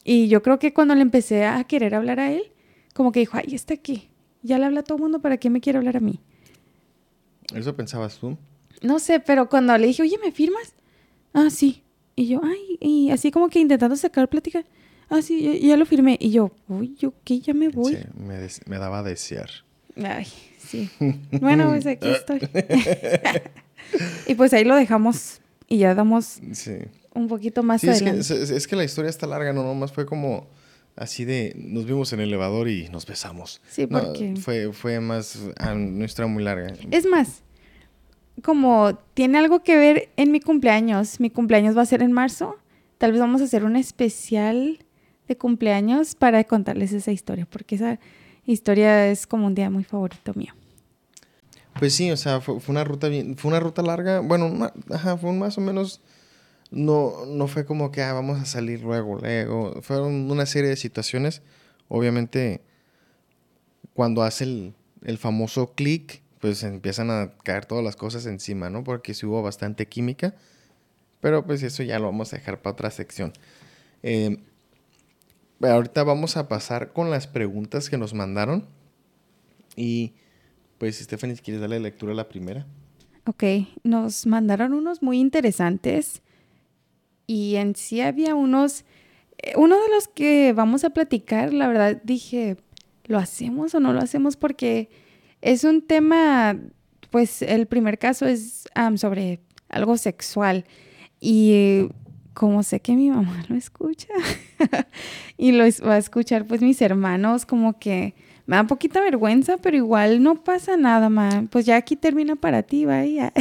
y 0.06 0.30
yo 0.30 0.42
creo 0.42 0.60
que 0.60 0.74
cuando 0.74 0.96
le 0.96 1.02
empecé 1.02 1.44
a 1.44 1.62
querer 1.66 1.94
hablar 1.94 2.22
a 2.22 2.32
él, 2.32 2.54
como 2.94 3.12
que 3.12 3.20
dijo, 3.20 3.36
ay, 3.36 3.54
está 3.54 3.74
aquí, 3.74 4.10
ya 4.44 4.58
le 4.58 4.68
habla 4.68 4.80
a 4.80 4.84
todo 4.84 4.96
el 4.96 5.02
mundo, 5.02 5.20
¿para 5.20 5.36
qué 5.36 5.50
me 5.50 5.60
quiere 5.60 5.80
hablar 5.80 5.98
a 5.98 6.00
mí? 6.00 6.22
¿Eso 7.54 7.76
pensabas 7.76 8.18
tú? 8.18 8.38
No 8.82 9.00
sé, 9.00 9.20
pero 9.20 9.50
cuando 9.50 9.78
le 9.78 9.88
dije, 9.88 10.04
oye, 10.04 10.18
¿me 10.24 10.32
firmas? 10.32 10.74
Ah, 11.34 11.50
sí. 11.50 11.84
Y 12.16 12.30
yo, 12.30 12.40
ay, 12.42 12.78
y 12.80 13.12
así 13.12 13.30
como 13.30 13.50
que 13.50 13.60
intentando 13.60 13.98
sacar 13.98 14.30
plática. 14.30 14.64
Ah, 15.10 15.22
sí, 15.22 15.60
ya, 15.60 15.76
lo 15.76 15.86
firmé. 15.86 16.18
Y 16.18 16.32
yo, 16.32 16.54
uy, 16.70 16.96
yo 16.98 17.14
qué, 17.26 17.42
ya 17.42 17.54
me 17.54 17.68
voy. 17.68 17.98
Sí, 17.98 18.60
me, 18.68 18.78
daba 18.78 19.00
a 19.00 19.04
desear. 19.04 19.50
Ay, 20.02 20.28
sí. 20.60 20.90
bueno, 21.42 21.68
pues 21.68 21.86
aquí 21.88 22.08
estoy. 22.08 22.40
y 24.28 24.36
pues 24.36 24.54
ahí 24.54 24.64
lo 24.64 24.78
dejamos 24.78 25.42
y 25.74 25.80
ya 25.80 25.96
damos 25.96 26.40
un 27.16 27.28
poquito 27.28 27.64
más 27.64 27.84
adelante. 27.84 28.20
Es 28.20 28.28
que, 28.28 28.56
es 28.56 28.68
que 28.68 28.76
la 28.76 28.84
historia 28.84 29.10
está 29.10 29.26
larga, 29.26 29.54
no 29.54 29.64
nomás 29.64 29.92
fue 29.92 30.06
como 30.06 30.48
así 30.96 31.26
de 31.26 31.56
nos 31.58 31.88
vimos 31.88 32.14
en 32.14 32.20
el 32.20 32.28
elevador 32.30 32.70
y 32.70 32.90
nos 32.90 33.08
besamos. 33.08 33.60
Sí, 33.70 33.88
porque 33.88 34.36
fue 34.40 34.72
fue 34.72 35.00
más 35.00 35.40
ah, 35.58 35.74
muy 35.74 36.44
larga. 36.44 36.76
Es 36.92 37.08
más, 37.08 37.42
como 38.44 39.00
tiene 39.16 39.40
algo 39.40 39.64
que 39.64 39.76
ver 39.76 40.10
en 40.16 40.32
mi 40.32 40.42
cumpleaños, 40.42 41.20
mi 41.20 41.32
cumpleaños 41.32 41.76
va 41.76 41.82
a 41.82 41.88
ser 41.88 42.04
en 42.04 42.12
marzo, 42.12 42.56
tal 43.00 43.12
vez 43.12 43.20
vamos 43.20 43.42
a 43.42 43.46
hacer 43.46 43.64
un 43.64 43.76
especial 43.76 44.78
de 45.28 45.38
cumpleaños 45.38 46.14
para 46.14 46.44
contarles 46.44 46.94
esa 46.94 47.12
historia, 47.12 47.48
porque 47.50 47.76
esa 47.76 48.00
historia 48.46 49.08
es 49.08 49.26
como 49.26 49.48
un 49.48 49.56
día 49.56 49.72
muy 49.72 49.86
favorito 49.86 50.36
mío. 50.36 50.54
Pues 51.84 51.96
sí, 51.96 52.10
o 52.12 52.16
sea, 52.16 52.40
fue, 52.40 52.62
una 52.70 52.86
ruta 52.86 53.10
bien, 53.10 53.36
fue 53.36 53.50
una 53.50 53.60
ruta 53.60 53.82
larga, 53.82 54.22
bueno, 54.22 54.72
ajá, 54.90 55.18
fue 55.18 55.34
más 55.34 55.58
o 55.58 55.62
menos 55.62 56.00
no, 56.72 57.26
no 57.26 57.48
fue 57.50 57.66
como 57.66 57.92
que 57.92 58.02
ah, 58.02 58.14
vamos 58.14 58.40
a 58.40 58.46
salir 58.46 58.80
luego, 58.84 59.20
luego. 59.20 59.82
Fueron 59.82 60.32
una 60.32 60.46
serie 60.46 60.70
de 60.70 60.78
situaciones. 60.78 61.42
Obviamente, 61.90 62.62
cuando 63.94 64.24
hace 64.24 64.46
el, 64.46 64.76
el 65.04 65.18
famoso 65.18 65.74
clic, 65.74 66.22
pues 66.40 66.64
empiezan 66.64 67.12
a 67.12 67.34
caer 67.44 67.66
todas 67.66 67.84
las 67.84 67.98
cosas 67.98 68.28
encima, 68.28 68.70
¿no? 68.70 68.86
Porque 68.86 69.14
sí 69.14 69.26
hubo 69.26 69.42
bastante 69.42 69.86
química. 69.86 70.36
Pero 71.20 71.46
pues 71.46 71.64
eso 71.64 71.84
ya 71.84 72.00
lo 72.00 72.06
vamos 72.06 72.32
a 72.32 72.38
dejar 72.38 72.62
para 72.62 72.72
otra 72.72 72.92
sección. 72.92 73.34
Eh, 74.04 74.38
ahorita 75.60 76.06
vamos 76.06 76.38
a 76.38 76.48
pasar 76.48 76.94
con 76.94 77.10
las 77.10 77.28
preguntas 77.28 77.90
que 77.90 77.98
nos 77.98 78.14
mandaron. 78.14 78.70
Y 79.76 80.14
pues, 80.84 80.98
Stephanie, 80.98 81.38
quieres 81.38 81.62
darle 81.62 81.80
lectura 81.80 82.12
a 82.12 82.16
la 82.16 82.28
primera. 82.28 82.68
Ok, 83.26 83.46
nos 83.86 84.26
mandaron 84.26 84.74
unos 84.74 85.02
muy 85.02 85.18
interesantes 85.18 86.22
y 87.26 87.56
en 87.56 87.74
sí 87.78 88.02
había 88.02 88.36
unos, 88.36 88.84
eh, 89.38 89.54
uno 89.56 89.82
de 89.82 89.90
los 89.92 90.10
que 90.10 90.52
vamos 90.52 90.84
a 90.84 90.90
platicar, 90.90 91.54
la 91.54 91.70
verdad 91.70 92.02
dije, 92.04 92.58
¿lo 93.06 93.18
hacemos 93.18 93.74
o 93.74 93.80
no 93.80 93.94
lo 93.94 94.02
hacemos? 94.02 94.36
Porque 94.36 94.90
es 95.42 95.64
un 95.64 95.84
tema, 95.84 96.60
pues 97.12 97.44
el 97.44 97.66
primer 97.68 97.98
caso 97.98 98.26
es 98.26 98.66
sobre 98.98 99.40
algo 99.70 99.96
sexual 99.96 100.66
y 101.22 101.88
como 102.34 102.62
sé 102.62 102.82
que 102.82 102.98
mi 102.98 103.10
mamá 103.10 103.42
lo 103.48 103.56
escucha 103.56 104.10
y 105.38 105.54
lo 105.54 105.64
va 105.88 105.94
a 105.94 105.98
escuchar 105.98 106.46
pues 106.46 106.62
mis 106.62 106.82
hermanos, 106.82 107.46
como 107.46 107.80
que 107.80 108.16
me 108.46 108.58
da 108.58 108.66
poquita 108.66 109.00
vergüenza, 109.02 109.58
pero 109.58 109.78
igual 109.78 110.22
no 110.22 110.44
pasa 110.44 110.76
nada, 110.76 111.10
ma. 111.10 111.46
Pues 111.50 111.66
ya 111.66 111.78
aquí 111.78 111.96
termina 111.96 112.36
para 112.36 112.64
ti, 112.64 112.86
vaya. 112.86 113.32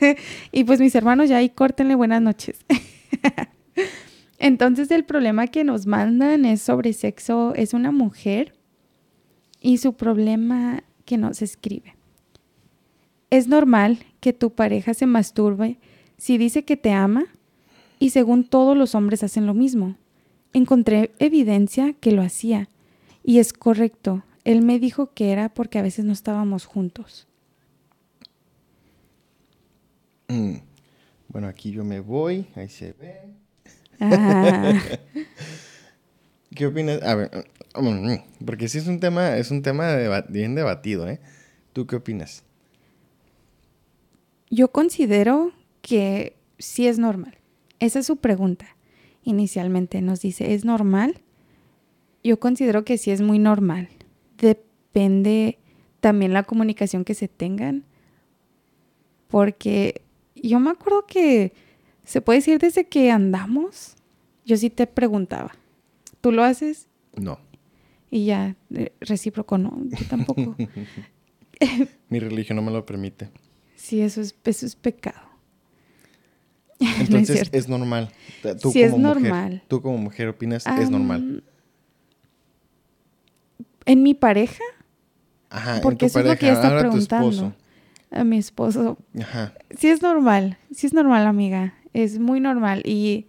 y 0.52 0.64
pues 0.64 0.80
mis 0.80 0.94
hermanos 0.94 1.28
ya 1.28 1.38
ahí 1.38 1.48
córtenle 1.48 1.94
buenas 1.94 2.22
noches. 2.22 2.60
Entonces 4.38 4.90
el 4.90 5.04
problema 5.04 5.46
que 5.46 5.64
nos 5.64 5.86
mandan 5.86 6.44
es 6.44 6.62
sobre 6.62 6.92
sexo, 6.92 7.54
es 7.54 7.74
una 7.74 7.92
mujer 7.92 8.54
y 9.60 9.78
su 9.78 9.94
problema 9.94 10.82
que 11.04 11.16
nos 11.16 11.42
escribe. 11.42 11.96
Es 13.30 13.48
normal 13.48 14.00
que 14.20 14.32
tu 14.32 14.50
pareja 14.50 14.94
se 14.94 15.06
masturbe 15.06 15.78
si 16.18 16.38
dice 16.38 16.64
que 16.64 16.76
te 16.76 16.92
ama 16.92 17.24
y 17.98 18.10
según 18.10 18.44
todos 18.44 18.76
los 18.76 18.94
hombres 18.94 19.22
hacen 19.22 19.46
lo 19.46 19.54
mismo. 19.54 19.96
Encontré 20.52 21.12
evidencia 21.18 21.94
que 21.94 22.12
lo 22.12 22.22
hacía 22.22 22.68
y 23.24 23.38
es 23.38 23.52
correcto. 23.52 24.22
Él 24.44 24.62
me 24.62 24.78
dijo 24.78 25.12
que 25.12 25.32
era 25.32 25.48
porque 25.48 25.78
a 25.78 25.82
veces 25.82 26.04
no 26.04 26.12
estábamos 26.12 26.64
juntos. 26.64 27.28
Mm. 30.28 30.56
Bueno, 31.28 31.48
aquí 31.48 31.70
yo 31.70 31.84
me 31.84 32.00
voy, 32.00 32.46
ahí 32.56 32.68
se 32.68 32.92
ve. 32.92 33.20
Ah. 34.00 34.74
¿Qué 36.54 36.66
opinas? 36.66 37.02
A 37.02 37.14
ver, 37.14 37.30
mm, 37.74 38.10
mm, 38.10 38.22
porque 38.44 38.68
sí 38.68 38.78
es 38.78 38.86
un 38.86 39.00
tema, 39.00 39.36
es 39.36 39.50
un 39.50 39.62
tema 39.62 39.94
bien 40.28 40.54
debatido, 40.54 41.08
¿eh? 41.08 41.20
¿Tú 41.72 41.86
qué 41.86 41.96
opinas? 41.96 42.44
Yo 44.50 44.70
considero 44.70 45.52
que 45.80 46.36
sí 46.58 46.86
es 46.86 46.98
normal. 46.98 47.38
Esa 47.78 48.00
es 48.00 48.06
su 48.06 48.16
pregunta. 48.16 48.66
Inicialmente 49.24 50.02
nos 50.02 50.20
dice, 50.20 50.52
¿es 50.52 50.64
normal? 50.64 51.22
Yo 52.22 52.38
considero 52.38 52.84
que 52.84 52.98
sí 52.98 53.10
es 53.10 53.22
muy 53.22 53.38
normal. 53.38 53.88
Depende 54.92 55.58
también 56.00 56.34
la 56.34 56.42
comunicación 56.42 57.02
que 57.04 57.14
se 57.14 57.26
tengan. 57.26 57.84
Porque 59.28 60.02
yo 60.34 60.60
me 60.60 60.70
acuerdo 60.70 61.06
que 61.06 61.54
se 62.04 62.20
puede 62.20 62.40
decir 62.40 62.58
desde 62.58 62.86
que 62.88 63.10
andamos, 63.10 63.94
yo 64.44 64.58
sí 64.58 64.68
te 64.68 64.86
preguntaba, 64.86 65.52
¿tú 66.20 66.30
lo 66.30 66.44
haces? 66.44 66.88
No. 67.16 67.38
Y 68.10 68.26
ya, 68.26 68.54
eh, 68.74 68.92
recíproco, 69.00 69.56
no, 69.56 69.78
yo 69.84 70.06
tampoco. 70.10 70.56
Mi 72.10 72.18
religión 72.18 72.56
no 72.56 72.62
me 72.62 72.70
lo 72.70 72.84
permite. 72.84 73.30
Sí, 73.76 74.02
eso 74.02 74.20
es, 74.20 74.36
eso 74.44 74.66
es 74.66 74.76
pecado. 74.76 75.26
Entonces 77.00 77.48
es, 77.50 77.66
normal. 77.66 78.12
Tú 78.60 78.72
sí, 78.72 78.82
es 78.82 78.94
normal. 78.94 79.62
Tú 79.68 79.80
como 79.80 79.96
mujer 79.96 80.28
opinas, 80.28 80.66
es 80.66 80.90
normal. 80.90 81.42
En 83.86 84.02
mi 84.02 84.12
pareja. 84.12 84.62
Ajá, 85.52 85.80
porque 85.82 86.06
eso 86.06 86.20
es 86.20 86.26
lo 86.26 86.36
que 86.36 86.46
ella 86.46 86.54
está 86.54 86.78
preguntando. 86.78 87.52
A 88.10 88.24
mi 88.24 88.38
esposo. 88.38 88.98
Ajá. 89.18 89.54
Sí 89.76 89.88
es 89.88 90.02
normal, 90.02 90.58
sí 90.74 90.86
es 90.86 90.92
normal, 90.92 91.26
amiga. 91.26 91.74
Es 91.92 92.18
muy 92.18 92.40
normal. 92.40 92.82
Y 92.84 93.26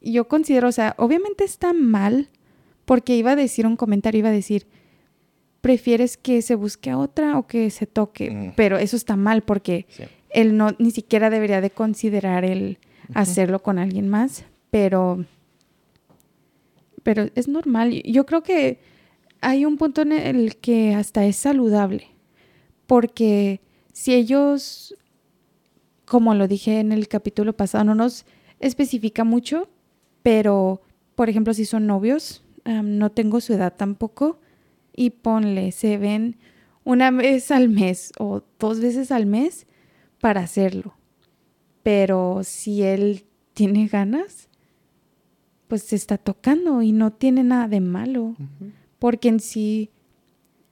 yo 0.00 0.26
considero, 0.28 0.68
o 0.68 0.72
sea, 0.72 0.94
obviamente 0.98 1.44
está 1.44 1.72
mal 1.72 2.28
porque 2.84 3.16
iba 3.16 3.32
a 3.32 3.36
decir 3.36 3.66
un 3.66 3.76
comentario, 3.76 4.18
iba 4.18 4.30
a 4.30 4.32
decir, 4.32 4.66
¿prefieres 5.60 6.16
que 6.16 6.42
se 6.42 6.54
busque 6.54 6.90
a 6.90 6.98
otra 6.98 7.38
o 7.38 7.46
que 7.46 7.70
se 7.70 7.86
toque? 7.86 8.30
Mm. 8.30 8.52
Pero 8.56 8.78
eso 8.78 8.96
está 8.96 9.16
mal 9.16 9.42
porque 9.42 9.86
él 10.30 10.56
no, 10.56 10.74
ni 10.78 10.90
siquiera 10.90 11.30
debería 11.30 11.60
de 11.60 11.70
considerar 11.70 12.44
el 12.44 12.78
hacerlo 13.14 13.62
con 13.62 13.78
alguien 13.78 14.08
más, 14.08 14.44
pero, 14.70 15.24
pero 17.02 17.28
es 17.34 17.48
normal. 17.48 18.02
Yo 18.04 18.24
creo 18.26 18.42
que 18.42 18.80
hay 19.40 19.64
un 19.64 19.76
punto 19.76 20.02
en 20.02 20.12
el 20.12 20.56
que 20.56 20.94
hasta 20.94 21.24
es 21.24 21.36
saludable, 21.36 22.08
porque 22.86 23.60
si 23.92 24.14
ellos, 24.14 24.94
como 26.04 26.34
lo 26.34 26.48
dije 26.48 26.80
en 26.80 26.92
el 26.92 27.08
capítulo 27.08 27.56
pasado, 27.56 27.84
no 27.84 27.94
nos 27.94 28.26
especifica 28.58 29.24
mucho, 29.24 29.68
pero, 30.22 30.82
por 31.14 31.28
ejemplo, 31.28 31.54
si 31.54 31.64
son 31.64 31.86
novios, 31.86 32.44
no 32.64 33.10
tengo 33.10 33.40
su 33.40 33.54
edad 33.54 33.74
tampoco, 33.76 34.40
y 34.94 35.10
ponle, 35.10 35.72
se 35.72 35.96
ven 35.96 36.36
una 36.84 37.10
vez 37.10 37.50
al 37.50 37.68
mes 37.68 38.12
o 38.18 38.42
dos 38.58 38.80
veces 38.80 39.10
al 39.10 39.24
mes 39.24 39.66
para 40.20 40.40
hacerlo. 40.40 40.94
Pero 41.82 42.40
si 42.42 42.82
él 42.82 43.24
tiene 43.54 43.86
ganas, 43.86 44.48
pues 45.68 45.82
se 45.84 45.96
está 45.96 46.18
tocando 46.18 46.82
y 46.82 46.92
no 46.92 47.12
tiene 47.12 47.44
nada 47.44 47.68
de 47.68 47.80
malo. 47.80 48.34
Porque 49.00 49.28
en 49.28 49.40
sí, 49.40 49.90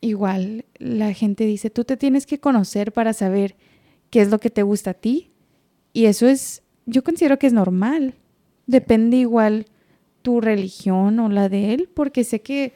igual 0.01 0.65
la 0.79 1.13
gente 1.13 1.45
dice, 1.45 1.71
tú 1.71 1.83
te 1.83 1.97
tienes 1.97 2.27
que 2.27 2.39
conocer 2.39 2.93
para 2.93 3.13
saber 3.13 3.57
qué 4.11 4.21
es 4.21 4.31
lo 4.31 4.39
que 4.39 4.51
te 4.51 4.63
gusta 4.63 4.91
a 4.91 4.95
ti. 4.95 5.33
Y 5.93 6.05
eso 6.05 6.29
es, 6.29 6.63
yo 6.87 7.03
considero 7.03 7.41
que 7.41 7.49
es 7.49 7.53
normal. 7.53 8.15
Depende 8.67 9.17
igual 9.17 9.67
tu 10.23 10.41
religión 10.41 11.19
o 11.19 11.29
la 11.29 11.49
de 11.49 11.75
él, 11.75 11.91
porque 11.93 12.23
sé 12.23 12.41
que 12.41 12.73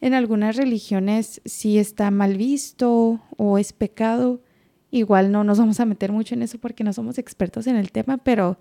en 0.00 0.12
algunas 0.12 0.56
religiones 0.56 1.40
sí 1.44 1.78
está 1.78 2.10
mal 2.10 2.36
visto 2.36 3.20
o 3.36 3.58
es 3.58 3.72
pecado. 3.72 4.42
Igual 4.90 5.32
no 5.32 5.44
nos 5.44 5.58
vamos 5.58 5.80
a 5.80 5.86
meter 5.86 6.12
mucho 6.12 6.34
en 6.34 6.42
eso 6.42 6.58
porque 6.58 6.84
no 6.84 6.92
somos 6.92 7.18
expertos 7.18 7.66
en 7.66 7.76
el 7.76 7.92
tema, 7.92 8.18
pero 8.18 8.58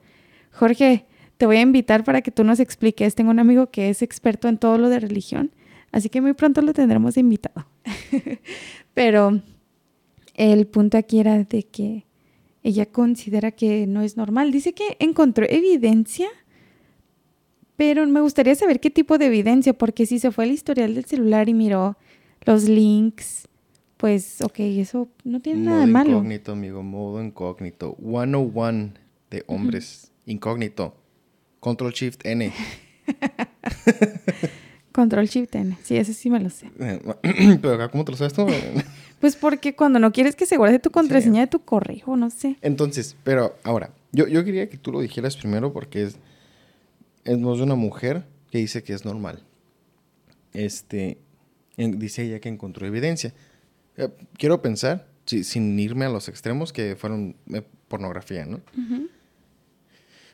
Jorge, 0.51 1.05
te 1.37 1.45
voy 1.45 1.57
a 1.57 1.61
invitar 1.61 2.03
para 2.03 2.21
que 2.21 2.31
tú 2.31 2.43
nos 2.43 2.59
expliques. 2.59 3.15
Tengo 3.15 3.31
un 3.31 3.39
amigo 3.39 3.67
que 3.71 3.89
es 3.89 4.01
experto 4.01 4.47
en 4.47 4.57
todo 4.57 4.77
lo 4.77 4.89
de 4.89 4.99
religión, 4.99 5.51
así 5.95 6.09
que 6.09 6.21
muy 6.21 6.33
pronto 6.33 6.61
lo 6.61 6.73
tendremos 6.73 7.17
invitado. 7.17 7.65
pero 8.93 9.41
el 10.35 10.67
punto 10.67 10.97
aquí 10.97 11.19
era 11.19 11.43
de 11.43 11.63
que 11.63 12.05
ella 12.63 12.85
considera 12.85 13.51
que 13.51 13.87
no 13.87 14.01
es 14.01 14.17
normal. 14.17 14.51
Dice 14.51 14.73
que 14.73 14.97
encontró 14.99 15.45
evidencia 15.47 16.27
pero 17.75 18.05
me 18.07 18.21
gustaría 18.21 18.55
saber 18.55 18.79
qué 18.79 18.89
tipo 18.89 19.17
de 19.17 19.25
evidencia, 19.27 19.73
porque 19.73 20.05
si 20.05 20.19
se 20.19 20.31
fue 20.31 20.45
al 20.45 20.51
historial 20.51 20.95
del 20.95 21.05
celular 21.05 21.49
y 21.49 21.53
miró 21.53 21.97
los 22.45 22.69
links, 22.69 23.47
pues, 23.97 24.41
ok, 24.41 24.59
eso 24.59 25.09
no 25.23 25.41
tiene 25.41 25.63
nada 25.63 25.81
de 25.81 25.87
malo. 25.87 26.11
Incógnito, 26.11 26.51
amigo, 26.53 26.83
modo 26.83 27.23
incógnito. 27.23 27.97
101 27.99 28.93
de 29.29 29.43
hombres. 29.47 30.11
Incógnito. 30.25 30.95
Control 31.59 31.91
Shift 31.91 32.25
N. 32.25 32.51
Control 34.95 35.27
Shift 35.27 35.53
N. 35.55 35.77
Sí, 35.83 35.97
ese 35.97 36.13
sí 36.13 36.29
me 36.29 36.39
lo 36.39 36.49
sé. 36.49 36.71
Pero 36.77 37.73
acá, 37.73 37.89
¿cómo 37.89 38.05
te 38.05 38.11
lo 38.11 38.17
sabes 38.17 38.33
tú? 38.33 38.47
pues 39.19 39.35
porque 39.35 39.75
cuando 39.75 39.99
no 39.99 40.11
quieres 40.11 40.35
que 40.35 40.45
se 40.45 40.57
guarde 40.57 40.79
tu 40.79 40.89
contraseña 40.89 41.41
de 41.41 41.47
tu 41.47 41.59
correo, 41.59 42.15
no 42.15 42.29
sé. 42.29 42.55
Entonces, 42.61 43.15
pero 43.23 43.57
ahora, 43.63 43.91
yo, 44.11 44.27
yo 44.27 44.43
quería 44.45 44.69
que 44.69 44.77
tú 44.77 44.91
lo 44.91 45.01
dijeras 45.01 45.35
primero 45.35 45.73
porque 45.73 46.03
es 46.03 46.17
es 47.25 47.39
de 47.39 47.63
una 47.63 47.75
mujer 47.75 48.23
que 48.51 48.59
dice 48.59 48.83
que 48.83 48.93
es 48.93 49.03
normal. 49.03 49.43
Este, 50.53 51.17
dice 51.75 52.23
ella 52.23 52.39
que 52.39 52.49
encontró 52.49 52.87
evidencia. 52.87 53.33
Eh, 53.97 54.09
quiero 54.37 54.61
pensar, 54.61 55.07
sin 55.25 55.77
irme 55.79 56.05
a 56.05 56.09
los 56.09 56.29
extremos, 56.29 56.71
que 56.71 56.95
fueron 56.95 57.35
eh, 57.51 57.63
pornografía, 57.87 58.45
¿no? 58.45 58.61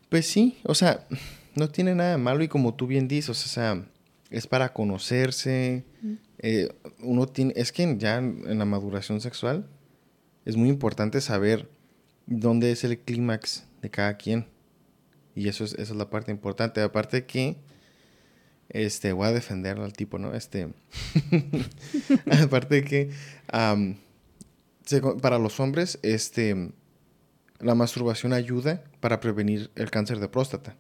Pues 0.10 0.28
sí, 0.28 0.58
o 0.64 0.76
sea, 0.76 1.08
no 1.56 1.70
tiene 1.70 1.96
nada 1.96 2.12
de 2.12 2.18
malo 2.18 2.44
y 2.44 2.50
como 2.50 2.74
tú 2.74 2.88
bien 2.88 3.08
dices, 3.08 3.30
o 3.30 3.34
sea, 3.34 3.86
es 4.32 4.48
para 4.48 4.74
conocerse. 4.74 5.86
Eh, 6.40 6.74
uno 7.02 7.28
tiene, 7.28 7.54
es 7.56 7.72
que 7.72 7.96
ya 7.98 8.18
en 8.18 8.58
la 8.58 8.66
maduración 8.66 9.22
sexual 9.22 9.68
es 10.46 10.56
muy 10.56 10.70
importante 10.70 11.22
saber 11.22 11.70
dónde 12.26 12.72
es 12.72 12.84
el 12.84 12.98
clímax 12.98 13.66
de 13.82 13.90
cada 13.90 14.18
quien. 14.18 14.48
Y 15.36 15.48
eso 15.48 15.64
es, 15.64 15.74
esa 15.74 15.94
es 15.94 15.96
la 15.96 16.10
parte 16.10 16.32
importante. 16.32 16.82
Aparte 16.82 17.26
que, 17.26 17.58
este, 18.70 19.12
voy 19.14 19.28
a 19.28 19.32
defender 19.32 19.80
al 19.80 19.94
tipo, 19.94 20.18
¿no? 20.18 20.34
Este, 20.34 20.70
aparte 22.44 22.84
que, 22.84 23.12
para 25.22 25.40
los 25.40 25.60
hombres, 25.60 26.00
este, 26.02 26.72
la 27.60 27.76
masturbación 27.76 28.34
ayuda 28.34 28.84
para 29.00 29.20
prevenir 29.20 29.72
el 29.76 29.92
cáncer 29.92 30.20
de 30.20 30.28
próstata. 30.28 30.76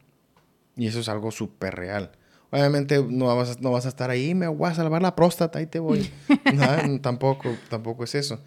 Y 0.75 0.87
eso 0.87 0.99
es 0.99 1.09
algo 1.09 1.31
súper 1.31 1.75
real. 1.75 2.11
Obviamente 2.51 3.03
no 3.07 3.33
vas, 3.35 3.57
a, 3.57 3.61
no 3.61 3.71
vas 3.71 3.85
a 3.85 3.89
estar 3.89 4.09
ahí, 4.09 4.35
me 4.35 4.47
voy 4.47 4.69
a 4.69 4.75
salvar 4.75 5.01
la 5.01 5.15
próstata, 5.15 5.61
y 5.61 5.67
te 5.67 5.79
voy. 5.79 6.09
tampoco, 7.01 7.55
tampoco 7.69 8.03
es 8.03 8.15
eso. 8.15 8.41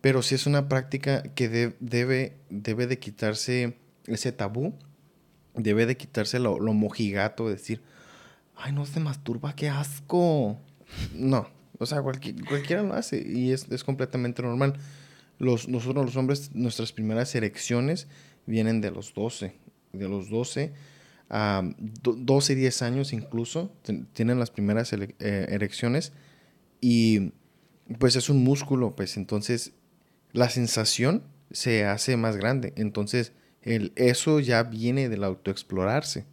Pero 0.00 0.22
sí 0.22 0.34
es 0.34 0.46
una 0.46 0.68
práctica 0.68 1.22
que 1.34 1.48
debe, 1.48 2.36
debe 2.48 2.86
de 2.86 2.98
quitarse 2.98 3.76
ese 4.06 4.32
tabú 4.32 4.74
debe 5.54 5.86
de 5.86 5.96
quitarse 5.96 6.38
lo, 6.38 6.58
mojigato, 6.58 7.48
decir, 7.48 7.82
ay, 8.56 8.72
no 8.72 8.86
se 8.86 9.00
masturba, 9.00 9.54
qué 9.54 9.68
asco. 9.68 10.58
No, 11.14 11.48
o 11.78 11.86
sea, 11.86 12.02
cualquiera 12.02 12.82
lo 12.82 12.94
hace 12.94 13.22
y 13.26 13.52
es, 13.52 13.84
completamente 13.84 14.42
normal. 14.42 14.74
Los, 15.38 15.68
nosotros 15.68 16.04
los 16.04 16.16
hombres, 16.16 16.54
nuestras 16.54 16.92
primeras 16.92 17.34
erecciones 17.34 18.08
vienen 18.46 18.80
de 18.80 18.90
los 18.90 19.14
12. 19.14 19.54
De 19.92 20.08
los 20.08 20.28
12 20.28 20.72
a 21.30 21.62
12, 21.78 22.54
10 22.56 22.82
años 22.82 23.12
incluso, 23.12 23.72
tienen 24.12 24.38
las 24.38 24.50
primeras 24.50 24.92
eh, 24.92 25.14
erecciones 25.20 26.12
y 26.80 27.32
pues 27.98 28.16
es 28.16 28.28
un 28.28 28.42
músculo, 28.42 28.94
pues 28.96 29.16
entonces 29.16 29.72
la 30.32 30.50
sensación 30.50 31.22
se 31.50 31.84
hace 31.84 32.16
más 32.16 32.36
grande. 32.36 32.72
Entonces, 32.76 33.32
el, 33.62 33.92
eso 33.96 34.40
ya 34.40 34.62
viene 34.62 35.08
del 35.08 35.24
autoexplorarse, 35.24 36.24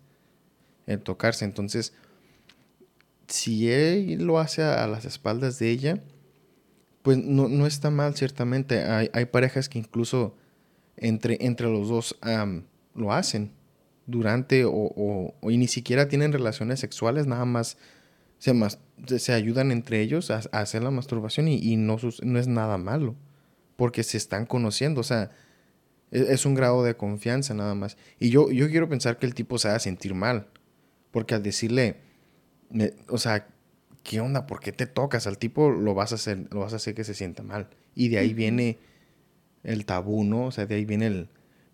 el 0.85 1.01
tocarse. 1.01 1.45
Entonces, 1.45 1.93
si 3.27 3.71
él 3.71 4.23
lo 4.23 4.39
hace 4.39 4.63
a, 4.63 4.87
las 4.87 5.05
espaldas 5.05 5.59
de 5.59 5.69
ella, 5.71 6.03
pues 7.01 7.17
no, 7.17 7.65
está 7.65 7.89
mal, 7.89 8.15
ciertamente. 8.15 8.83
Hay, 8.83 9.09
hay, 9.13 9.25
parejas 9.25 9.69
que 9.69 9.79
incluso 9.79 10.35
entre, 10.95 11.37
entre 11.41 11.67
los 11.67 11.87
dos 11.87 12.17
lo 12.93 13.13
hacen 13.13 13.56
durante 14.07 14.63
o, 14.65 15.35
y 15.43 15.57
ni 15.57 15.67
siquiera 15.67 16.07
tienen 16.07 16.33
relaciones 16.33 16.79
sexuales, 16.79 17.27
nada 17.27 17.45
más 17.45 17.77
se, 18.39 18.53
se 19.19 19.33
ayudan 19.33 19.71
entre 19.71 20.01
ellos 20.01 20.31
a, 20.31 20.37
hacer 20.51 20.81
la 20.81 20.91
masturbación 20.91 21.47
y, 21.47 21.57
y 21.57 21.75
no, 21.75 21.97
no 22.23 22.39
es 22.39 22.47
nada 22.47 22.77
malo, 22.77 23.15
porque 23.75 24.03
se 24.03 24.17
están 24.17 24.45
conociendo. 24.45 25.01
O 25.01 25.03
sea, 25.03 25.29
e-, 26.11 26.33
es, 26.33 26.45
un 26.45 26.55
grado 26.55 26.83
de 26.83 26.95
confianza 26.95 27.53
nada 27.53 27.75
más. 27.75 27.97
Y 28.19 28.29
yo, 28.29 28.49
yo 28.51 28.69
quiero 28.69 28.89
pensar 28.89 29.19
que 29.19 29.25
el 29.25 29.33
tipo 29.33 29.57
se 29.59 29.67
va 29.67 29.75
a 29.75 29.79
sentir 29.79 30.13
mal. 30.13 30.47
Porque 31.11 31.35
al 31.35 31.43
decirle, 31.43 31.97
o 33.07 33.17
sea, 33.17 33.47
¿qué 34.03 34.21
onda? 34.21 34.45
¿Por 34.45 34.59
qué 34.59 34.71
te 34.71 34.85
tocas? 34.85 35.25
Al 35.25 35.37
tipo 35.37 35.69
lo 35.71 35.93
vas 35.93 36.11
a 36.11 36.15
hacer, 36.15 36.47
lo 36.51 36.59
vas 36.61 36.73
a 36.73 36.77
hacer 36.77 36.95
que 36.95 37.03
se 37.03 37.13
sienta 37.13 37.43
mal. 37.43 37.69
Y 37.95 38.09
de 38.09 38.19
ahí 38.19 38.33
viene 38.33 38.77
el 39.63 39.85
tabú, 39.85 40.23
¿no? 40.23 40.47
O 40.47 40.51
sea, 40.51 40.65
de 40.65 40.75
ahí 40.75 40.85
viene 40.85 41.07
el, 41.07 41.29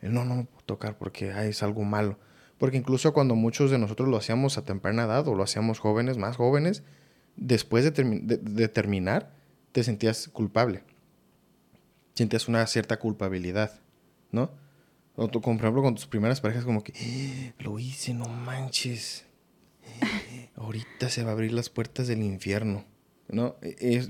no, 0.09 0.25
no 0.25 0.47
tocar 0.65 0.97
porque 0.97 1.29
es 1.47 1.63
algo 1.63 1.83
malo. 1.83 2.17
Porque 2.57 2.77
incluso 2.77 3.13
cuando 3.13 3.35
muchos 3.35 3.71
de 3.71 3.77
nosotros 3.77 4.07
lo 4.07 4.17
hacíamos 4.17 4.57
a 4.57 4.63
temprana 4.63 5.03
edad 5.03 5.27
o 5.27 5.35
lo 5.35 5.43
hacíamos 5.43 5.79
jóvenes, 5.79 6.17
más 6.17 6.37
jóvenes, 6.37 6.83
después 7.35 7.83
de, 7.83 8.67
terminar, 8.67 9.33
te 9.71 9.83
sentías 9.83 10.27
culpable. 10.29 10.83
sientes 12.15 12.47
una 12.47 12.65
cierta 12.67 12.99
culpabilidad, 12.99 13.79
¿no? 14.31 14.51
O 15.15 15.29
por 15.29 15.55
ejemplo, 15.55 15.81
con 15.81 15.95
tus 15.95 16.05
primeras 16.05 16.41
parejas, 16.41 16.63
como 16.63 16.83
que, 16.83 16.93
"Eh, 16.95 17.53
lo 17.57 17.79
hice, 17.79 18.13
no 18.13 18.27
manches. 18.27 19.25
Eh, 19.83 20.49
Ahorita 20.55 21.09
se 21.09 21.23
va 21.23 21.31
a 21.31 21.33
abrir 21.33 21.51
las 21.53 21.69
puertas 21.69 22.07
del 22.07 22.21
infierno, 22.21 22.85
¿no? 23.27 23.55
E, 23.61 24.07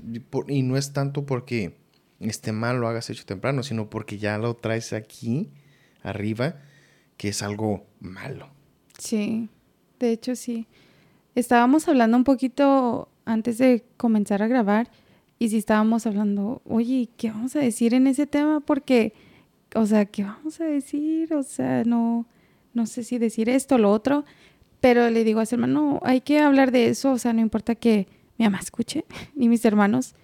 y 0.48 0.62
no 0.62 0.76
es 0.76 0.92
tanto 0.92 1.24
porque 1.24 1.78
esté 2.20 2.52
mal 2.52 2.78
lo 2.78 2.88
hagas 2.88 3.08
hecho 3.10 3.24
temprano, 3.24 3.62
sino 3.62 3.88
porque 3.88 4.18
ya 4.18 4.36
lo 4.38 4.54
traes 4.54 4.92
aquí, 4.92 5.50
arriba, 6.04 6.56
que 7.16 7.28
es 7.28 7.42
algo 7.42 7.86
malo. 7.98 8.48
Sí, 8.98 9.48
de 9.98 10.12
hecho 10.12 10.36
sí. 10.36 10.68
Estábamos 11.34 11.88
hablando 11.88 12.16
un 12.16 12.24
poquito 12.24 13.08
antes 13.24 13.58
de 13.58 13.84
comenzar 13.96 14.42
a 14.42 14.46
grabar 14.46 14.88
y 15.38 15.48
sí 15.48 15.58
estábamos 15.58 16.06
hablando, 16.06 16.62
oye, 16.64 17.08
¿qué 17.16 17.30
vamos 17.30 17.56
a 17.56 17.58
decir 17.58 17.92
en 17.94 18.06
ese 18.06 18.26
tema? 18.26 18.60
Porque, 18.60 19.12
o 19.74 19.84
sea, 19.84 20.04
¿qué 20.06 20.22
vamos 20.22 20.60
a 20.60 20.64
decir? 20.64 21.34
O 21.34 21.42
sea, 21.42 21.82
no, 21.84 22.26
no 22.72 22.86
sé 22.86 23.02
si 23.02 23.18
decir 23.18 23.48
esto 23.48 23.74
o 23.74 23.78
lo 23.78 23.90
otro, 23.90 24.24
pero 24.80 25.10
le 25.10 25.24
digo 25.24 25.40
a 25.40 25.46
su 25.46 25.56
hermano, 25.56 25.72
no, 25.72 26.00
hay 26.04 26.20
que 26.20 26.38
hablar 26.38 26.70
de 26.70 26.88
eso, 26.88 27.12
o 27.12 27.18
sea, 27.18 27.32
no 27.32 27.40
importa 27.40 27.74
que 27.74 28.06
mi 28.38 28.44
mamá 28.44 28.58
escuche, 28.60 29.04
ni 29.34 29.48
mis 29.48 29.64
hermanos, 29.64 30.14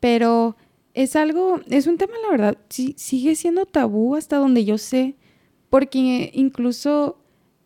pero 0.00 0.56
es 0.96 1.14
algo, 1.14 1.60
es 1.68 1.86
un 1.86 1.98
tema, 1.98 2.14
la 2.22 2.30
verdad, 2.30 2.58
sigue 2.70 3.36
siendo 3.36 3.66
tabú 3.66 4.16
hasta 4.16 4.38
donde 4.38 4.64
yo 4.64 4.78
sé, 4.78 5.14
porque 5.68 6.30
incluso 6.32 7.18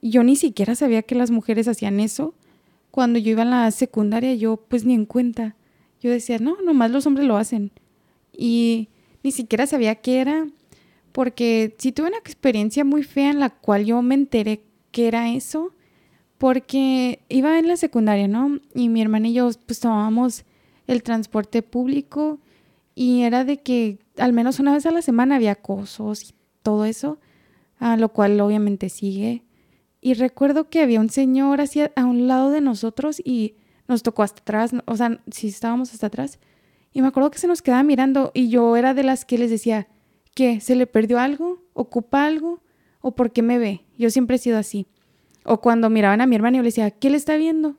yo 0.03 0.25
ni 0.25 0.35
siquiera 0.35 0.75
sabía 0.75 1.03
que 1.03 1.15
las 1.15 1.31
mujeres 1.31 1.69
hacían 1.69 2.01
eso. 2.01 2.35
Cuando 2.91 3.21
yo 3.21 3.31
iba 3.31 3.43
a 3.43 3.45
la 3.45 3.71
secundaria, 3.71 4.35
yo 4.35 4.57
pues 4.57 4.85
ni 4.85 4.95
en 4.95 5.07
cuenta. 5.07 5.55
Yo 6.01 6.11
decía, 6.11 6.39
no, 6.41 6.61
nomás 6.61 6.91
los 6.91 7.07
hombres 7.07 7.25
lo 7.29 7.37
hacen. 7.37 7.71
Y 8.37 8.89
ni 9.23 9.31
siquiera 9.31 9.69
sabía 9.69 9.95
qué 9.95 10.21
era, 10.21 10.49
porque 11.13 11.77
sí 11.79 11.93
tuve 11.93 12.09
una 12.09 12.19
experiencia 12.19 12.85
muy 12.85 13.05
fea 13.05 13.31
en 13.31 13.39
la 13.39 13.51
cual 13.51 13.85
yo 13.85 14.03
me 14.03 14.17
enteré 14.17 14.65
que 14.91 15.07
era 15.07 15.31
eso, 15.31 15.73
porque 16.37 17.21
iba 17.29 17.61
en 17.61 17.69
la 17.69 17.77
secundaria, 17.77 18.27
¿no? 18.27 18.59
Y 18.75 18.89
mi 18.89 19.01
hermana 19.03 19.29
y 19.29 19.35
yo 19.35 19.51
pues 19.67 19.79
tomábamos 19.79 20.45
el 20.89 21.05
transporte 21.05 21.63
público 21.63 22.41
y 23.01 23.23
era 23.23 23.47
de 23.47 23.63
que 23.63 23.99
al 24.19 24.35
menos 24.35 24.61
una 24.61 24.75
vez 24.75 24.85
a 24.85 24.91
la 24.91 25.01
semana 25.01 25.37
había 25.37 25.53
acosos 25.53 26.23
y 26.23 26.35
todo 26.63 26.85
eso, 26.85 27.19
a 27.79 27.97
lo 27.97 28.11
cual 28.11 28.39
obviamente 28.43 28.91
sigue. 28.91 29.43
Y 30.03 30.13
recuerdo 30.13 30.69
que 30.69 30.83
había 30.83 31.01
un 31.01 31.09
señor 31.09 31.63
hacia, 31.63 31.93
a 31.97 32.05
un 32.05 32.29
lado 32.29 32.51
de 32.51 32.61
nosotros 32.61 33.19
y 33.25 33.55
nos 33.89 34.03
tocó 34.03 34.23
hasta 34.23 34.43
atrás, 34.43 34.73
o 34.85 34.97
sea, 34.99 35.19
sí 35.31 35.49
estábamos 35.49 35.95
hasta 35.95 36.09
atrás. 36.09 36.39
Y 36.93 37.01
me 37.01 37.09
acuerdo 37.09 37.31
que 37.31 37.39
se 37.39 37.47
nos 37.47 37.63
quedaba 37.63 37.83
mirando 37.85 38.33
y 38.35 38.51
yo 38.51 38.77
era 38.77 38.93
de 38.93 39.03
las 39.03 39.25
que 39.25 39.39
les 39.39 39.49
decía, 39.49 39.89
¿qué? 40.35 40.61
¿Se 40.61 40.77
le 40.77 40.87
perdió 40.87 41.19
algo? 41.21 41.65
¿Ocupa 41.73 42.27
algo? 42.27 42.63
¿O 43.01 43.15
por 43.15 43.33
qué 43.33 43.41
me 43.41 43.59
ve? 43.59 43.81
Yo 43.97 44.11
siempre 44.11 44.37
he 44.37 44.39
sido 44.39 44.59
así. 44.59 44.87
O 45.47 45.63
cuando 45.63 45.89
miraban 45.89 46.21
a 46.21 46.27
mi 46.27 46.37
hermana 46.37 46.59
yo 46.59 46.63
le 46.63 46.69
decía, 46.69 46.91
¿qué 46.91 47.09
le 47.09 47.17
está 47.17 47.39
viendo? 47.39 47.79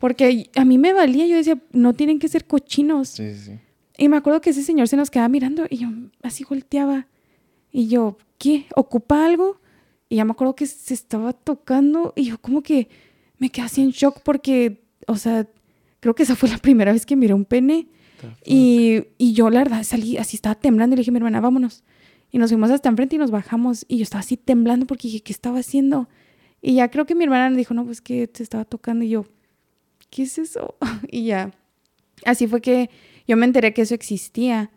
Porque 0.00 0.50
a 0.56 0.64
mí 0.64 0.76
me 0.76 0.92
valía, 0.92 1.24
yo 1.28 1.36
decía, 1.36 1.56
no 1.70 1.94
tienen 1.94 2.18
que 2.18 2.26
ser 2.26 2.48
cochinos. 2.48 3.10
Sí, 3.10 3.32
sí. 3.32 3.60
Y 3.98 4.08
me 4.08 4.16
acuerdo 4.16 4.40
que 4.40 4.50
ese 4.50 4.62
señor 4.62 4.88
se 4.88 4.96
nos 4.96 5.10
quedaba 5.10 5.28
mirando 5.28 5.66
y 5.68 5.78
yo 5.78 5.88
así 6.22 6.44
volteaba. 6.44 7.06
Y 7.72 7.88
yo, 7.88 8.18
¿qué? 8.38 8.66
¿Ocupa 8.74 9.26
algo? 9.26 9.60
Y 10.08 10.16
ya 10.16 10.24
me 10.24 10.32
acuerdo 10.32 10.54
que 10.54 10.66
se 10.66 10.94
estaba 10.94 11.32
tocando 11.32 12.12
y 12.14 12.26
yo 12.26 12.38
como 12.38 12.62
que 12.62 12.88
me 13.38 13.50
quedé 13.50 13.66
así 13.66 13.82
en 13.82 13.90
shock 13.90 14.20
porque, 14.22 14.84
o 15.06 15.16
sea, 15.16 15.46
creo 16.00 16.14
que 16.14 16.22
esa 16.22 16.36
fue 16.36 16.48
la 16.48 16.58
primera 16.58 16.92
vez 16.92 17.06
que 17.06 17.16
miré 17.16 17.34
un 17.34 17.44
pene. 17.44 17.88
Y, 18.44 19.04
y 19.18 19.34
yo 19.34 19.50
la 19.50 19.60
verdad 19.60 19.82
salí 19.84 20.16
así, 20.16 20.36
estaba 20.36 20.54
temblando 20.54 20.94
y 20.94 20.96
le 20.96 21.00
dije 21.00 21.10
mi 21.10 21.18
hermana, 21.18 21.40
vámonos. 21.40 21.84
Y 22.32 22.38
nos 22.38 22.50
fuimos 22.50 22.70
hasta 22.70 22.88
enfrente 22.88 23.16
y 23.16 23.18
nos 23.18 23.30
bajamos. 23.30 23.84
Y 23.88 23.98
yo 23.98 24.02
estaba 24.02 24.20
así 24.20 24.36
temblando 24.36 24.86
porque 24.86 25.08
dije, 25.08 25.22
¿qué 25.22 25.32
estaba 25.32 25.58
haciendo? 25.58 26.08
Y 26.62 26.74
ya 26.74 26.90
creo 26.90 27.06
que 27.06 27.14
mi 27.14 27.24
hermana 27.24 27.50
me 27.50 27.56
dijo, 27.56 27.74
no, 27.74 27.84
pues 27.84 28.00
que 28.00 28.26
te 28.26 28.42
estaba 28.42 28.64
tocando. 28.64 29.04
Y 29.04 29.10
yo, 29.10 29.26
¿qué 30.10 30.22
es 30.22 30.38
eso? 30.38 30.76
y 31.10 31.24
ya. 31.26 31.52
Así 32.24 32.46
fue 32.46 32.60
que 32.60 32.90
yo 33.26 33.36
me 33.36 33.46
enteré 33.46 33.72
que 33.74 33.82
eso 33.82 33.94
existía. 33.94 34.70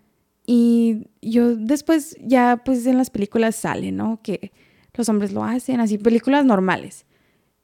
Y 0.46 1.08
yo 1.22 1.56
después 1.56 2.18
ya 2.22 2.62
pues 2.66 2.86
en 2.86 2.98
las 2.98 3.10
películas 3.10 3.56
sale, 3.56 3.92
¿no? 3.92 4.20
Que 4.24 4.52
los 4.96 5.08
hombres 5.10 5.32
lo 5.32 5.44
hacen, 5.44 5.80
así 5.80 5.98
películas 5.98 6.46
normales. 6.46 7.06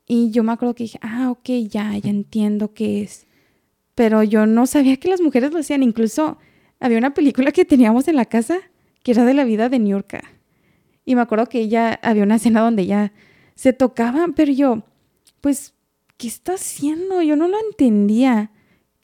Y 0.08 0.30
yo 0.32 0.44
me 0.44 0.52
acuerdo 0.52 0.76
que 0.76 0.84
dije, 0.84 1.00
ah, 1.02 1.32
ok, 1.32 1.50
ya, 1.68 1.98
ya 1.98 2.10
entiendo 2.10 2.74
qué 2.74 3.02
es. 3.02 3.26
Pero 3.96 4.24
yo 4.24 4.46
no 4.46 4.68
sabía 4.68 4.98
que 4.98 5.10
las 5.10 5.22
mujeres 5.22 5.52
lo 5.52 5.60
hacían. 5.60 5.82
Incluso 5.82 6.38
había 6.80 6.98
una 6.98 7.14
película 7.14 7.52
que 7.52 7.66
teníamos 7.66 8.08
en 8.08 8.18
la 8.18 8.26
casa 8.26 8.60
que 9.04 9.12
era 9.12 9.26
de 9.26 9.34
la 9.34 9.46
vida 9.46 9.70
de 9.70 9.80
Niurka. 9.80 10.24
Y 11.06 11.16
me 11.16 11.22
acuerdo 11.22 11.48
que 11.48 11.60
ella, 11.60 12.00
había 12.02 12.24
una 12.24 12.36
escena 12.36 12.62
donde 12.62 12.84
ella 12.84 13.14
se 13.54 13.72
tocaba, 13.72 14.26
pero 14.36 14.52
yo, 14.52 14.84
pues, 15.42 15.76
¿qué 16.18 16.28
está 16.28 16.54
haciendo? 16.54 17.22
Yo 17.22 17.36
no 17.36 17.48
lo 17.48 17.58
entendía. 17.60 18.52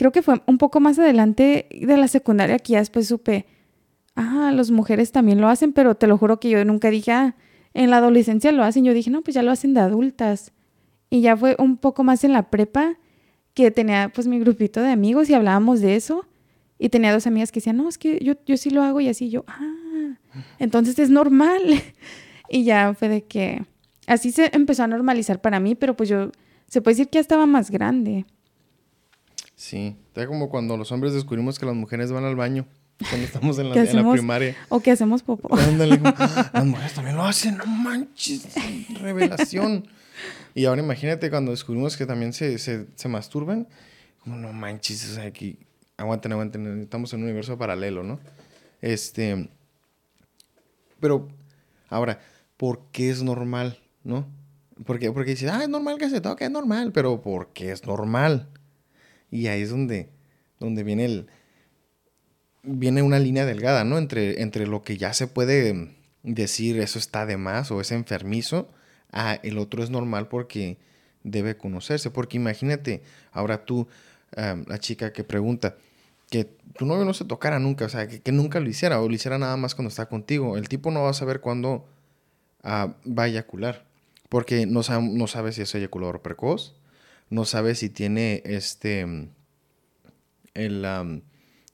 Creo 0.02 0.12
que 0.12 0.24
fue 0.24 0.42
un 0.48 0.58
poco 0.58 0.80
más 0.80 0.98
adelante 0.98 1.68
de 1.70 1.96
la 1.96 2.08
secundaria 2.08 2.58
que 2.58 2.74
ya 2.74 2.80
después 2.80 3.08
supe, 3.08 3.46
ah, 4.16 4.52
las 4.52 4.72
mujeres 4.72 5.12
también 5.12 5.40
lo 5.40 5.48
hacen, 5.48 5.74
pero 5.74 5.94
te 5.94 6.08
lo 6.08 6.18
juro 6.18 6.40
que 6.40 6.50
yo 6.50 6.66
nunca 6.66 6.90
dije, 6.90 7.12
ah, 7.12 7.36
en 7.76 7.92
la 7.92 7.98
adolescencia 7.98 8.52
lo 8.52 8.64
hacen. 8.64 8.84
Yo 8.84 8.96
dije, 8.96 9.12
no, 9.12 9.22
pues 9.22 9.36
ya 9.36 9.44
lo 9.44 9.52
hacen 9.52 9.76
de 9.76 9.82
adultas. 9.82 10.54
Y 11.12 11.22
ya 11.22 11.38
fue 11.38 11.56
un 11.60 11.78
poco 11.78 12.04
más 12.04 12.24
en 12.24 12.34
la 12.34 12.50
prepa 12.50 12.98
que 13.54 13.70
tenía 13.70 14.12
pues 14.12 14.26
mi 14.26 14.40
grupito 14.40 14.82
de 14.82 14.90
amigos 14.90 15.30
y 15.30 15.36
hablábamos 15.36 15.82
de 15.82 15.96
eso. 15.96 16.26
Y 16.80 16.90
tenía 16.90 17.14
dos 17.14 17.28
amigas 17.28 17.52
que 17.52 17.60
decían, 17.60 17.78
no, 17.78 17.88
es 17.88 18.00
que 18.00 18.18
yo, 18.24 18.34
yo 18.48 18.58
sí 18.58 18.72
lo 18.72 18.82
hago 18.82 19.02
y 19.02 19.08
así 19.08 19.30
yo, 19.30 19.46
ah, 19.46 20.18
entonces 20.58 20.98
es 20.98 21.12
normal. 21.12 21.62
y 22.50 22.64
ya 22.64 22.96
fue 22.96 23.08
de 23.08 23.22
que 23.26 23.66
así 24.08 24.32
se 24.32 24.50
empezó 24.52 24.82
a 24.82 24.88
normalizar 24.88 25.42
para 25.42 25.60
mí, 25.60 25.76
pero 25.76 25.96
pues 25.96 26.10
yo, 26.10 26.32
se 26.66 26.82
puede 26.82 26.96
decir 26.96 27.10
que 27.10 27.18
ya 27.18 27.22
estaba 27.22 27.46
más 27.46 27.70
grande. 27.70 28.26
Sí, 29.62 29.96
está 30.08 30.26
como 30.26 30.50
cuando 30.50 30.76
los 30.76 30.92
hombres 30.92 31.14
descubrimos 31.14 31.60
que 31.60 31.68
las 31.68 31.76
mujeres 31.76 32.12
van 32.12 32.26
al 32.26 32.36
baño 32.36 32.66
cuando 33.08 33.28
estamos 33.28 33.60
en 33.60 33.70
la, 33.70 33.76
primaria. 34.12 34.58
O 34.70 34.80
que 34.80 34.90
hacemos 34.90 35.22
popó. 35.22 35.56
Ándale, 35.56 36.00
como, 36.00 36.16
"Ah, 36.18 36.50
las 36.54 36.66
mujeres 36.66 36.94
también 36.94 37.16
lo 37.16 37.24
hacen, 37.24 37.58
no 37.58 37.68
manches, 37.68 38.48
revelación. 39.00 39.88
Y 40.56 40.66
ahora 40.66 40.82
imagínate 40.82 41.30
cuando 41.30 41.52
descubrimos 41.52 41.96
que 41.96 42.08
también 42.08 42.34
se, 42.34 42.58
se, 42.58 42.88
se 42.96 43.08
masturban, 43.08 43.68
como 44.24 44.36
no 44.36 44.52
manches, 44.52 45.08
o 45.12 45.14
sea, 45.14 45.26
aquí, 45.26 45.60
aguanten, 45.96 46.32
aguanten, 46.32 46.82
estamos 46.82 47.14
en 47.14 47.20
un 47.20 47.26
universo 47.26 47.56
paralelo, 47.56 48.02
¿no? 48.02 48.20
Este, 48.82 49.48
pero, 51.00 51.28
ahora, 51.88 52.20
¿por 52.58 52.88
qué 52.92 53.12
es 53.12 53.22
normal, 53.22 53.78
no? 54.04 54.26
Porque, 54.88 55.12
porque 55.12 55.30
dices, 55.32 55.52
ah, 55.52 55.62
es 55.62 55.70
normal 55.70 56.00
que 56.00 56.10
se 56.10 56.20
toque, 56.20 56.46
es 56.46 56.52
normal, 56.52 56.92
pero 56.92 57.22
¿por 57.22 57.54
qué 57.54 57.72
es 57.72 57.86
normal? 57.86 58.48
Y 59.32 59.48
ahí 59.48 59.62
es 59.62 59.70
donde, 59.70 60.10
donde 60.60 60.84
viene 60.84 61.06
el, 61.06 61.28
viene 62.64 63.02
una 63.02 63.20
línea 63.20 63.46
delgada, 63.46 63.84
¿no? 63.84 63.98
Entre, 63.98 64.42
entre 64.42 64.68
lo 64.68 64.84
que 64.84 64.98
ya 64.98 65.14
se 65.14 65.28
puede 65.28 65.96
decir 66.24 66.80
eso 66.80 67.00
está 67.00 67.26
de 67.26 67.38
más 67.38 67.72
o 67.72 67.82
es 67.82 67.92
enfermizo, 67.92 68.70
a 69.12 69.34
el 69.36 69.58
otro 69.58 69.84
es 69.84 69.90
normal 69.90 70.28
porque 70.28 70.78
debe 71.24 71.58
conocerse. 71.58 72.12
Porque 72.12 72.38
imagínate, 72.38 73.02
ahora 73.32 73.66
tú, 73.66 73.88
la 74.36 74.78
chica 74.80 75.12
que 75.12 75.24
pregunta, 75.24 75.76
que 76.30 76.46
tu 76.78 76.86
novio 76.86 77.04
no 77.04 77.14
se 77.14 77.26
tocara 77.26 77.60
nunca, 77.60 77.86
o 77.86 77.90
sea, 77.90 78.08
que, 78.08 78.32
nunca 78.32 78.60
lo 78.60 78.70
hiciera 78.70 79.02
o 79.02 79.08
lo 79.10 79.14
hiciera 79.14 79.38
nada 79.38 79.58
más 79.58 79.76
cuando 79.76 79.90
está 79.90 80.08
contigo. 80.08 80.58
El 80.58 80.70
tipo 80.70 80.92
no 80.92 81.04
va 81.04 81.10
a 81.10 81.14
saber 81.14 81.42
cuándo 81.42 81.86
ah, 82.64 82.96
va 83.06 83.24
a 83.24 83.28
eyacular, 83.28 83.86
porque 84.30 84.66
no, 84.66 84.82
sa- 84.84 85.02
no 85.02 85.28
sabe 85.28 85.52
si 85.52 85.62
es 85.62 85.76
eyaculador 85.76 86.22
precoz, 86.22 86.76
no 87.32 87.46
sabe 87.46 87.74
si 87.74 87.90
tiene 87.90 88.44
este, 88.46 89.32
el, 90.54 90.86
am, 90.86 91.24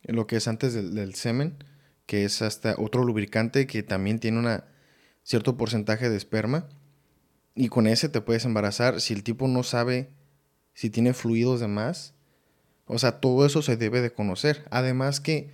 lo 0.03 0.27
que 0.27 0.37
es 0.37 0.47
antes 0.47 0.73
del, 0.73 0.95
del 0.95 1.15
semen, 1.15 1.57
que 2.05 2.23
es 2.23 2.41
hasta 2.41 2.75
otro 2.77 3.03
lubricante 3.03 3.67
que 3.67 3.83
también 3.83 4.19
tiene 4.19 4.39
una 4.39 4.65
cierto 5.23 5.57
porcentaje 5.57 6.09
de 6.09 6.15
esperma. 6.15 6.69
Y 7.55 7.69
con 7.69 7.87
ese 7.87 8.07
te 8.07 8.21
puedes 8.21 8.45
embarazar 8.45 9.01
si 9.01 9.13
el 9.13 9.23
tipo 9.23 9.47
no 9.47 9.63
sabe 9.63 10.11
si 10.73 10.91
tiene 10.91 11.13
fluidos 11.13 11.59
de 11.59 11.67
más. 11.67 12.13
O 12.85 12.99
sea, 12.99 13.19
todo 13.19 13.45
eso 13.45 13.63
se 13.63 13.77
debe 13.77 13.99
de 13.99 14.13
conocer. 14.13 14.63
Además 14.69 15.19
que 15.19 15.49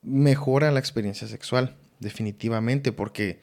mejora 0.00 0.70
la 0.70 0.78
experiencia 0.78 1.26
sexual, 1.26 1.76
definitivamente, 1.98 2.92
porque, 2.92 3.42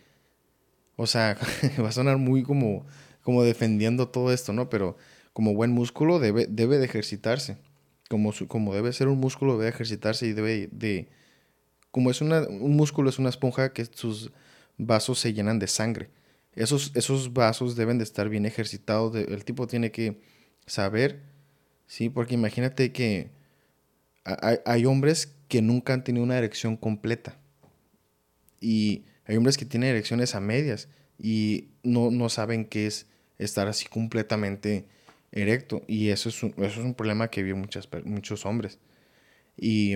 o 0.95 1.05
sea, 1.05 1.37
va 1.83 1.89
a 1.89 1.91
sonar 1.91 2.17
muy 2.17 2.43
como, 2.43 2.85
como 3.23 3.43
defendiendo 3.43 4.07
todo 4.07 4.31
esto, 4.31 4.53
¿no? 4.53 4.69
Pero 4.69 4.95
como 5.33 5.53
buen 5.53 5.71
músculo 5.71 6.19
debe, 6.19 6.47
debe 6.49 6.77
de 6.77 6.85
ejercitarse. 6.85 7.57
Como, 8.09 8.33
su- 8.33 8.47
como 8.47 8.73
debe 8.75 8.93
ser 8.93 9.07
un 9.07 9.19
músculo, 9.19 9.57
debe 9.57 9.69
ejercitarse 9.69 10.27
y 10.27 10.33
debe 10.33 10.69
de... 10.71 11.09
Como 11.91 12.11
es 12.11 12.21
una, 12.21 12.41
un 12.47 12.75
músculo 12.75 13.09
es 13.09 13.19
una 13.19 13.29
esponja 13.29 13.73
que 13.73 13.85
sus 13.85 14.31
vasos 14.77 15.19
se 15.19 15.33
llenan 15.33 15.59
de 15.59 15.67
sangre. 15.67 16.09
Esos, 16.55 16.91
esos 16.95 17.33
vasos 17.33 17.75
deben 17.75 17.97
de 17.97 18.03
estar 18.03 18.29
bien 18.29 18.45
ejercitados. 18.45 19.15
el 19.15 19.45
tipo 19.45 19.67
tiene 19.67 19.91
que 19.91 20.21
saber, 20.65 21.21
¿sí? 21.87 22.09
Porque 22.09 22.33
imagínate 22.35 22.91
que 22.91 23.31
ha- 24.25 24.39
hay, 24.47 24.57
hay 24.65 24.85
hombres 24.85 25.35
que 25.47 25.61
nunca 25.61 25.93
han 25.93 26.03
tenido 26.03 26.23
una 26.23 26.37
erección 26.37 26.77
completa. 26.77 27.37
Y 28.59 29.05
hay 29.25 29.37
hombres 29.37 29.57
que 29.57 29.65
tienen 29.65 29.89
erecciones 29.89 30.35
a 30.35 30.39
medias 30.41 30.87
y 31.17 31.69
no, 31.83 32.11
no 32.11 32.29
saben 32.29 32.65
qué 32.65 32.87
es 32.87 33.07
estar 33.37 33.67
así 33.67 33.87
completamente 33.87 34.85
erecto. 35.31 35.83
Y 35.87 36.09
eso 36.09 36.29
es 36.29 36.43
un, 36.43 36.53
eso 36.57 36.79
es 36.79 36.85
un 36.85 36.93
problema 36.93 37.29
que 37.29 37.43
viven 37.43 37.61
muchas, 37.61 37.87
muchos 38.05 38.45
hombres. 38.45 38.79
Y 39.57 39.95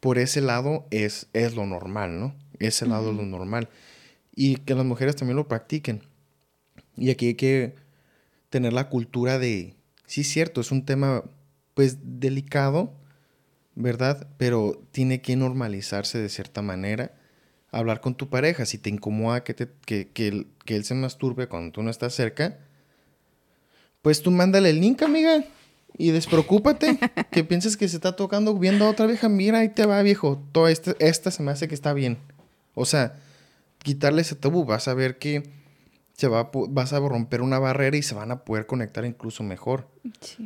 por 0.00 0.18
ese 0.18 0.40
lado 0.40 0.86
es, 0.90 1.28
es 1.32 1.54
lo 1.54 1.66
normal, 1.66 2.18
¿no? 2.18 2.34
Ese 2.58 2.86
lado 2.86 3.10
es 3.10 3.16
lo 3.16 3.24
normal. 3.24 3.68
Y 4.34 4.56
que 4.56 4.74
las 4.74 4.84
mujeres 4.84 5.16
también 5.16 5.36
lo 5.36 5.48
practiquen. 5.48 6.02
Y 6.96 7.10
aquí 7.10 7.28
hay 7.28 7.34
que 7.34 7.74
tener 8.48 8.72
la 8.72 8.88
cultura 8.88 9.38
de, 9.38 9.74
sí, 10.06 10.24
cierto, 10.24 10.60
es 10.60 10.70
un 10.70 10.84
tema 10.84 11.24
pues 11.74 11.98
delicado, 12.02 12.92
¿verdad? 13.74 14.28
Pero 14.36 14.82
tiene 14.92 15.22
que 15.22 15.36
normalizarse 15.36 16.18
de 16.18 16.28
cierta 16.28 16.62
manera. 16.62 17.14
Hablar 17.70 18.00
con 18.00 18.16
tu 18.16 18.28
pareja, 18.28 18.66
si 18.66 18.78
te 18.78 18.90
incomoda 18.90 19.44
que, 19.44 19.54
te, 19.54 19.68
que, 19.86 20.08
que, 20.08 20.28
él, 20.28 20.48
que 20.64 20.76
él 20.76 20.84
se 20.84 20.94
masturbe 20.94 21.46
cuando 21.46 21.72
tú 21.72 21.82
no 21.82 21.90
estás 21.90 22.14
cerca, 22.14 22.58
pues 24.02 24.22
tú 24.22 24.30
mándale 24.30 24.70
el 24.70 24.80
link, 24.80 25.02
amiga. 25.02 25.44
Y 25.98 26.12
despreocúpate, 26.12 26.98
que 27.30 27.44
pienses 27.44 27.76
que 27.76 27.88
se 27.88 27.96
está 27.96 28.16
tocando 28.16 28.56
viendo 28.56 28.86
a 28.86 28.90
otra 28.90 29.06
vieja, 29.06 29.28
mira, 29.28 29.58
ahí 29.58 29.68
te 29.68 29.86
va, 29.86 30.00
viejo. 30.02 30.42
Todo 30.52 30.68
este, 30.68 30.96
esta 30.98 31.30
se 31.30 31.42
me 31.42 31.50
hace 31.50 31.68
que 31.68 31.74
está 31.74 31.92
bien. 31.92 32.18
O 32.74 32.86
sea, 32.86 33.16
quitarle 33.82 34.22
ese 34.22 34.34
tabú, 34.34 34.64
vas 34.64 34.88
a 34.88 34.94
ver 34.94 35.18
que 35.18 35.42
se 36.14 36.28
va 36.28 36.50
vas 36.52 36.92
a 36.92 37.00
romper 37.00 37.40
una 37.40 37.58
barrera 37.58 37.96
y 37.96 38.02
se 38.02 38.14
van 38.14 38.30
a 38.30 38.44
poder 38.44 38.66
conectar 38.66 39.04
incluso 39.04 39.42
mejor. 39.42 39.88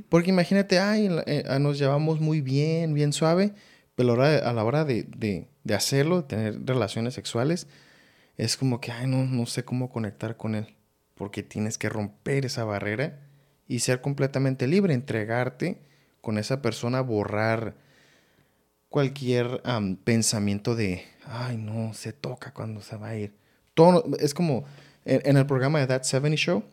Porque 0.08 0.30
imagínate, 0.30 0.78
ay, 0.78 1.08
eh, 1.26 1.44
ah, 1.48 1.58
nos 1.58 1.78
llevamos 1.78 2.20
muy 2.20 2.40
bien, 2.40 2.94
bien 2.94 3.12
suave, 3.12 3.54
pero 3.96 4.20
a 4.22 4.52
la 4.52 4.64
hora 4.64 4.84
de, 4.84 5.04
de, 5.04 5.48
de, 5.64 5.74
hacerlo, 5.74 6.22
de 6.22 6.28
tener 6.28 6.66
relaciones 6.66 7.14
sexuales, 7.14 7.66
es 8.36 8.56
como 8.56 8.80
que, 8.80 8.92
ay, 8.92 9.06
no, 9.06 9.24
no 9.24 9.46
sé 9.46 9.64
cómo 9.64 9.90
conectar 9.90 10.36
con 10.36 10.54
él. 10.54 10.74
Porque 11.14 11.42
tienes 11.42 11.78
que 11.78 11.88
romper 11.88 12.44
esa 12.44 12.64
barrera 12.64 13.23
y 13.68 13.80
ser 13.80 14.00
completamente 14.00 14.66
libre, 14.66 14.94
entregarte 14.94 15.78
con 16.20 16.38
esa 16.38 16.62
persona, 16.62 17.00
borrar 17.00 17.74
cualquier 18.88 19.62
pensamiento 20.04 20.74
de, 20.74 21.02
ay, 21.26 21.56
no, 21.56 21.94
se 21.94 22.12
toca 22.12 22.52
cuando 22.52 22.80
se 22.80 22.96
va 22.96 23.08
a 23.08 23.16
ir. 23.16 23.34
Todo, 23.74 24.04
es 24.18 24.34
como 24.34 24.64
en, 25.04 25.36
el 25.36 25.46
programa 25.46 25.80
de 25.80 25.86
That 25.86 26.04
70 26.04 26.36
Show, 26.36 26.64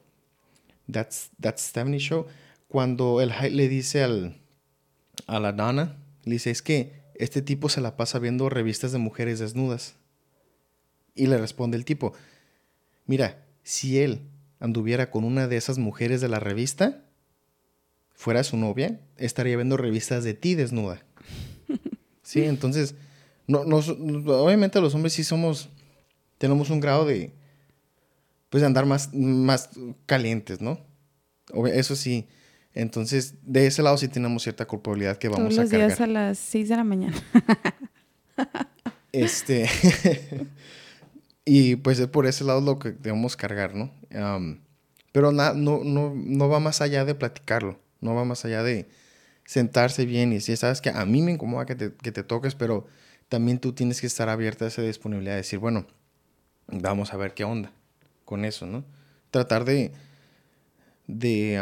That's, 0.91 1.31
That 1.39 1.57
70 1.57 1.97
Show, 1.97 2.27
cuando 2.67 3.21
el 3.21 3.33
le 3.55 3.67
dice 3.67 4.03
al, 4.03 4.37
a 5.27 5.39
la 5.39 5.51
Donna, 5.51 5.97
le 6.23 6.33
dice, 6.33 6.51
es 6.51 6.61
que 6.61 7.01
este 7.15 7.41
tipo 7.41 7.69
se 7.69 7.81
la 7.81 7.97
pasa 7.97 8.19
viendo 8.19 8.49
revistas 8.49 8.91
de 8.91 8.97
mujeres 8.97 9.39
desnudas. 9.39 9.95
Y 11.13 11.27
le 11.27 11.37
responde 11.37 11.77
el 11.77 11.85
tipo, 11.85 12.13
mira, 13.05 13.43
si 13.63 13.99
él 13.99 14.21
anduviera 14.61 15.09
con 15.09 15.25
una 15.25 15.47
de 15.47 15.57
esas 15.57 15.77
mujeres 15.77 16.21
de 16.21 16.29
la 16.29 16.39
revista, 16.39 17.03
fuera 18.13 18.43
su 18.43 18.55
novia, 18.55 19.01
estaría 19.17 19.57
viendo 19.57 19.75
revistas 19.75 20.23
de 20.23 20.33
ti 20.33 20.55
desnuda. 20.55 21.03
Sí, 22.23 22.43
entonces, 22.43 22.95
no, 23.45 23.59
obviamente 23.59 24.79
los 24.79 24.95
hombres 24.95 25.11
sí 25.11 25.25
somos, 25.25 25.67
tenemos 26.37 26.69
un 26.69 26.79
grado 26.79 27.03
de, 27.03 27.33
pues 28.49 28.61
de 28.61 28.67
andar 28.67 28.85
más, 28.85 29.13
más 29.13 29.71
calientes, 30.05 30.61
¿no? 30.61 30.79
Eso 31.73 31.97
sí. 31.97 32.29
Entonces, 32.73 33.33
de 33.41 33.67
ese 33.67 33.81
lado 33.81 33.97
sí 33.97 34.07
tenemos 34.07 34.43
cierta 34.43 34.65
culpabilidad 34.65 35.17
que 35.17 35.27
vamos 35.27 35.57
a 35.57 35.63
cargar. 35.63 35.67
Todos 35.67 35.81
los 35.81 35.87
días 35.89 36.01
a 36.01 36.07
las 36.07 36.39
6 36.39 36.69
de 36.69 36.75
la 36.77 36.83
mañana. 36.85 37.17
este... 39.11 39.67
y 41.45 41.75
pues 41.77 41.99
es 41.99 42.07
por 42.07 42.25
ese 42.27 42.43
lado 42.43 42.61
lo 42.61 42.79
que 42.79 42.91
debemos 42.91 43.35
cargar, 43.35 43.75
¿no? 43.75 43.91
pero 45.11 45.31
no, 45.31 45.53
no, 45.53 46.13
no 46.15 46.49
va 46.49 46.59
más 46.59 46.81
allá 46.81 47.03
de 47.03 47.15
platicarlo. 47.15 47.79
No 47.99 48.15
va 48.15 48.25
más 48.25 48.45
allá 48.45 48.63
de 48.63 48.89
sentarse 49.45 50.05
bien 50.05 50.31
y 50.31 50.35
decir, 50.35 50.57
sabes 50.57 50.81
que 50.81 50.89
a 50.89 51.05
mí 51.05 51.21
me 51.21 51.31
incomoda 51.31 51.65
que 51.65 51.75
te, 51.75 51.93
que 51.93 52.11
te 52.11 52.23
toques, 52.23 52.55
pero 52.55 52.87
también 53.29 53.59
tú 53.59 53.73
tienes 53.73 54.01
que 54.01 54.07
estar 54.07 54.27
abierta 54.27 54.65
a 54.65 54.67
esa 54.69 54.81
disponibilidad 54.81 55.33
de 55.33 55.37
decir, 55.37 55.59
bueno, 55.59 55.85
vamos 56.67 57.13
a 57.13 57.17
ver 57.17 57.33
qué 57.33 57.43
onda 57.43 57.71
con 58.25 58.45
eso, 58.45 58.65
¿no? 58.65 58.83
Tratar 59.29 59.65
de, 59.65 59.91
de, 61.07 61.57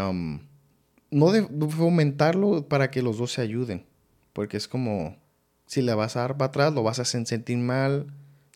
no 1.12 1.32
de 1.32 1.48
fomentarlo 1.70 2.68
para 2.68 2.90
que 2.90 3.02
los 3.02 3.18
dos 3.18 3.34
se 3.34 3.42
ayuden, 3.42 3.86
porque 4.34 4.58
es 4.58 4.68
como, 4.68 5.18
si 5.66 5.82
le 5.82 5.94
vas 5.94 6.16
a 6.16 6.22
dar 6.22 6.38
para 6.38 6.50
atrás, 6.50 6.74
lo 6.74 6.84
vas 6.84 7.00
a 7.00 7.06
sentir 7.06 7.58
mal, 7.58 8.08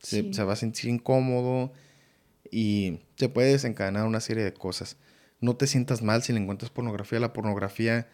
se, 0.03 0.33
se, 0.33 0.43
va 0.43 0.53
a 0.53 0.57
sentir 0.57 0.89
incómodo 0.91 1.73
y 2.51 2.99
se 3.15 3.29
puede 3.29 3.51
desencadenar 3.51 4.05
una 4.05 4.19
serie 4.19 4.43
de 4.43 4.53
cosas. 4.53 4.97
No 5.39 5.55
te 5.55 5.65
sientas 5.65 6.03
mal 6.03 6.21
si 6.21 6.31
le 6.33 6.39
encuentras 6.39 6.69
pornografía. 6.69 7.19
La 7.19 7.33
pornografía 7.33 8.07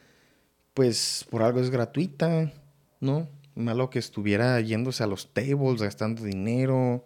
pues 0.73 1.25
por 1.29 1.43
algo 1.43 1.59
es 1.59 1.69
gratuita, 1.69 2.53
¿no? 3.01 3.27
Malo 3.53 3.89
que 3.89 3.99
estuviera 3.99 4.59
yéndose 4.61 5.03
a 5.03 5.07
los 5.07 5.33
tables, 5.33 5.81
gastando 5.81 6.23
dinero. 6.23 7.03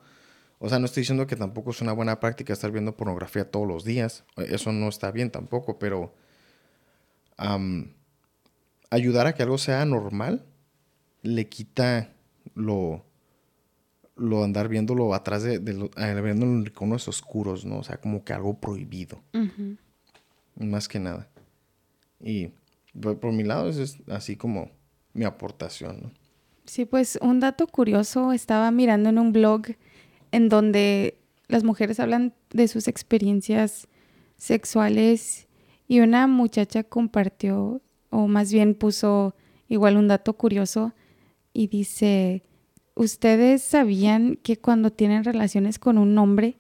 O 0.60 0.70
sea, 0.70 0.78
no 0.80 0.86
estoy 0.86 1.02
diciendo 1.02 1.26
que 1.26 1.36
tampoco 1.36 1.72
es 1.72 1.82
una 1.82 1.92
buena 1.92 2.20
práctica 2.20 2.54
estar 2.54 2.72
viendo 2.72 2.96
pornografía 2.96 3.50
todos 3.50 3.68
los 3.68 3.84
días. 3.84 4.26
Eso 4.38 4.72
no 4.72 4.90
está 4.90 5.12
bien 5.12 5.32
tampoco, 5.32 5.80
pero 5.80 6.14
ayudar 8.92 9.26
a 9.26 9.34
que 9.34 9.42
algo 9.42 9.58
sea 9.58 9.84
normal 9.86 10.46
le 11.24 11.50
quita 11.50 12.14
lo, 12.54 13.04
lo 14.16 14.44
andar 14.44 14.68
viéndolo 14.68 15.14
atrás 15.14 15.44
de, 15.44 15.60
de 15.60 15.74
lo, 15.74 15.90
viéndolo 15.90 16.52
en 16.52 16.66
rincones 16.66 17.08
oscuros, 17.08 17.66
¿no? 17.66 17.80
O 17.80 17.84
sea, 17.84 17.98
como 17.98 18.24
que 18.24 18.34
algo 18.34 18.60
prohibido. 18.60 19.22
Más 20.56 20.88
que 20.88 21.00
nada. 21.00 21.30
Y 22.20 22.52
por, 23.00 23.32
mi 23.32 23.44
lado, 23.44 23.70
es 23.70 23.98
así 24.08 24.36
como 24.36 24.72
mi 25.14 25.26
aportación. 25.26 26.00
¿no? 26.04 26.12
Sí, 26.66 26.86
pues 26.86 27.18
un 27.22 27.40
dato 27.40 27.68
curioso, 27.68 28.32
estaba 28.32 28.72
mirando 28.72 29.10
en 29.10 29.20
un 29.20 29.34
blog 29.34 29.64
en 30.32 30.50
donde 30.50 31.18
las 31.48 31.64
mujeres 31.64 32.00
hablan 32.00 32.34
de 32.52 32.68
sus 32.68 32.88
experiencias 32.88 33.88
sexuales 34.38 35.48
y 35.88 36.00
una 36.00 36.28
muchacha 36.28 36.84
compartió, 36.84 37.82
o 38.10 38.28
más 38.28 38.52
bien 38.52 38.76
puso 38.76 39.36
igual 39.68 39.98
un 39.98 40.08
dato 40.08 40.34
curioso 40.34 40.94
y 41.52 41.68
dice, 41.68 42.44
¿ustedes 42.96 43.64
sabían 43.64 44.38
que 44.42 44.58
cuando 44.58 44.92
tienen 44.92 45.24
relaciones 45.24 45.80
con 45.80 45.98
un 45.98 46.18
hombre 46.18 46.58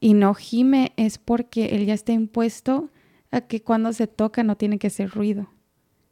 y 0.00 0.14
no 0.14 0.34
gime 0.34 0.92
es 0.96 1.18
porque 1.18 1.66
él 1.66 1.86
ya 1.86 1.94
está 1.94 2.12
impuesto 2.12 2.90
a 3.30 3.42
que 3.42 3.62
cuando 3.62 3.92
se 3.92 4.06
toca 4.06 4.42
no 4.42 4.56
tiene 4.56 4.78
que 4.78 4.88
hacer 4.88 5.10
ruido? 5.10 5.48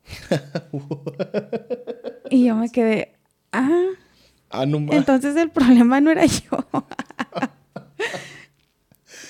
y 2.30 2.46
yo 2.46 2.56
me 2.56 2.70
quedé, 2.70 3.12
ah, 3.52 3.88
ah 4.50 4.64
entonces 4.64 5.36
el 5.36 5.50
problema 5.50 6.00
no 6.00 6.10
era 6.10 6.24
yo. 6.26 6.66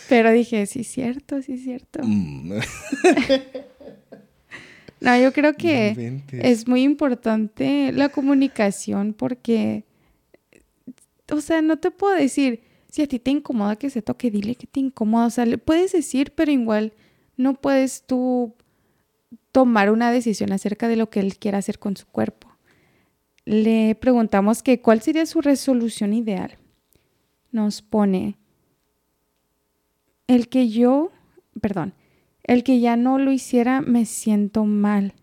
Pero 0.09 0.33
dije, 0.33 0.67
sí, 0.67 0.85
cierto, 0.85 1.43
sí, 1.43 1.59
cierto. 1.59 2.01
Mm. 2.03 2.55
no, 5.01 5.19
yo 5.19 5.33
creo 5.33 5.55
que 5.55 6.23
es 6.33 6.67
muy 6.67 6.83
importante 6.83 7.93
la 7.93 8.09
comunicación 8.09 9.13
porque, 9.13 9.85
o 11.31 11.41
sea, 11.41 11.63
no 11.63 11.77
te 11.79 11.91
puedo 11.91 12.15
decir, 12.15 12.63
si 12.91 13.03
a 13.03 13.07
ti 13.07 13.19
te 13.19 13.31
incomoda 13.31 13.77
que 13.77 13.91
se 13.91 14.03
toque, 14.03 14.31
dile 14.31 14.55
que 14.55 14.67
te 14.67 14.81
incomoda. 14.81 15.27
O 15.27 15.31
sea, 15.31 15.47
le 15.47 15.59
puedes 15.59 15.93
decir, 15.93 16.33
pero 16.35 16.51
igual 16.51 16.93
no 17.37 17.55
puedes 17.55 18.03
tú 18.07 18.55
tomar 19.53 19.91
una 19.91 20.11
decisión 20.11 20.53
acerca 20.53 20.89
de 20.89 20.97
lo 20.97 21.11
que 21.11 21.21
él 21.21 21.39
quiera 21.39 21.59
hacer 21.59 21.79
con 21.79 21.97
su 21.97 22.07
cuerpo. 22.07 22.49
Le 23.45 23.95
preguntamos 23.95 24.63
que 24.63 24.81
cuál 24.81 25.01
sería 25.01 25.27
su 25.27 25.41
resolución 25.41 26.13
ideal. 26.13 26.57
Nos 27.51 27.83
pone 27.83 28.37
el 30.27 30.49
que 30.49 30.69
yo, 30.69 31.11
perdón, 31.61 31.95
el 32.45 32.63
que 32.63 32.81
ya 32.81 32.97
no 32.97 33.19
lo 33.19 33.33
hiciera 33.33 33.81
me 33.81 34.05
siento 34.05 34.65
mal 34.65 35.15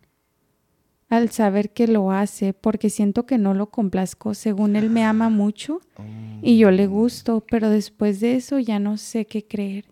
al 1.10 1.30
saber 1.30 1.72
que 1.72 1.88
lo 1.88 2.12
hace 2.12 2.54
porque 2.54 2.90
siento 2.90 3.26
que 3.26 3.38
no 3.38 3.54
lo 3.54 3.70
complazco 3.70 4.34
según 4.34 4.76
él 4.76 4.90
me 4.90 5.04
ama 5.04 5.30
mucho 5.30 5.82
y 6.42 6.58
yo 6.58 6.72
le 6.72 6.88
gusto, 6.88 7.44
pero 7.50 7.70
después 7.70 8.20
de 8.20 8.36
eso 8.36 8.60
ya 8.60 8.80
no 8.80 8.98
sé 8.98 9.26
qué 9.26 9.46
creer. 9.46 9.86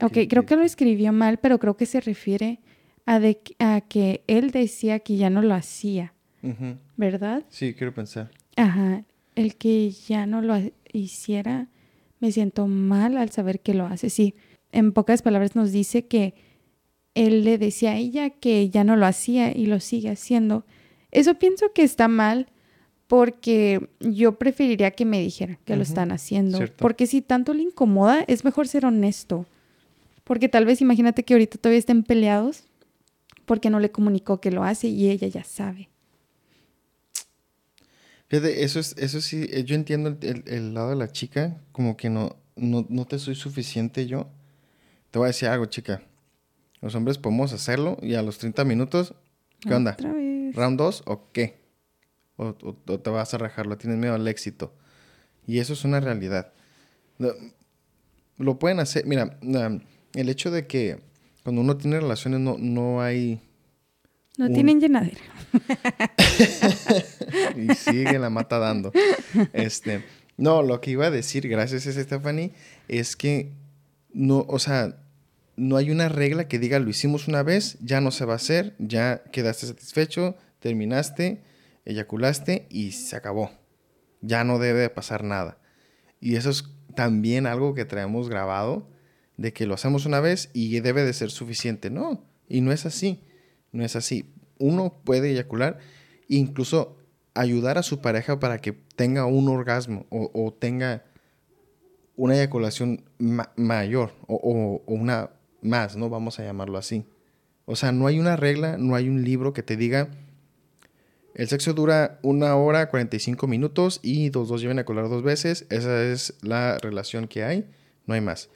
Ok, 0.00 0.16
creo 0.28 0.46
que 0.46 0.56
lo 0.56 0.62
escribió 0.62 1.12
mal, 1.12 1.38
pero 1.38 1.58
creo 1.58 1.76
que 1.76 1.86
se 1.86 2.00
refiere 2.00 2.60
a, 3.04 3.18
de, 3.18 3.40
a 3.58 3.80
que 3.80 4.22
él 4.28 4.52
decía 4.52 5.00
que 5.00 5.16
ya 5.16 5.28
no 5.28 5.42
lo 5.42 5.54
hacía, 5.54 6.14
¿verdad? 6.96 7.44
Sí, 7.48 7.74
quiero 7.74 7.92
pensar. 7.92 8.30
Ajá, 8.56 9.04
el 9.34 9.56
que 9.56 9.90
ya 9.90 10.26
no 10.26 10.40
lo 10.40 10.54
hiciera, 10.92 11.68
me 12.20 12.30
siento 12.30 12.68
mal 12.68 13.16
al 13.16 13.30
saber 13.30 13.60
que 13.60 13.74
lo 13.74 13.86
hace. 13.86 14.08
Sí, 14.08 14.34
en 14.70 14.92
pocas 14.92 15.22
palabras 15.22 15.56
nos 15.56 15.72
dice 15.72 16.06
que 16.06 16.34
él 17.14 17.44
le 17.44 17.58
decía 17.58 17.92
a 17.92 17.96
ella 17.96 18.30
que 18.30 18.70
ya 18.70 18.84
no 18.84 18.96
lo 18.96 19.06
hacía 19.06 19.56
y 19.56 19.66
lo 19.66 19.80
sigue 19.80 20.10
haciendo. 20.10 20.64
Eso 21.10 21.34
pienso 21.34 21.72
que 21.72 21.82
está 21.82 22.08
mal 22.08 22.46
porque 23.06 23.88
yo 23.98 24.38
preferiría 24.38 24.92
que 24.92 25.04
me 25.04 25.20
dijera 25.20 25.58
que 25.64 25.74
lo 25.74 25.82
están 25.82 26.12
haciendo. 26.12 26.60
Porque 26.76 27.08
si 27.08 27.22
tanto 27.22 27.54
le 27.54 27.62
incomoda, 27.62 28.24
es 28.28 28.44
mejor 28.44 28.68
ser 28.68 28.86
honesto. 28.86 29.46
Porque 30.22 30.48
tal 30.48 30.64
vez 30.64 30.80
imagínate 30.80 31.24
que 31.24 31.34
ahorita 31.34 31.58
todavía 31.58 31.80
estén 31.80 32.04
peleados 32.04 32.62
porque 33.46 33.68
no 33.68 33.80
le 33.80 33.90
comunicó 33.90 34.40
que 34.40 34.52
lo 34.52 34.62
hace 34.62 34.86
y 34.86 35.10
ella 35.10 35.26
ya 35.26 35.42
sabe. 35.42 35.88
Fíjate, 38.28 38.62
eso 38.62 38.78
es, 38.78 38.94
eso 38.96 39.20
sí, 39.20 39.48
eh, 39.50 39.64
yo 39.64 39.74
entiendo 39.74 40.16
el, 40.20 40.72
lado 40.72 40.90
de 40.90 40.94
la 40.96 41.10
chica, 41.10 41.60
como 41.72 41.96
que 41.96 42.10
no, 42.10 42.36
no, 42.54 42.86
no, 42.88 43.06
te 43.06 43.18
soy 43.18 43.34
suficiente 43.34 44.06
yo. 44.06 44.28
Te 45.10 45.18
voy 45.18 45.26
a 45.26 45.34
decir 45.34 45.48
algo, 45.48 45.66
chica. 45.66 46.00
Los 46.80 46.94
hombres 46.94 47.18
podemos 47.18 47.52
hacerlo 47.52 47.98
y 48.02 48.14
a 48.14 48.22
los 48.22 48.38
30 48.38 48.64
minutos, 48.64 49.14
¿qué 49.60 49.74
onda? 49.74 49.96
¿Round 50.54 50.78
2 50.78 51.02
o 51.06 51.30
qué? 51.32 51.60
O, 52.36 52.54
te 52.54 53.10
vas 53.10 53.34
a 53.34 53.38
rajarlo, 53.38 53.76
tienes 53.76 53.98
miedo 53.98 54.14
al 54.14 54.26
éxito. 54.26 54.72
Y 55.46 55.58
eso 55.58 55.74
es 55.74 55.84
una 55.84 56.00
realidad. 56.00 56.52
Lo, 58.38 58.58
pueden 58.58 58.80
hacer, 58.80 59.04
mira, 59.04 59.38
el 60.14 60.28
hecho 60.28 60.50
de 60.50 60.66
que 60.66 61.00
cuando 61.42 61.60
uno 61.60 61.76
tiene 61.76 62.00
relaciones 62.00 62.40
no, 62.40 62.56
no 62.58 63.02
hay 63.02 63.40
no 64.38 64.48
tienen 64.48 64.80
llenadera. 64.80 65.20
y 67.56 67.74
sigue 67.74 68.18
la 68.18 68.30
mata 68.30 68.58
dando. 68.58 68.90
Este, 69.52 70.02
no, 70.38 70.62
lo 70.62 70.80
que 70.80 70.92
iba 70.92 71.04
a 71.04 71.10
decir, 71.10 71.46
gracias 71.46 71.86
a 71.86 71.92
Stephanie, 71.92 72.52
es 72.88 73.16
que 73.16 73.52
no, 74.14 74.46
o 74.48 74.58
sea, 74.58 74.96
no 75.56 75.76
hay 75.76 75.90
una 75.90 76.08
regla 76.08 76.48
que 76.48 76.58
diga 76.58 76.78
lo 76.78 76.90
hicimos 76.90 77.28
una 77.28 77.42
vez, 77.42 77.78
ya 77.80 78.00
no 78.00 78.10
se 78.10 78.24
va 78.24 78.34
a 78.34 78.36
hacer, 78.36 78.74
ya 78.78 79.22
quedaste 79.32 79.66
satisfecho, 79.66 80.36
terminaste, 80.60 81.42
eyaculaste 81.84 82.66
y 82.70 82.92
se 82.92 83.16
acabó. 83.16 83.50
Ya 84.22 84.44
no 84.44 84.58
debe 84.58 84.80
de 84.80 84.90
pasar 84.90 85.24
nada. 85.24 85.58
Y 86.20 86.36
eso 86.36 86.50
es 86.50 86.64
también 86.94 87.46
algo 87.46 87.74
que 87.74 87.84
traemos 87.84 88.28
grabado, 88.28 88.88
de 89.36 89.52
que 89.54 89.66
lo 89.66 89.74
hacemos 89.74 90.04
una 90.04 90.20
vez 90.20 90.50
y 90.52 90.80
debe 90.80 91.02
de 91.02 91.14
ser 91.14 91.30
suficiente. 91.30 91.88
No, 91.88 92.24
y 92.48 92.60
no 92.60 92.72
es 92.72 92.84
así. 92.84 93.24
No 93.72 93.84
es 93.84 93.96
así. 93.96 94.34
Uno 94.58 95.00
puede 95.04 95.30
eyacular 95.30 95.78
incluso 96.28 96.98
ayudar 97.34 97.78
a 97.78 97.82
su 97.82 98.00
pareja 98.00 98.38
para 98.38 98.58
que 98.60 98.72
tenga 98.72 99.24
un 99.24 99.48
orgasmo 99.48 100.06
o, 100.10 100.52
tenga 100.52 101.04
una 102.16 102.34
eyaculación 102.34 103.04
mayor 103.56 104.12
o, 104.26 104.82
una 104.86 105.30
más, 105.62 105.96
¿no? 105.96 106.08
Vamos 106.08 106.38
a 106.38 106.44
llamarlo 106.44 106.78
así. 106.78 107.04
O 107.66 107.76
sea, 107.76 107.92
no 107.92 108.06
hay 108.06 108.18
una 108.18 108.36
regla, 108.36 108.76
no 108.78 108.94
hay 108.94 109.08
un 109.08 109.24
libro 109.24 109.52
que 109.52 109.62
te 109.62 109.76
diga 109.76 110.10
el 111.34 111.48
sexo 111.48 111.72
dura 111.74 112.18
una 112.22 112.56
hora 112.56 112.88
45 112.88 113.46
minutos 113.46 114.00
y 114.02 114.30
los 114.30 114.48
dos 114.48 114.60
lleven 114.60 114.78
a 114.78 114.80
eyacular 114.80 115.08
dos 115.08 115.22
veces. 115.22 115.66
Esa 115.70 116.02
es 116.02 116.34
la 116.42 116.78
relación 116.78 117.28
que 117.28 117.44
hay, 117.44 117.68
no 118.06 118.14
hay 118.14 118.20
más. 118.20 118.50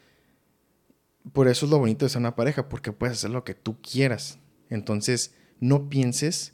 Por 1.32 1.48
eso 1.48 1.66
es 1.66 1.72
lo 1.72 1.78
bonito 1.78 2.05
de 2.05 2.11
ser 2.11 2.20
una 2.20 2.36
pareja, 2.36 2.68
porque 2.68 2.92
puedes 2.92 3.18
hacer 3.18 3.30
lo 3.30 3.44
que 3.44 3.55
tú 3.55 3.80
quieras. 3.80 4.38
Entonces, 4.68 5.34
no 5.61 5.88
pienses, 5.88 6.52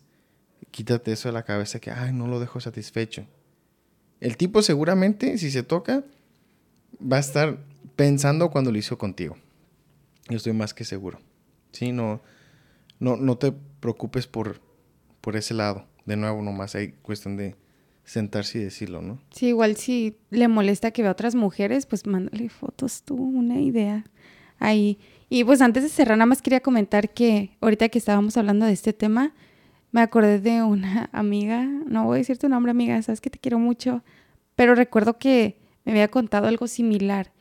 quítate 0.70 1.12
eso 1.12 1.28
de 1.28 1.32
la 1.32 1.44
cabeza 1.44 1.80
que, 1.80 1.90
ay, 1.90 2.12
no 2.12 2.28
lo 2.28 2.38
dejo 2.38 2.60
satisfecho. 2.60 3.26
El 4.20 4.36
tipo 4.36 4.62
seguramente, 4.62 5.38
si 5.38 5.50
se 5.50 5.62
toca, 5.62 6.04
va 7.00 7.16
a 7.16 7.20
estar 7.20 7.58
pensando 7.96 8.50
cuando 8.50 8.70
lo 8.70 8.78
hizo 8.78 8.98
contigo. 8.98 9.36
Yo 10.30 10.36
estoy 10.36 10.52
más 10.52 10.72
que 10.72 10.84
seguro. 10.84 11.18
Sí, 11.72 11.92
no, 11.92 12.20
no, 12.98 13.16
no 13.16 13.36
te 13.36 13.52
preocupes 13.80 14.26
por, 14.26 14.60
por 15.20 15.36
ese 15.36 15.54
lado. 15.54 15.86
De 16.06 16.16
nuevo, 16.16 16.40
nomás 16.42 16.74
hay 16.74 16.92
cuestión 16.92 17.36
de 17.36 17.56
sentarse 18.04 18.58
y 18.58 18.62
decirlo, 18.62 19.02
¿no? 19.02 19.20
Sí, 19.30 19.48
igual 19.48 19.76
si 19.76 20.16
le 20.30 20.48
molesta 20.48 20.90
que 20.90 21.02
vea 21.02 21.12
otras 21.12 21.34
mujeres, 21.34 21.86
pues 21.86 22.06
mándale 22.06 22.48
fotos 22.48 23.02
tú, 23.02 23.16
una 23.16 23.60
idea 23.60 24.04
ahí. 24.58 24.98
Y 25.28 25.44
pues 25.44 25.60
antes 25.60 25.82
de 25.82 25.88
cerrar, 25.88 26.18
nada 26.18 26.26
más 26.26 26.42
quería 26.42 26.60
comentar 26.60 27.10
que 27.10 27.56
ahorita 27.60 27.88
que 27.88 27.98
estábamos 27.98 28.36
hablando 28.36 28.66
de 28.66 28.72
este 28.72 28.92
tema, 28.92 29.34
me 29.92 30.00
acordé 30.00 30.40
de 30.40 30.62
una 30.62 31.08
amiga, 31.12 31.64
no 31.64 32.04
voy 32.04 32.16
a 32.16 32.18
decir 32.18 32.38
tu 32.38 32.48
nombre 32.48 32.70
amiga, 32.70 33.00
sabes 33.02 33.20
que 33.20 33.30
te 33.30 33.38
quiero 33.38 33.58
mucho, 33.58 34.02
pero 34.56 34.74
recuerdo 34.74 35.18
que 35.18 35.58
me 35.84 35.92
había 35.92 36.08
contado 36.08 36.46
algo 36.46 36.66
similar, 36.66 37.32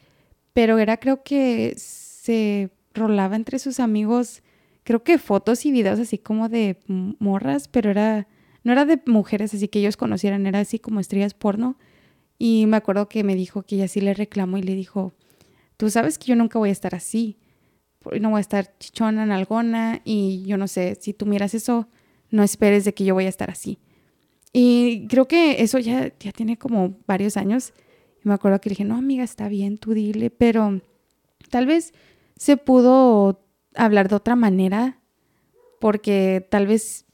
pero 0.53 0.77
era 0.77 0.97
creo 0.97 1.23
que 1.23 1.73
se 1.77 2.69
rolaba 2.93 3.35
entre 3.35 3.59
sus 3.59 3.79
amigos, 3.79 4.43
creo 4.83 5.03
que 5.03 5.17
fotos 5.17 5.65
y 5.65 5.71
videos 5.71 5.99
así 5.99 6.17
como 6.17 6.49
de 6.49 6.77
morras, 6.87 7.67
pero 7.67 7.91
era, 7.91 8.27
no 8.63 8.71
era 8.71 8.85
de 8.85 9.01
mujeres 9.05 9.53
así 9.53 9.67
que 9.67 9.79
ellos 9.79 9.97
conocieran, 9.97 10.47
era 10.47 10.59
así 10.59 10.79
como 10.79 10.99
estrellas 10.99 11.33
porno. 11.33 11.77
Y 12.37 12.65
me 12.67 12.77
acuerdo 12.77 13.09
que 13.09 13.23
me 13.23 13.35
dijo 13.35 13.63
que 13.63 13.75
ella 13.75 13.87
sí 13.87 14.01
le 14.01 14.13
reclamó 14.13 14.57
y 14.57 14.63
le 14.63 14.75
dijo, 14.75 15.13
tú 15.77 15.89
sabes 15.89 16.17
que 16.17 16.27
yo 16.27 16.35
nunca 16.35 16.57
voy 16.57 16.69
a 16.69 16.71
estar 16.73 16.95
así 16.95 17.37
no 18.19 18.29
voy 18.31 18.39
a 18.39 18.41
estar 18.41 18.77
chichona, 18.79 19.25
nalgona 19.25 20.01
y 20.03 20.43
yo 20.45 20.57
no 20.57 20.67
sé, 20.67 20.97
si 20.99 21.13
tú 21.13 21.25
miras 21.25 21.53
eso, 21.53 21.87
no 22.29 22.43
esperes 22.43 22.85
de 22.85 22.93
que 22.93 23.03
yo 23.05 23.13
voy 23.13 23.25
a 23.25 23.29
estar 23.29 23.49
así. 23.49 23.79
Y 24.53 25.07
creo 25.07 25.27
que 25.27 25.61
eso 25.61 25.79
ya, 25.79 26.13
ya 26.19 26.31
tiene 26.31 26.57
como 26.57 26.97
varios 27.05 27.37
años. 27.37 27.73
Y 28.23 28.27
me 28.27 28.33
acuerdo 28.33 28.59
que 28.61 28.69
le 28.69 28.73
dije, 28.73 28.85
no, 28.85 28.95
amiga, 28.95 29.23
está 29.23 29.47
bien, 29.47 29.77
tú 29.77 29.93
dile, 29.93 30.29
pero 30.29 30.81
tal 31.49 31.65
vez 31.65 31.93
se 32.39 32.55
pudo 32.55 33.43
hablar 33.75 34.07
de 34.07 34.15
otra 34.15 34.37
manera 34.37 34.97
porque 35.81 36.47
tal 36.49 36.67
vez 36.67 37.05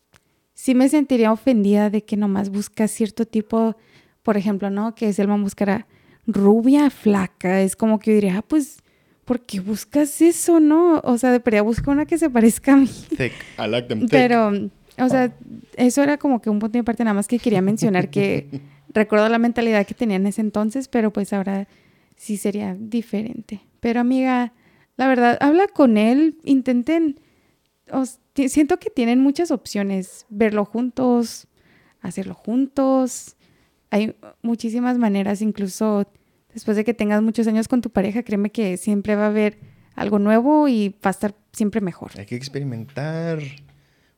sí 0.53 0.75
me 0.75 0.87
sentiría 0.87 1.31
ofendida 1.31 1.89
de 1.89 2.03
que 2.03 2.15
nomás 2.15 2.49
buscas 2.49 2.91
cierto 2.91 3.25
tipo, 3.25 3.75
por 4.21 4.37
ejemplo, 4.37 4.69
¿no? 4.69 4.93
Que 4.93 5.11
Selma 5.13 5.35
buscara 5.35 5.87
rubia, 6.27 6.91
flaca. 6.91 7.61
Es 7.61 7.75
como 7.75 7.97
que 7.97 8.11
yo 8.11 8.15
diría, 8.15 8.37
ah, 8.37 8.41
pues 8.43 8.77
¿por 9.25 9.39
qué 9.39 9.61
buscas 9.61 10.21
eso, 10.21 10.59
no? 10.59 11.01
O 11.03 11.17
sea, 11.17 11.31
debería 11.31 11.63
buscar 11.63 11.95
una 11.95 12.05
que 12.05 12.19
se 12.19 12.29
parezca 12.29 12.73
a 12.73 12.77
mí. 12.77 12.91
Thick. 13.17 13.33
I 13.57 13.67
like 13.67 13.87
them 13.87 14.01
thick. 14.01 14.11
Pero, 14.11 14.49
o 14.49 15.09
sea, 15.09 15.35
eso 15.75 16.03
era 16.03 16.17
como 16.17 16.39
que 16.39 16.51
un 16.51 16.59
punto 16.59 16.77
de 16.77 16.83
parte 16.83 17.03
nada 17.03 17.15
más 17.15 17.27
que 17.27 17.39
quería 17.39 17.63
mencionar 17.63 18.11
que 18.11 18.61
recuerdo 18.93 19.27
la 19.27 19.39
mentalidad 19.39 19.87
que 19.87 19.95
tenía 19.95 20.17
en 20.17 20.27
ese 20.27 20.41
entonces, 20.41 20.87
pero 20.87 21.11
pues 21.11 21.33
ahora 21.33 21.67
sí 22.15 22.37
sería 22.37 22.75
diferente. 22.79 23.61
Pero 23.79 23.99
amiga, 24.01 24.53
la 24.97 25.07
verdad, 25.07 25.37
habla 25.41 25.67
con 25.67 25.97
él, 25.97 26.37
intenten, 26.43 27.19
siento 28.33 28.79
que 28.79 28.89
tienen 28.89 29.19
muchas 29.19 29.51
opciones, 29.51 30.25
verlo 30.29 30.65
juntos, 30.65 31.47
hacerlo 32.01 32.33
juntos, 32.33 33.35
hay 33.89 34.15
muchísimas 34.41 34.97
maneras, 34.97 35.41
incluso 35.41 36.07
después 36.53 36.77
de 36.77 36.83
que 36.83 36.93
tengas 36.93 37.21
muchos 37.21 37.47
años 37.47 37.67
con 37.67 37.81
tu 37.81 37.89
pareja, 37.89 38.23
créeme 38.23 38.51
que 38.51 38.77
siempre 38.77 39.15
va 39.15 39.25
a 39.25 39.27
haber 39.27 39.59
algo 39.95 40.19
nuevo 40.19 40.67
y 40.67 40.89
va 40.89 41.09
a 41.09 41.09
estar 41.09 41.35
siempre 41.51 41.81
mejor. 41.81 42.11
Hay 42.17 42.25
que 42.25 42.35
experimentar. 42.35 43.39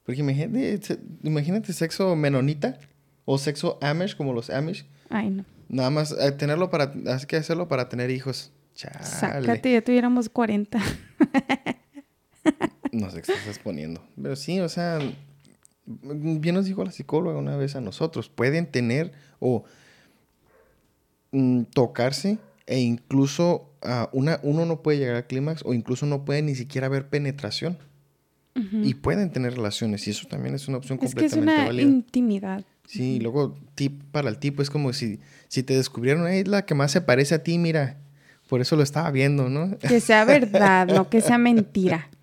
Porque 0.04 0.22
imagínate, 0.22 1.00
imagínate 1.24 1.74
sexo 1.74 2.16
menonita 2.16 2.80
o 3.26 3.38
sexo 3.38 3.78
amish 3.82 4.16
como 4.16 4.34
los 4.34 4.50
amish. 4.50 4.88
Ay, 5.10 5.30
no. 5.30 5.46
Nada 5.70 5.90
más 5.90 6.16
eh, 6.18 6.32
tenerlo 6.32 6.70
para, 6.70 6.94
hay 6.94 7.26
que 7.28 7.36
hacerlo 7.36 7.68
para 7.68 7.90
tener 7.90 8.10
hijos. 8.10 8.54
Chale. 8.78 9.04
Sácate, 9.04 9.74
ya 9.74 9.82
tuviéramos 9.82 10.30
40. 10.30 10.80
no 12.94 13.10
sé 13.10 13.22
qué 13.22 13.34
estás 13.34 13.48
exponiendo. 13.48 14.02
Pero 14.22 14.36
sí, 14.36 14.60
o 14.60 14.70
sea, 14.70 15.00
bien 15.86 16.56
nos 16.56 16.66
dijo 16.66 16.86
la 16.86 16.92
psicóloga 16.92 17.38
una 17.38 17.58
vez 17.58 17.76
a 17.76 17.82
nosotros, 17.82 18.30
pueden 18.30 18.72
tener 18.72 19.12
o 19.40 19.66
Mm, 21.32 21.64
tocarse 21.74 22.38
e 22.66 22.80
incluso 22.80 23.74
uh, 23.84 24.08
una, 24.14 24.40
uno 24.44 24.66
no 24.66 24.82
puede 24.82 24.98
llegar 24.98 25.18
al 25.18 25.28
clímax 25.28 25.62
o 25.66 25.74
incluso 25.74 26.06
no 26.06 26.24
puede 26.24 26.42
ni 26.42 26.56
siquiera 26.56 26.88
haber 26.88 27.10
penetración. 27.10 27.78
Y 28.72 28.96
pueden 28.96 29.32
tener 29.32 29.54
relaciones 29.54 30.08
y 30.08 30.10
eso 30.10 30.28
también 30.28 30.56
es 30.56 30.68
una 30.68 30.80
opción 30.80 30.98
completamente 30.98 31.54
es 31.54 31.70
una 31.70 31.80
intimidad. 31.80 32.66
Sí, 32.88 33.18
y 33.18 33.20
luego 33.20 33.56
tip 33.76 34.02
para 34.12 34.30
el 34.30 34.40
tipo 34.40 34.64
es 34.64 34.72
como 34.72 34.94
si, 34.94 35.20
si 35.48 35.62
te 35.62 35.76
descubrieron, 35.76 36.28
es 36.28 36.48
la 36.48 36.66
que 36.66 36.74
más 36.74 36.92
se 36.92 37.02
parece 37.02 37.36
a 37.36 37.44
ti, 37.44 37.60
mira, 37.60 37.98
por 38.48 38.62
eso 38.62 38.76
lo 38.76 38.84
estaba 38.84 39.12
viendo, 39.12 39.50
¿no? 39.50 39.78
Que 39.78 40.00
sea 40.00 40.26
verdad, 40.26 40.88
no 40.88 41.10
que 41.10 41.22
sea 41.22 41.38
mentira. 41.38 42.10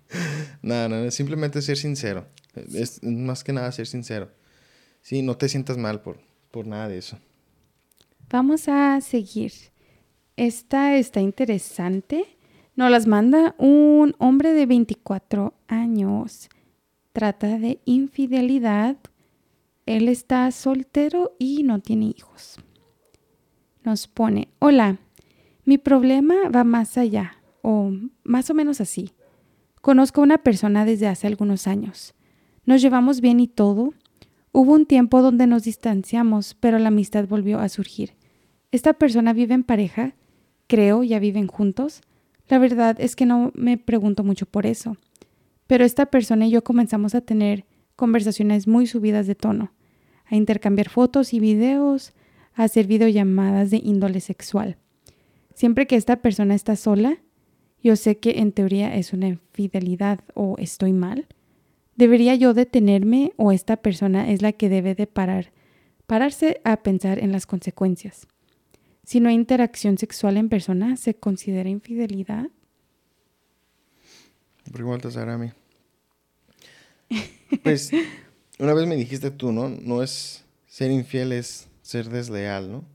No, 0.61 0.89
no, 0.89 1.11
simplemente 1.11 1.61
ser 1.61 1.77
sincero. 1.77 2.25
Es 2.73 3.03
más 3.03 3.43
que 3.43 3.53
nada 3.53 3.71
ser 3.71 3.85
sincero. 3.85 4.31
Sí, 5.01 5.21
no 5.21 5.37
te 5.37 5.47
sientas 5.47 5.77
mal 5.77 6.01
por, 6.01 6.19
por 6.49 6.65
nada 6.65 6.87
de 6.87 6.97
eso. 6.97 7.19
Vamos 8.29 8.67
a 8.67 8.99
seguir. 9.01 9.51
Esta 10.37 10.95
está 10.95 11.21
interesante. 11.21 12.25
Nos 12.75 12.89
las 12.89 13.05
manda 13.05 13.53
un 13.59 14.15
hombre 14.17 14.53
de 14.53 14.65
24 14.65 15.53
años. 15.67 16.49
Trata 17.13 17.59
de 17.59 17.79
infidelidad. 17.85 18.97
Él 19.85 20.07
está 20.07 20.49
soltero 20.49 21.35
y 21.37 21.61
no 21.61 21.79
tiene 21.79 22.13
hijos. 22.17 22.57
Nos 23.83 24.07
pone, 24.07 24.47
hola, 24.57 24.97
mi 25.65 25.79
problema 25.79 26.35
va 26.55 26.63
más 26.63 26.97
allá, 26.97 27.37
o 27.61 27.91
más 28.23 28.49
o 28.49 28.53
menos 28.53 28.79
así. 28.81 29.11
Conozco 29.81 30.21
a 30.21 30.23
una 30.23 30.37
persona 30.37 30.85
desde 30.85 31.07
hace 31.07 31.27
algunos 31.27 31.67
años. 31.67 32.13
Nos 32.65 32.81
llevamos 32.81 33.19
bien 33.19 33.39
y 33.39 33.47
todo. 33.47 33.93
Hubo 34.51 34.73
un 34.73 34.85
tiempo 34.85 35.21
donde 35.21 35.47
nos 35.47 35.63
distanciamos, 35.63 36.55
pero 36.59 36.79
la 36.79 36.89
amistad 36.89 37.27
volvió 37.27 37.59
a 37.59 37.69
surgir. 37.69 38.13
Esta 38.71 38.93
persona 38.93 39.33
vive 39.33 39.53
en 39.55 39.63
pareja, 39.63 40.15
creo 40.67 41.03
ya 41.03 41.19
viven 41.19 41.47
juntos. 41.47 42.01
La 42.47 42.59
verdad 42.59 42.95
es 42.99 43.15
que 43.15 43.25
no 43.25 43.51
me 43.55 43.77
pregunto 43.77 44.23
mucho 44.23 44.45
por 44.45 44.65
eso. 44.65 44.97
Pero 45.67 45.83
esta 45.83 46.05
persona 46.05 46.45
y 46.45 46.51
yo 46.51 46.63
comenzamos 46.63 47.15
a 47.15 47.21
tener 47.21 47.65
conversaciones 47.95 48.67
muy 48.67 48.85
subidas 48.85 49.25
de 49.25 49.35
tono, 49.35 49.71
a 50.25 50.35
intercambiar 50.35 50.89
fotos 50.89 51.33
y 51.33 51.39
videos, 51.39 52.13
a 52.53 52.63
hacer 52.63 52.85
videollamadas 52.85 53.71
de 53.71 53.77
índole 53.77 54.19
sexual. 54.19 54.77
Siempre 55.55 55.87
que 55.87 55.95
esta 55.95 56.17
persona 56.17 56.53
está 56.53 56.75
sola, 56.75 57.17
yo 57.81 57.95
sé 57.95 58.17
que 58.17 58.39
en 58.39 58.51
teoría 58.51 58.93
es 58.93 59.13
una 59.13 59.29
infidelidad 59.29 60.19
o 60.33 60.57
estoy 60.59 60.91
mal. 60.91 61.27
¿Debería 61.95 62.35
yo 62.35 62.53
detenerme 62.53 63.31
o 63.37 63.53
esta 63.53 63.77
persona 63.77 64.29
es 64.29 64.41
la 64.41 64.51
que 64.51 64.67
debe 64.67 64.95
de 64.95 65.07
parar, 65.07 65.53
pararse 66.07 66.59
a 66.65 66.83
pensar 66.83 67.19
en 67.19 67.31
las 67.31 67.47
consecuencias? 67.47 68.27
Si 69.05 69.21
no 69.21 69.29
hay 69.29 69.35
interacción 69.35 69.97
sexual 69.97 70.35
en 70.35 70.49
persona, 70.49 70.97
¿se 70.97 71.15
considera 71.15 71.69
infidelidad? 71.69 72.49
Preguntas 74.73 75.15
a 75.15 75.37
mí. 75.37 75.51
Pues, 77.63 77.91
una 78.59 78.73
vez 78.73 78.87
me 78.87 78.97
dijiste 78.97 79.31
tú, 79.31 79.53
¿no? 79.53 79.69
No 79.69 80.03
es 80.03 80.43
ser 80.67 80.91
infiel, 80.91 81.31
es 81.31 81.69
ser 81.81 82.09
desleal, 82.09 82.69
¿no? 82.69 82.94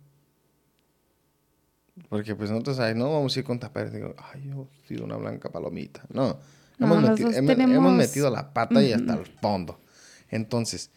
Porque 2.08 2.34
pues 2.34 2.50
nosotros, 2.50 2.78
ay, 2.80 2.94
no 2.94 3.12
vamos 3.12 3.36
a 3.36 3.38
ir 3.38 3.44
con 3.44 3.58
tapar. 3.58 3.90
Digo, 3.90 4.14
ay, 4.32 4.48
yo 4.48 4.68
he 4.82 4.88
sido 4.88 5.04
una 5.04 5.16
blanca 5.16 5.50
palomita. 5.50 6.02
No, 6.12 6.38
hemos, 6.78 7.02
metido, 7.92 8.30
la 8.30 8.52
pata 8.52 8.82
y 8.82 8.92
hasta 8.92 9.14
el 9.14 9.26
fondo. 9.26 9.78
Entonces, 10.28 10.90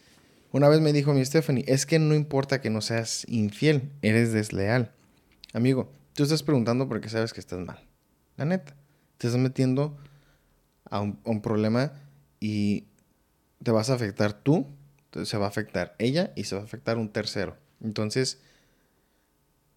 una 0.52 0.70
vez 0.70 0.82
me 0.82 0.94
dijo 0.94 1.14
mi 1.14 1.24
Stephanie, 1.24 1.66
es 1.68 1.86
que 1.86 2.00
no 2.00 2.16
importa 2.16 2.62
que 2.62 2.70
no 2.70 2.82
seas 2.82 3.26
infiel, 3.28 3.92
eres 4.02 4.34
desleal. 4.34 4.92
Amigo, 5.54 5.92
tú 6.14 6.24
estás 6.24 6.44
preguntando 6.44 6.88
porque 6.88 7.10
sabes 7.10 7.34
que 7.34 7.40
estás 7.40 7.60
mal. 7.60 7.80
La 8.38 8.46
neta. 8.46 8.76
Te 9.18 9.28
estás 9.28 9.42
metiendo 9.42 9.98
a 10.90 11.00
un, 11.00 11.20
a 11.26 11.30
un 11.30 11.42
problema 11.42 11.94
y 12.40 12.86
te 13.64 13.72
vas 13.72 13.90
a 13.90 13.94
afectar 13.94 14.34
tú, 14.34 14.68
se 15.24 15.38
va 15.38 15.46
a 15.46 15.50
afectar 15.50 15.96
ella 16.00 16.34
y 16.36 16.46
se 16.46 16.56
va 16.56 16.62
a 16.62 16.66
afectar 16.66 16.98
un 16.98 17.10
tercero. 17.10 17.56
Entonces, 17.82 18.42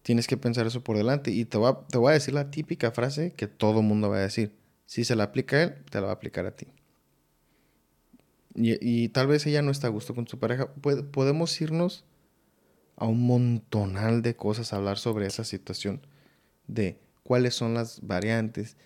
tienes 0.07 0.25
que 0.25 0.37
pensar 0.37 0.65
eso 0.65 0.85
por 0.85 0.95
delante. 0.95 1.31
Y 1.31 1.43
te 1.43 1.57
voy 1.57 1.73
a, 2.09 2.13
decir 2.13 2.33
la 2.33 2.49
típica 2.49 2.91
frase 2.91 3.33
que 3.33 3.45
todo 3.45 3.81
mundo 3.81 4.09
va 4.09 4.15
a 4.15 4.21
decir. 4.21 4.53
Si 4.85 5.03
se 5.03 5.17
la 5.17 5.25
aplica 5.25 5.57
a 5.57 5.63
él, 5.63 5.75
te 5.91 5.99
la 5.99 6.05
va 6.05 6.13
a 6.13 6.15
aplicar 6.15 6.45
a 6.45 6.55
ti. 6.55 6.67
Y, 8.55 9.09
tal 9.09 9.27
vez 9.27 9.45
ella 9.45 9.61
no 9.61 9.69
está 9.69 9.87
a 9.87 9.89
gusto 9.89 10.15
con 10.15 10.25
su 10.25 10.39
pareja. 10.39 10.73
podemos 11.11 11.59
irnos 11.59 12.05
a 12.95 13.05
un 13.05 13.27
montonal 13.27 14.21
de 14.21 14.37
cosas 14.37 14.71
a 14.71 14.77
hablar 14.77 14.97
sobre 14.97 15.27
esa 15.27 15.43
situación. 15.43 15.99
De 16.67 16.97
cuáles 17.23 17.53
son 17.55 17.73
las 17.73 17.99
variantes 17.99 18.77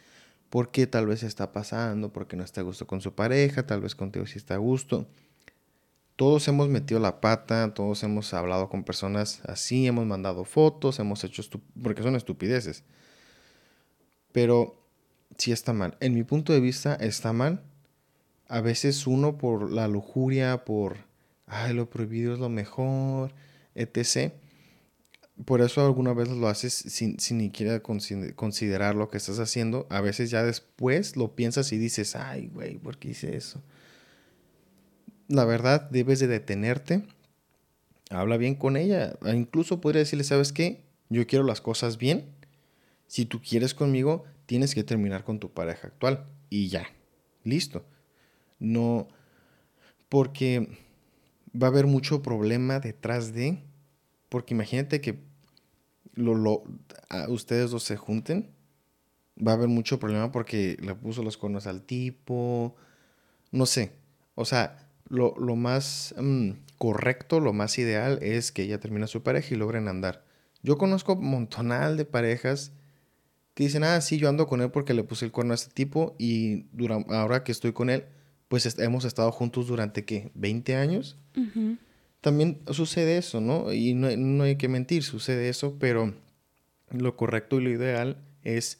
por 0.50 0.72
qué 0.72 0.88
tal 0.88 1.06
vez 1.06 1.22
está 1.22 1.52
pasando, 1.52 2.12
porque 2.12 2.36
no 2.36 2.44
está 2.44 2.62
a 2.62 2.64
gusto 2.64 2.88
con 2.88 3.00
su 3.00 3.14
pareja, 3.14 3.68
tal 3.68 3.80
vez 3.80 3.94
contigo 3.94 4.26
sí 4.26 4.40
está 4.40 4.56
a 4.56 4.58
gusto. 4.58 5.08
Todos 6.22 6.48
hemos 6.48 6.70
metido 6.70 7.00
la 7.00 7.20
pata, 7.20 7.74
todos 7.74 8.04
hemos 8.04 8.32
hablado 8.36 8.70
con 8.70 8.84
personas 8.84 9.42
así, 9.46 9.88
hemos 9.88 10.06
mandado 10.06 10.46
fotos, 10.46 11.00
hemos 11.00 11.24
hecho, 11.24 11.42
porque 11.82 12.04
son 12.04 12.16
estupideces. 12.16 12.84
Pero 14.32 14.80
sí 15.36 15.52
está 15.52 15.74
mal. 15.74 15.98
En 16.00 16.14
mi 16.14 16.24
punto 16.24 16.54
de 16.54 16.60
vista 16.60 16.94
está 16.94 17.34
mal. 17.34 17.64
A 18.48 18.62
veces 18.62 19.08
uno 19.08 19.40
por 19.40 19.72
la 19.72 19.88
lujuria, 19.88 20.64
por, 20.64 20.98
ay, 21.48 21.74
lo 21.74 21.90
prohibido 21.90 22.34
es 22.36 22.40
lo 22.40 22.50
mejor, 22.50 23.34
etc 23.74 24.32
por 25.44 25.62
eso 25.62 25.84
alguna 25.84 26.14
vez 26.14 26.30
lo 26.30 26.48
haces 26.48 26.72
sin, 26.72 27.20
sin 27.20 27.40
ni 27.40 27.46
siquiera 27.46 27.82
considerar 27.82 28.94
lo 28.94 29.10
que 29.10 29.18
estás 29.18 29.40
haciendo. 29.40 29.88
A 29.90 30.00
veces 30.00 30.30
ya 30.30 30.44
después 30.44 31.18
lo 31.18 31.36
piensas 31.36 31.72
y 31.72 31.80
dices, 31.80 32.16
ay, 32.16 32.46
güey, 32.54 32.78
¿por 32.78 33.00
qué 33.00 33.10
hice 33.10 33.36
eso? 33.36 33.64
La 35.28 35.46
verdad, 35.46 35.90
debes 35.90 36.20
de 36.20 36.28
detenerte. 36.28 37.04
Habla 38.10 38.38
bien 38.38 38.56
con 38.56 38.78
ella. 38.78 39.18
E 39.26 39.36
incluso 39.36 39.82
podría 39.82 40.00
decirle, 40.00 40.24
¿sabes 40.24 40.52
qué? 40.52 40.84
Yo 41.10 41.26
quiero 41.28 41.46
las 41.46 41.62
cosas 41.62 41.98
bien. 41.98 42.26
Si 43.08 43.26
tú 43.26 43.42
quieres 43.42 43.74
conmigo, 43.74 44.26
tienes 44.46 44.76
que 44.76 44.84
terminar 44.84 45.24
con 45.24 45.40
tu 45.40 45.54
pareja 45.54 45.88
actual. 45.88 46.26
Y 46.50 46.68
ya. 46.68 46.88
Listo. 47.44 47.86
No. 48.60 49.08
Porque 50.10 50.68
va 51.56 51.68
a 51.68 51.70
haber 51.70 51.88
mucho 51.88 52.22
problema 52.22 52.80
detrás 52.80 53.34
de. 53.34 53.64
Porque 54.30 54.54
imagínate 54.54 55.02
que 55.02 55.20
lo, 56.14 56.36
lo, 56.36 56.64
ustedes 57.30 57.72
dos 57.72 57.84
se 57.84 57.98
junten, 57.98 58.50
va 59.36 59.52
a 59.52 59.56
haber 59.56 59.68
mucho 59.68 60.00
problema 60.00 60.32
porque 60.32 60.78
le 60.82 60.96
puso 60.96 61.24
los 61.24 61.38
cuernos 61.38 61.68
al 61.68 61.84
tipo. 61.84 62.76
No 63.52 63.66
sé. 63.66 63.94
O 64.36 64.46
sea, 64.46 64.91
lo, 65.12 65.56
más 65.56 66.16
mm, 66.18 66.52
correcto, 66.78 67.40
lo 67.40 67.54
más 67.54 67.78
ideal 67.78 68.20
es 68.22 68.52
que 68.52 68.64
ella 68.64 68.80
termine 68.80 69.08
su 69.08 69.24
pareja 69.24 69.54
y 69.54 69.58
logren 69.58 69.88
andar. 69.88 70.24
Yo 70.64 70.78
conozco 70.78 71.14
un 71.14 71.26
montonal 71.26 71.98
de 71.98 72.06
parejas 72.06 72.72
que 73.54 73.66
dicen, 73.66 73.84
ah, 73.84 74.00
sí, 74.00 74.18
yo 74.18 74.30
ando 74.30 74.48
con 74.48 74.62
él 74.62 74.72
porque 74.72 74.94
le 74.94 75.04
puse 75.04 75.26
el 75.26 75.32
cuerno 75.32 75.54
a 75.54 75.56
este 75.56 75.74
tipo 75.74 76.16
y 76.18 76.68
ahora 77.10 77.44
que 77.44 77.52
estoy 77.52 77.74
con 77.74 77.90
él, 77.90 78.06
pues 78.48 78.78
hemos 78.80 79.06
estado 79.06 79.32
juntos 79.32 79.68
durante, 79.68 80.06
¿qué? 80.06 80.32
¿20 80.36 80.76
años? 80.76 81.18
también 82.22 82.62
sucede 82.72 83.18
eso, 83.18 83.42
¿no? 83.42 83.74
Y 83.74 83.96
no, 83.96 84.44
hay 84.44 84.56
que 84.56 84.68
mentir, 84.68 85.04
sucede 85.04 85.50
eso, 85.50 85.78
pero 85.80 86.14
lo 86.92 87.18
correcto 87.18 87.60
y 87.60 87.64
lo 87.64 87.72
ideal 87.72 88.18
es 88.44 88.80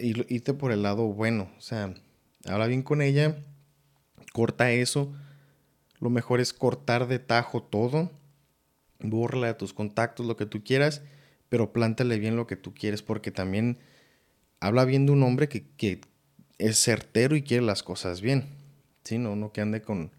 irte 0.00 0.52
por 0.52 0.72
el 0.72 0.82
lado 0.82 1.06
bueno. 1.06 1.50
O 1.56 1.60
sea, 1.60 1.94
habla 2.44 2.66
bien 2.66 2.82
con 2.82 3.02
ella, 3.02 3.38
corta 4.32 4.70
eso. 4.70 5.12
Lo 5.98 6.10
mejor 6.10 6.40
es 6.40 6.52
cortar 6.52 7.06
de 7.06 7.18
tajo 7.18 7.62
todo. 7.62 8.10
Borra 9.00 9.48
de 9.48 9.54
tus 9.54 9.72
contactos, 9.72 10.26
lo 10.26 10.36
que 10.36 10.46
tú 10.46 10.62
quieras, 10.62 11.02
pero 11.48 11.72
plántale 11.72 12.18
bien 12.18 12.36
lo 12.36 12.46
que 12.46 12.56
tú 12.56 12.72
quieres, 12.72 13.02
porque 13.02 13.32
también 13.32 13.78
habla 14.60 14.84
bien 14.84 15.06
de 15.06 15.12
un 15.12 15.24
hombre 15.24 15.48
que, 15.48 15.66
que 15.76 16.00
es 16.58 16.78
certero 16.78 17.34
y 17.34 17.42
quiere 17.42 17.64
las 17.64 17.82
cosas 17.82 18.20
bien. 18.20 18.46
¿Sí? 19.02 19.18
No, 19.18 19.34
no 19.34 19.52
que 19.52 19.60
ande 19.60 19.82
con 19.82 20.12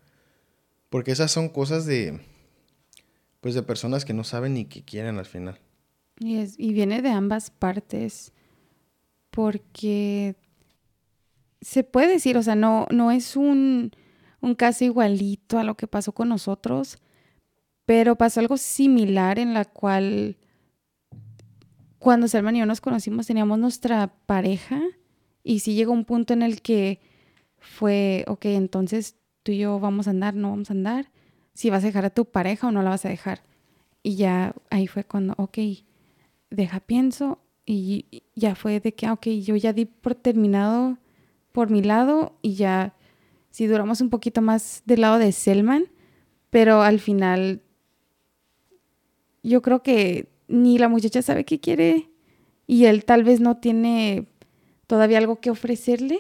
porque 0.94 1.10
esas 1.12 1.32
son 1.32 1.50
cosas 1.50 1.88
de, 1.88 2.20
pues 3.42 3.56
de 3.56 3.64
personas 3.64 4.06
que 4.06 4.14
no 4.14 4.24
saben 4.24 4.54
ni 4.54 4.66
qué 4.66 4.84
quieren 4.84 5.18
al 5.18 5.26
final. 5.26 5.58
Y, 6.20 6.38
y 6.56 6.72
viene 6.72 7.02
de 7.02 7.10
ambas 7.10 7.50
partes, 7.50 8.32
porque 9.32 10.36
se 11.62 11.84
puede 11.84 12.10
decir, 12.10 12.38
o 12.38 12.44
sea, 12.44 12.54
no, 12.54 12.86
no 12.92 13.10
es 13.10 13.36
un, 13.36 13.92
un 14.44 14.56
caso 14.56 14.84
igualito 14.84 15.58
a 15.58 15.64
lo 15.64 15.76
que 15.76 15.88
pasó 15.88 16.12
con 16.12 16.30
nosotros, 16.30 17.00
pero 17.86 18.18
pasó 18.18 18.42
algo 18.42 18.58
similar 18.58 19.40
en 19.40 19.54
la 19.54 19.66
cual 19.66 20.38
cuando 21.98 22.28
Selman 22.28 22.58
y 22.58 22.60
yo 22.60 22.66
nos 22.66 22.82
conocimos 22.82 23.28
teníamos 23.28 23.58
nuestra 23.58 24.08
pareja 24.26 24.82
y 25.44 25.60
sí 25.60 25.74
llegó 25.74 25.94
un 25.94 26.04
punto 26.04 26.34
en 26.34 26.42
el 26.42 26.62
que 26.62 27.00
fue, 27.58 28.26
ok, 28.28 28.46
entonces 28.46 29.16
tú 29.44 29.54
y 29.54 29.60
yo 29.60 29.80
vamos 29.80 30.08
a 30.08 30.12
andar, 30.12 30.36
no 30.36 30.50
vamos 30.50 30.70
a 30.70 30.74
andar, 30.74 31.10
si 31.54 31.70
vas 31.70 31.84
a 31.84 31.88
dejar 31.88 32.06
a 32.06 32.10
tu 32.10 32.26
pareja 32.26 32.68
o 32.68 32.72
no 32.72 32.84
la 32.84 32.90
vas 32.90 33.06
a 33.06 33.10
dejar. 33.10 33.44
Y 34.04 34.16
ya 34.16 34.54
ahí 34.70 34.88
fue 34.88 35.06
cuando, 35.06 35.34
ok, 35.38 35.58
deja 36.50 36.82
pienso 36.82 37.40
y 37.66 38.24
ya 38.36 38.56
fue 38.56 38.82
de 38.82 38.94
que, 38.94 39.06
ah, 39.06 39.14
ok, 39.14 39.28
yo 39.42 39.56
ya 39.56 39.72
di 39.72 39.86
por 39.86 40.16
terminado 40.16 40.98
por 41.54 41.70
mi 41.70 41.82
lado 41.82 42.38
y 42.42 42.56
ya, 42.56 42.94
si 43.54 43.68
duramos 43.68 44.02
un 44.02 44.10
poquito 44.10 44.42
más 44.42 44.82
del 44.88 45.02
lado 45.02 45.20
de 45.20 45.32
Selman, 45.32 45.86
pero 46.50 46.82
al 46.82 47.00
final 47.00 47.62
yo 49.44 49.62
creo 49.62 49.84
que 49.84 50.28
ni 50.48 50.80
la 50.80 50.90
muchacha 50.90 51.22
sabe 51.22 51.46
qué 51.46 51.60
quiere 51.60 52.10
y 52.66 52.86
él 52.86 53.06
tal 53.06 53.24
vez 53.24 53.42
no 53.42 53.58
tiene 53.58 54.26
todavía 54.88 55.20
algo 55.20 55.40
que 55.40 55.52
ofrecerle, 55.52 56.20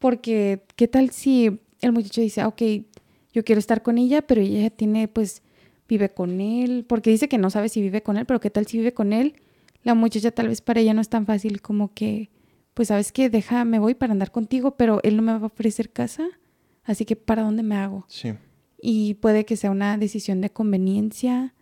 porque 0.00 0.64
¿qué 0.74 0.88
tal 0.88 1.10
si 1.10 1.60
el 1.82 1.92
muchacho 1.92 2.20
dice, 2.20 2.44
ok, 2.44 2.62
yo 3.32 3.44
quiero 3.44 3.60
estar 3.60 3.84
con 3.84 3.96
ella, 3.96 4.20
pero 4.20 4.40
ella 4.40 4.70
tiene, 4.70 5.06
pues, 5.06 5.44
vive 5.88 6.08
con 6.08 6.40
él, 6.40 6.84
porque 6.84 7.10
dice 7.10 7.28
que 7.28 7.38
no 7.38 7.50
sabe 7.50 7.68
si 7.68 7.80
vive 7.80 8.02
con 8.02 8.16
él, 8.16 8.26
pero 8.26 8.40
qué 8.40 8.50
tal 8.50 8.66
si 8.66 8.78
vive 8.78 8.92
con 8.92 9.12
él. 9.12 9.36
La 9.84 9.94
muchacha 9.94 10.32
tal 10.32 10.48
vez 10.48 10.62
para 10.62 10.80
ella 10.80 10.94
no 10.94 11.00
es 11.00 11.10
tan 11.10 11.26
fácil 11.26 11.62
como 11.62 11.94
que, 11.94 12.28
pues, 12.74 12.88
sabes 12.88 13.12
que 13.12 13.30
deja, 13.30 13.64
me 13.64 13.78
voy 13.78 13.94
para 13.94 14.12
andar 14.12 14.30
contigo, 14.30 14.76
pero 14.76 15.00
él 15.02 15.16
no 15.16 15.22
me 15.22 15.32
va 15.32 15.38
a 15.38 15.46
ofrecer 15.46 15.90
casa, 15.90 16.28
así 16.84 17.04
que 17.04 17.16
¿para 17.16 17.42
dónde 17.42 17.62
me 17.62 17.76
hago? 17.76 18.04
Sí. 18.08 18.34
Y 18.80 19.14
puede 19.14 19.44
que 19.44 19.56
sea 19.56 19.70
una 19.70 19.98
decisión 19.98 20.40
de 20.40 20.50
conveniencia, 20.50 21.54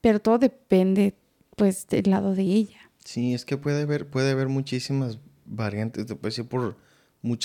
pero 0.00 0.20
todo 0.20 0.38
depende, 0.38 1.14
pues, 1.56 1.86
del 1.88 2.10
lado 2.10 2.34
de 2.34 2.42
ella. 2.42 2.90
Sí, 3.04 3.34
es 3.34 3.44
que 3.44 3.56
puede 3.56 3.82
haber, 3.82 4.08
puede 4.08 4.30
haber 4.30 4.48
muchísimas 4.48 5.18
variantes, 5.44 6.06
después 6.06 6.34
sí 6.34 6.42
por 6.42 6.76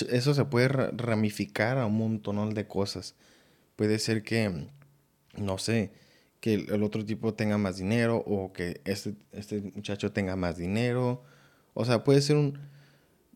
eso 0.09 0.33
se 0.33 0.45
puede 0.45 0.67
ramificar 0.67 1.77
a 1.77 1.85
un 1.85 1.97
montón 1.97 2.53
de 2.53 2.67
cosas. 2.67 3.15
puede 3.75 3.97
ser 3.99 4.23
que, 4.23 4.67
no 5.35 5.57
sé, 5.57 5.91
que 6.39 6.53
el 6.55 6.83
otro 6.83 7.05
tipo 7.05 7.33
tenga 7.33 7.57
más 7.57 7.77
dinero 7.77 8.17
o 8.17 8.53
que 8.53 8.81
este, 8.85 9.15
este 9.31 9.61
muchacho 9.61 10.11
tenga 10.11 10.35
más 10.35 10.57
dinero. 10.57 11.23
O 11.73 11.85
sea, 11.85 12.03
puede 12.03 12.21
ser 12.21 12.35
un... 12.35 12.59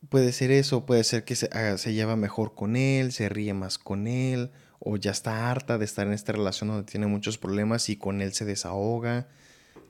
Puede 0.10 0.32
ser 0.32 0.52
eso, 0.52 0.86
puede 0.86 1.04
ser 1.04 1.24
que 1.24 1.36
se, 1.36 1.50
se 1.78 1.94
lleva 1.94 2.16
mejor 2.16 2.56
con 2.56 2.76
él, 2.76 3.12
se 3.12 3.30
ríe 3.30 3.54
más 3.54 3.78
con 3.78 4.08
él, 4.08 4.52
o 4.80 4.98
ya 4.98 5.12
está 5.12 5.50
harta 5.50 5.78
de 5.78 5.86
estar 5.86 6.08
en 6.08 6.14
esta 6.14 6.34
relación 6.34 6.70
donde 6.70 6.90
tiene 6.90 7.08
muchos 7.08 7.38
problemas 7.38 7.90
y 7.90 7.98
con 7.98 8.22
él 8.22 8.34
se 8.34 8.46
desahoga. 8.46 9.28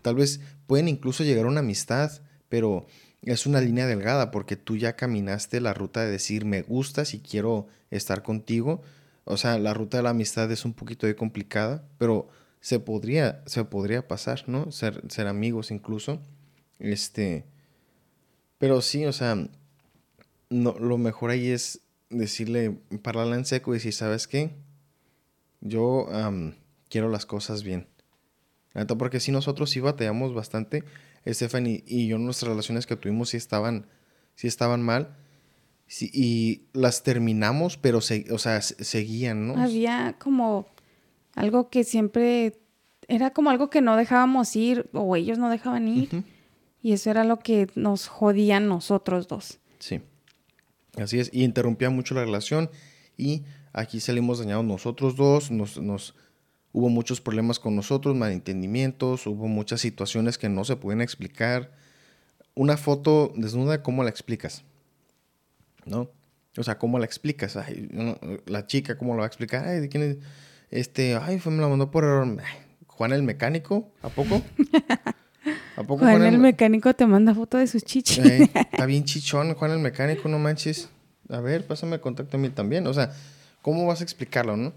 Tal 0.01 0.15
vez 0.15 0.39
pueden 0.65 0.87
incluso 0.87 1.23
llegar 1.23 1.45
a 1.45 1.49
una 1.49 1.59
amistad, 1.59 2.11
pero 2.49 2.87
es 3.21 3.45
una 3.45 3.61
línea 3.61 3.87
delgada 3.87 4.31
porque 4.31 4.55
tú 4.55 4.77
ya 4.77 4.95
caminaste 4.95 5.59
la 5.59 5.73
ruta 5.73 6.01
de 6.01 6.11
decir 6.11 6.45
me 6.45 6.61
gustas 6.61 7.13
y 7.13 7.19
quiero 7.19 7.67
estar 7.91 8.23
contigo. 8.23 8.81
O 9.25 9.37
sea, 9.37 9.59
la 9.59 9.73
ruta 9.73 9.97
de 9.97 10.03
la 10.03 10.11
amistad 10.11 10.49
es 10.51 10.63
un 10.63 10.73
poquito 10.73 11.13
complicada, 11.15 11.83
pero 11.97 12.29
se 12.61 12.79
podría, 12.79 13.43
se 13.45 13.63
podría 13.65 14.07
pasar, 14.07 14.47
¿no? 14.47 14.71
Ser, 14.71 15.03
ser 15.09 15.27
amigos 15.27 15.71
incluso. 15.71 16.21
Este. 16.79 17.45
Pero 18.57 18.81
sí, 18.81 19.05
o 19.05 19.13
sea, 19.13 19.49
no, 20.49 20.73
lo 20.79 20.97
mejor 20.97 21.31
ahí 21.31 21.49
es 21.49 21.81
decirle, 22.09 22.79
pararla 23.01 23.35
en 23.35 23.45
seco 23.45 23.71
y 23.71 23.77
decir, 23.77 23.93
¿sabes 23.93 24.27
qué? 24.27 24.55
Yo 25.61 26.07
quiero 26.89 27.09
las 27.09 27.25
cosas 27.25 27.63
bien. 27.63 27.87
Porque 28.99 29.19
si 29.19 29.31
nosotros 29.31 29.71
sí 29.71 29.79
batallamos 29.79 30.33
bastante, 30.33 30.83
Stephanie 31.25 31.83
y 31.87 32.07
yo, 32.07 32.17
nuestras 32.17 32.49
relaciones 32.49 32.85
que 32.85 32.95
tuvimos 32.95 33.29
sí 33.29 33.37
estaban, 33.37 33.87
sí 34.35 34.47
estaban 34.47 34.81
mal. 34.81 35.15
y 35.99 36.63
las 36.73 37.03
terminamos, 37.03 37.77
pero 37.77 38.01
se, 38.01 38.25
o 38.31 38.37
sea, 38.37 38.61
seguían, 38.61 39.47
¿no? 39.47 39.57
Había 39.57 40.15
como 40.19 40.67
algo 41.33 41.69
que 41.69 41.83
siempre 41.83 42.59
era 43.07 43.31
como 43.31 43.49
algo 43.49 43.69
que 43.69 43.81
no 43.81 43.95
dejábamos 43.95 44.55
ir 44.55 44.89
o 44.93 45.15
ellos 45.15 45.37
no 45.37 45.49
dejaban 45.49 45.87
ir. 45.87 46.23
Y 46.81 46.93
eso 46.93 47.09
era 47.09 47.23
lo 47.23 47.39
que 47.39 47.67
nos 47.75 48.07
jodían 48.07 48.67
nosotros 48.67 49.27
dos. 49.27 49.59
Sí. 49.79 50.01
Así 50.97 51.19
es. 51.19 51.29
Y 51.33 51.43
interrumpía 51.43 51.89
mucho 51.89 52.15
la 52.15 52.21
relación. 52.21 52.69
Y 53.17 53.43
aquí 53.73 53.99
salimos 53.99 54.39
dañados 54.39 54.65
nosotros 54.65 55.15
dos. 55.15 55.51
Nos, 55.51 55.77
nos 55.77 56.15
hubo 56.71 56.89
muchos 56.89 57.21
problemas 57.21 57.59
con 57.59 57.75
nosotros, 57.75 58.15
malentendimientos. 58.15 59.27
Hubo 59.27 59.47
muchas 59.47 59.81
situaciones 59.81 60.37
que 60.37 60.49
no 60.49 60.63
se 60.63 60.75
pueden 60.75 61.01
explicar. 61.01 61.71
Una 62.55 62.77
foto 62.77 63.31
desnuda, 63.35 63.83
¿cómo 63.83 64.03
la 64.03 64.09
explicas? 64.09 64.63
¿No? 65.85 66.09
O 66.57 66.63
sea, 66.63 66.77
¿cómo 66.79 66.97
la 66.97 67.05
explicas? 67.05 67.57
la 68.45 68.65
chica, 68.65 68.97
¿cómo 68.97 69.13
lo 69.13 69.19
va 69.19 69.25
a 69.25 69.27
explicar? 69.27 69.67
Ay, 69.67 69.79
¿de 69.79 69.89
quién 69.89 70.03
es? 70.03 70.17
Este, 70.69 71.15
ay, 71.15 71.39
fue, 71.39 71.51
me 71.51 71.61
la 71.61 71.67
mandó 71.67 71.91
por 71.91 72.03
Juan 72.87 73.13
el 73.13 73.23
mecánico, 73.23 73.91
¿a 74.01 74.09
poco? 74.09 74.41
¿A 75.77 75.83
poco 75.83 75.99
Juan, 75.99 76.23
el, 76.23 76.39
mecánico 76.39 76.93
te 76.93 77.05
manda 77.05 77.33
foto 77.35 77.57
de 77.57 77.67
sus 77.67 77.83
chichis. 77.83 78.19
está 78.71 78.85
bien 78.85 79.05
chichón, 79.05 79.53
Juan 79.53 79.71
el 79.71 79.79
mecánico, 79.79 80.27
no 80.27 80.39
manches. 80.39 80.89
A 81.29 81.39
ver, 81.39 81.65
pásame 81.65 81.99
contacto 81.99 82.35
a 82.35 82.39
mí 82.39 82.49
también. 82.49 82.87
O 82.87 82.93
sea, 82.93 83.13
¿cómo 83.61 83.85
vas 83.85 84.01
a 84.01 84.03
explicarlo, 84.03 84.57
no? 84.57 84.73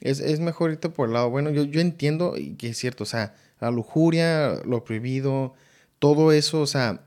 Es, 0.00 0.20
es 0.20 0.38
mejor 0.38 0.70
irte 0.70 0.88
por 0.88 1.08
el 1.08 1.14
lado 1.14 1.28
bueno. 1.28 1.50
Yo, 1.50 1.64
yo 1.64 1.80
entiendo 1.80 2.34
que 2.56 2.68
es 2.68 2.78
cierto, 2.78 3.02
o 3.02 3.06
sea, 3.06 3.34
la 3.60 3.72
lujuria, 3.72 4.60
lo 4.64 4.84
prohibido, 4.84 5.54
todo 5.98 6.30
eso, 6.30 6.60
o 6.60 6.66
sea, 6.66 7.00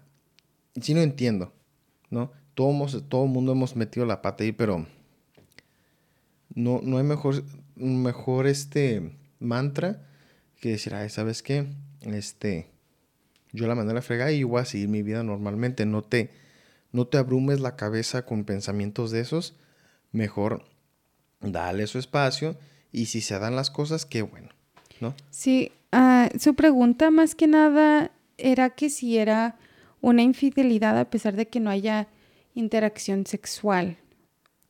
sí 0.82 0.94
no 0.94 1.02
entiendo, 1.02 1.54
¿no? 2.10 2.32
Todo, 2.54 3.02
todo 3.02 3.28
mundo 3.28 3.54
hemos 3.54 3.78
metido 3.78 4.06
la 4.06 4.22
pata 4.22 4.44
ahí, 4.44 4.52
pero 4.52 4.86
no, 6.54 6.82
no 6.84 6.98
hay 6.98 7.04
mejor 7.04 7.44
mejor 7.76 8.48
este 8.48 9.16
mantra 9.40 10.06
que 10.60 10.70
decir, 10.70 10.94
ay, 10.94 11.10
¿sabes 11.10 11.42
qué? 11.42 11.68
Este, 12.02 12.71
yo 13.52 13.68
la 13.68 13.76
mandé 13.76 13.92
a 13.92 13.96
la 13.96 14.02
fregada 14.02 14.32
y 14.32 14.44
voy 14.44 14.62
a 14.62 14.66
seguir 14.66 14.88
mi 14.88 15.04
vida 15.04 15.24
normalmente. 15.24 15.86
No 15.86 16.02
te, 16.02 16.32
no 16.92 17.08
te 17.08 17.18
abrumes 17.18 17.60
la 17.60 17.76
cabeza 17.76 18.26
con 18.26 18.46
pensamientos 18.46 19.12
de 19.12 19.22
esos. 19.22 19.56
Mejor 20.12 20.66
dale 21.42 21.88
su 21.88 22.00
espacio 22.00 22.58
y 22.92 23.08
si 23.08 23.22
se 23.22 23.38
dan 23.40 23.56
las 23.56 23.72
cosas, 23.72 24.06
qué 24.06 24.22
bueno, 24.22 24.50
¿no? 25.00 25.16
Sí, 25.30 25.72
ah, 25.92 26.30
su 26.40 26.54
pregunta 26.56 27.12
más 27.12 27.36
que 27.36 27.48
nada 27.48 28.12
era 28.38 28.72
que 28.72 28.90
si 28.90 29.18
era 29.18 29.58
una 30.02 30.24
infidelidad 30.24 30.98
a 30.98 31.10
pesar 31.10 31.36
de 31.36 31.48
que 31.48 31.60
no 31.60 31.70
haya 31.70 32.08
interacción 32.54 33.26
sexual. 33.26 33.98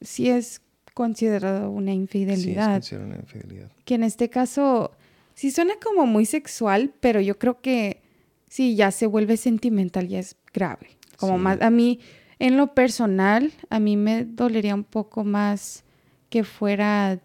Si 0.01 0.29
es 0.29 0.61
considerado 0.93 1.69
una 1.69 1.93
infidelidad. 1.93 2.82
Sí, 2.82 2.95
es 2.95 3.01
una 3.01 3.15
infidelidad. 3.15 3.71
Que 3.86 3.95
en 3.95 4.03
este 4.03 4.29
caso 4.29 4.91
sí 5.36 5.51
suena 5.51 5.73
como 5.84 6.05
muy 6.05 6.25
sexual, 6.25 6.93
pero 6.99 7.21
yo 7.21 7.38
creo 7.39 7.61
que 7.61 8.00
sí 8.51 8.75
ya 8.75 8.91
se 8.91 9.07
vuelve 9.07 9.37
sentimental, 9.37 10.09
ya 10.09 10.19
es 10.19 10.35
grave. 10.53 10.97
Como 11.15 11.37
más 11.37 11.61
a 11.61 11.69
mí 11.69 12.01
en 12.37 12.57
lo 12.57 12.73
personal, 12.73 13.53
a 13.69 13.79
mí 13.79 13.95
me 13.95 14.25
dolería 14.25 14.75
un 14.75 14.83
poco 14.83 15.23
más 15.23 15.85
que 16.29 16.43
fuera 16.43 17.21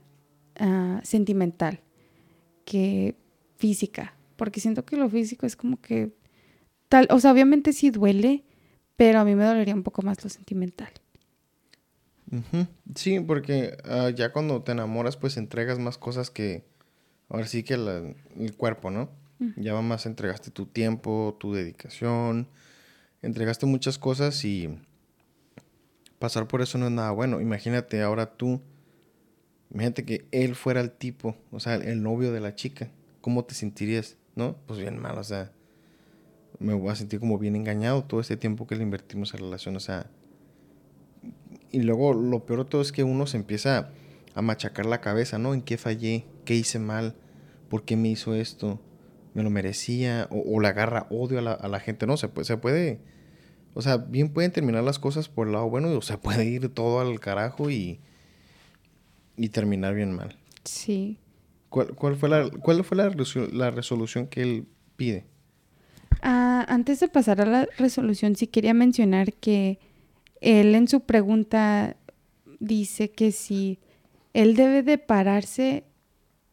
ah, 0.60 1.00
sentimental 1.02 1.80
que 2.64 3.16
física, 3.56 4.14
porque 4.36 4.60
siento 4.60 4.84
que 4.84 4.96
lo 4.96 5.08
físico 5.10 5.46
es 5.46 5.56
como 5.56 5.80
que 5.80 6.12
tal, 6.88 7.08
o 7.10 7.18
sea, 7.18 7.32
obviamente 7.32 7.72
sí 7.72 7.90
duele, 7.90 8.44
pero 8.94 9.18
a 9.18 9.24
mí 9.24 9.34
me 9.34 9.44
dolería 9.44 9.74
un 9.74 9.82
poco 9.82 10.02
más 10.02 10.22
lo 10.22 10.30
sentimental. 10.30 10.92
Sí, 12.94 13.18
porque 13.18 13.76
ah, 13.84 14.10
ya 14.10 14.30
cuando 14.30 14.62
te 14.62 14.72
enamoras, 14.72 15.16
pues 15.16 15.36
entregas 15.38 15.80
más 15.80 15.98
cosas 15.98 16.30
que 16.30 16.64
ahora 17.28 17.48
sí 17.48 17.64
que 17.64 17.74
el 17.74 18.56
cuerpo, 18.56 18.92
¿no? 18.92 19.25
Ya 19.56 19.78
más 19.82 20.06
entregaste 20.06 20.50
tu 20.50 20.66
tiempo, 20.66 21.36
tu 21.38 21.52
dedicación, 21.52 22.48
entregaste 23.22 23.66
muchas 23.66 23.98
cosas 23.98 24.44
y 24.44 24.78
pasar 26.18 26.48
por 26.48 26.62
eso 26.62 26.78
no 26.78 26.86
es 26.86 26.92
nada 26.92 27.10
bueno. 27.10 27.40
Imagínate 27.40 28.02
ahora 28.02 28.36
tú, 28.36 28.60
imagínate 29.70 30.04
que 30.04 30.26
él 30.30 30.54
fuera 30.54 30.80
el 30.80 30.90
tipo, 30.90 31.36
o 31.50 31.60
sea, 31.60 31.74
el 31.74 32.02
novio 32.02 32.32
de 32.32 32.40
la 32.40 32.54
chica, 32.54 32.90
¿cómo 33.20 33.44
te 33.44 33.54
sentirías? 33.54 34.16
¿No? 34.34 34.56
Pues 34.66 34.78
bien 34.78 34.98
mal, 34.98 35.18
o 35.18 35.24
sea, 35.24 35.52
me 36.58 36.74
voy 36.74 36.90
a 36.90 36.96
sentir 36.96 37.20
como 37.20 37.38
bien 37.38 37.56
engañado 37.56 38.04
todo 38.04 38.20
este 38.20 38.36
tiempo 38.36 38.66
que 38.66 38.76
le 38.76 38.82
invertimos 38.82 39.34
a 39.34 39.38
la 39.38 39.44
relación, 39.44 39.76
o 39.76 39.80
sea, 39.80 40.10
y 41.70 41.80
luego 41.82 42.14
lo 42.14 42.46
peor 42.46 42.64
de 42.64 42.70
todo 42.70 42.80
es 42.80 42.92
que 42.92 43.04
uno 43.04 43.26
se 43.26 43.36
empieza 43.36 43.90
a 44.34 44.42
machacar 44.42 44.86
la 44.86 45.00
cabeza, 45.00 45.38
¿no? 45.38 45.54
¿En 45.54 45.62
qué 45.62 45.76
fallé? 45.76 46.24
¿Qué 46.44 46.54
hice 46.54 46.78
mal? 46.78 47.14
¿Por 47.68 47.84
qué 47.84 47.96
me 47.96 48.08
hizo 48.08 48.34
esto? 48.34 48.80
¿Me 49.36 49.42
lo 49.42 49.50
merecía? 49.50 50.28
¿O, 50.30 50.58
le 50.60 50.68
agarra 50.68 51.06
odio 51.10 51.40
a 51.40 51.42
la, 51.42 51.52
a 51.52 51.68
la, 51.68 51.78
gente? 51.78 52.06
No, 52.06 52.16
se 52.16 52.26
puede, 52.28 52.46
se 52.46 52.56
puede... 52.56 53.00
O 53.74 53.82
sea, 53.82 53.98
bien 53.98 54.30
pueden 54.30 54.50
terminar 54.50 54.82
las 54.82 54.98
cosas 54.98 55.28
por 55.28 55.46
el 55.46 55.52
lado 55.52 55.68
bueno 55.68 55.90
o 55.90 56.00
se 56.00 56.16
puede 56.16 56.46
ir 56.46 56.70
todo 56.70 57.00
al 57.00 57.20
carajo 57.20 57.68
y, 57.68 58.00
y 59.36 59.50
terminar 59.50 59.94
bien 59.94 60.16
mal. 60.16 60.38
Sí. 60.64 61.18
¿Cuál, 61.68 61.88
cuál 61.94 62.16
fue, 62.16 62.30
la, 62.30 62.48
cuál 62.48 62.82
fue 62.82 62.96
la, 62.96 63.14
la 63.52 63.70
resolución 63.70 64.26
que 64.26 64.40
él 64.40 64.68
pide? 64.96 65.26
Ah, 66.22 66.64
antes 66.66 67.00
de 67.00 67.08
pasar 67.08 67.42
a 67.42 67.44
la 67.44 67.68
resolución, 67.76 68.36
sí 68.36 68.46
quería 68.46 68.72
mencionar 68.72 69.34
que 69.34 69.78
él 70.40 70.74
en 70.74 70.88
su 70.88 71.00
pregunta 71.00 71.96
dice 72.58 73.10
que 73.10 73.32
si 73.32 73.80
él 74.32 74.56
debe 74.56 74.82
de 74.82 74.96
pararse 74.96 75.84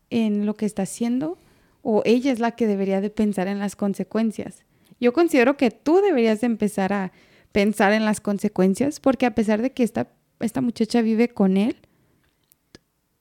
en 0.10 0.46
lo 0.46 0.56
que 0.56 0.66
está 0.66 0.82
haciendo 0.82 1.38
o 1.84 2.02
ella 2.06 2.32
es 2.32 2.40
la 2.40 2.52
que 2.52 2.66
debería 2.66 3.02
de 3.02 3.12
pensar 3.12 3.48
en 3.48 3.60
las 3.60 3.76
consecuencias. 3.76 4.64
Yo 5.00 5.14
considero 5.14 5.58
que 5.58 5.70
tú 5.70 6.02
deberías 6.02 6.42
de 6.42 6.48
empezar 6.48 6.94
a 6.94 7.12
pensar 7.52 7.94
en 7.94 8.06
las 8.06 8.20
consecuencias 8.20 9.00
porque 9.00 9.28
a 9.28 9.36
pesar 9.36 9.62
de 9.62 9.72
que 9.72 9.84
esta, 9.84 10.12
esta 10.40 10.62
muchacha 10.62 11.02
vive 11.02 11.30
con 11.30 11.58
él, 11.58 11.76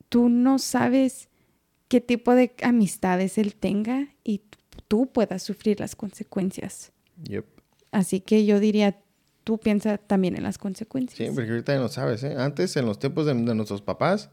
tú 0.09 0.29
no 0.29 0.59
sabes 0.59 1.29
qué 1.89 2.01
tipo 2.01 2.35
de 2.35 2.55
amistades 2.63 3.37
él 3.37 3.55
tenga 3.55 4.09
y 4.25 4.43
tú 4.89 5.11
puedas 5.13 5.43
sufrir 5.43 5.81
las 5.81 5.97
consecuencias. 5.97 6.93
Así 7.91 8.21
que 8.21 8.47
yo 8.47 8.61
diría, 8.61 8.99
tú 9.45 9.59
piensas 9.59 10.01
también 10.07 10.37
en 10.37 10.43
las 10.43 10.59
consecuencias. 10.59 11.17
Sí, 11.17 11.35
porque 11.35 11.51
ahorita 11.51 11.75
ya 11.75 11.81
no 11.81 11.89
sabes, 11.89 12.23
¿eh? 12.23 12.37
Antes, 12.39 12.77
en 12.77 12.87
los 12.87 12.99
tiempos 12.99 13.27
de, 13.27 13.35
nuestros 13.35 13.83
papás, 13.83 14.31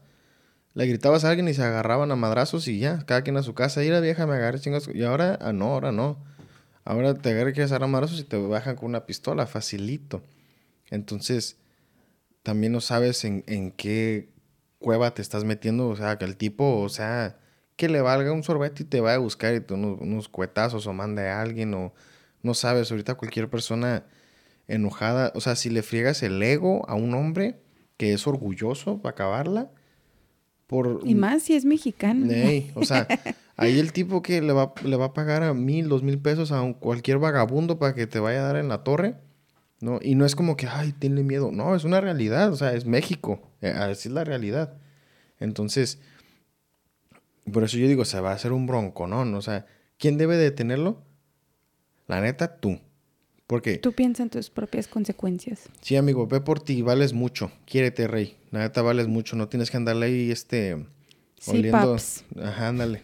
le 0.74 0.86
gritabas 0.86 1.24
a 1.24 1.30
alguien 1.30 1.48
y 1.48 1.54
se 1.54 1.62
agarraban 1.62 2.10
a 2.12 2.16
madrazos 2.16 2.68
y 2.68 2.78
ya, 2.78 3.04
cada 3.06 3.22
quien 3.22 3.36
a 3.36 3.42
su 3.42 3.54
casa. 3.54 3.82
Y 3.82 3.88
la 3.88 4.00
vieja 4.00 4.26
me 4.26 4.34
agarra 4.34 4.58
chingas. 4.58 4.88
Y 4.92 5.02
ahora, 5.02 5.38
ah, 5.40 5.52
no, 5.52 5.66
ahora 5.72 5.92
no. 5.92 6.18
Ahora 6.84 7.14
te 7.14 7.30
agarra 7.30 7.50
y 7.50 7.52
quieres 7.52 7.72
agarrar 7.72 7.88
a 7.88 7.92
madrazos 7.92 8.20
y 8.20 8.24
te 8.24 8.36
bajan 8.36 8.76
con 8.76 8.86
una 8.86 9.06
pistola, 9.06 9.46
facilito. 9.46 10.22
Entonces, 10.90 11.56
también 12.42 12.72
no 12.72 12.80
sabes 12.80 13.24
en, 13.24 13.44
en 13.46 13.72
qué 13.72 14.30
cueva 14.78 15.12
te 15.12 15.22
estás 15.22 15.44
metiendo. 15.44 15.88
O 15.88 15.96
sea, 15.96 16.18
que 16.18 16.24
el 16.24 16.36
tipo, 16.36 16.80
o 16.80 16.88
sea, 16.88 17.38
que 17.76 17.88
le 17.88 18.00
valga 18.00 18.32
un 18.32 18.42
sorbete 18.44 18.84
y 18.84 18.86
te 18.86 19.00
vaya 19.00 19.16
a 19.16 19.18
buscar 19.18 19.54
y 19.54 19.60
te 19.60 19.74
unos, 19.74 20.00
unos 20.00 20.28
cuetazos 20.28 20.86
o 20.86 20.92
mande 20.92 21.28
a 21.28 21.40
alguien 21.42 21.74
o 21.74 21.92
no 22.42 22.54
sabes. 22.54 22.90
Ahorita 22.90 23.14
cualquier 23.16 23.50
persona 23.50 24.04
enojada, 24.68 25.32
o 25.34 25.40
sea, 25.40 25.56
si 25.56 25.68
le 25.68 25.82
friegas 25.82 26.22
el 26.22 26.40
ego 26.42 26.88
a 26.88 26.94
un 26.94 27.12
hombre 27.14 27.58
que 27.96 28.12
es 28.12 28.26
orgulloso 28.26 29.02
para 29.02 29.12
acabarla, 29.12 29.70
por... 30.70 31.00
Y 31.04 31.16
más 31.16 31.42
si 31.42 31.54
es 31.56 31.64
mexicano. 31.64 32.24
O 32.76 32.84
sea, 32.84 33.08
ahí 33.56 33.80
el 33.80 33.92
tipo 33.92 34.22
que 34.22 34.40
le 34.40 34.52
va, 34.52 34.72
le 34.84 34.94
va 34.96 35.06
a 35.06 35.12
pagar 35.12 35.42
a 35.42 35.52
mil, 35.52 35.88
dos 35.88 36.04
mil 36.04 36.18
pesos 36.20 36.52
a 36.52 36.62
un- 36.62 36.74
cualquier 36.74 37.18
vagabundo 37.18 37.80
para 37.80 37.92
que 37.94 38.06
te 38.06 38.20
vaya 38.20 38.38
a 38.40 38.46
dar 38.46 38.56
en 38.56 38.68
la 38.68 38.84
torre, 38.84 39.16
¿no? 39.80 39.98
Y 40.00 40.14
no 40.14 40.24
es 40.24 40.36
como 40.36 40.56
que, 40.56 40.68
ay, 40.68 40.92
tiene 40.92 41.24
miedo. 41.24 41.50
No, 41.50 41.74
es 41.74 41.82
una 41.82 42.00
realidad, 42.00 42.52
o 42.52 42.56
sea, 42.56 42.72
es 42.74 42.86
México. 42.86 43.40
eh, 43.62 43.70
Así 43.70 44.08
es 44.08 44.14
la 44.14 44.22
realidad. 44.22 44.74
Entonces, 45.40 45.98
por 47.52 47.64
eso 47.64 47.76
yo 47.76 47.88
digo, 47.88 48.04
se 48.04 48.20
va 48.20 48.30
a 48.30 48.34
hacer 48.34 48.52
un 48.52 48.66
bronco, 48.68 49.08
¿no? 49.08 49.22
O 49.36 49.42
sea, 49.42 49.66
¿quién 49.98 50.18
debe 50.18 50.36
detenerlo? 50.36 51.02
La 52.06 52.20
neta, 52.20 52.56
tú. 52.60 52.78
Porque, 53.50 53.78
Tú 53.78 53.92
piensas 53.92 54.20
en 54.20 54.30
tus 54.30 54.48
propias 54.48 54.86
consecuencias. 54.86 55.68
sí, 55.80 55.96
amigo, 55.96 56.28
ve 56.28 56.40
por 56.40 56.60
ti, 56.60 56.82
vales 56.82 57.12
mucho. 57.12 57.50
Quiérete, 57.64 58.06
rey. 58.06 58.36
La 58.52 58.60
neta, 58.60 58.80
vales 58.80 59.08
mucho. 59.08 59.34
No 59.34 59.48
tienes 59.48 59.72
que 59.72 59.76
andarle 59.76 60.06
ahí, 60.06 60.30
este... 60.30 60.86
Sí, 61.40 61.50
oliendo- 61.58 61.72
paps. 61.72 62.24
Ajá, 62.40 62.68
ándale. 62.68 63.02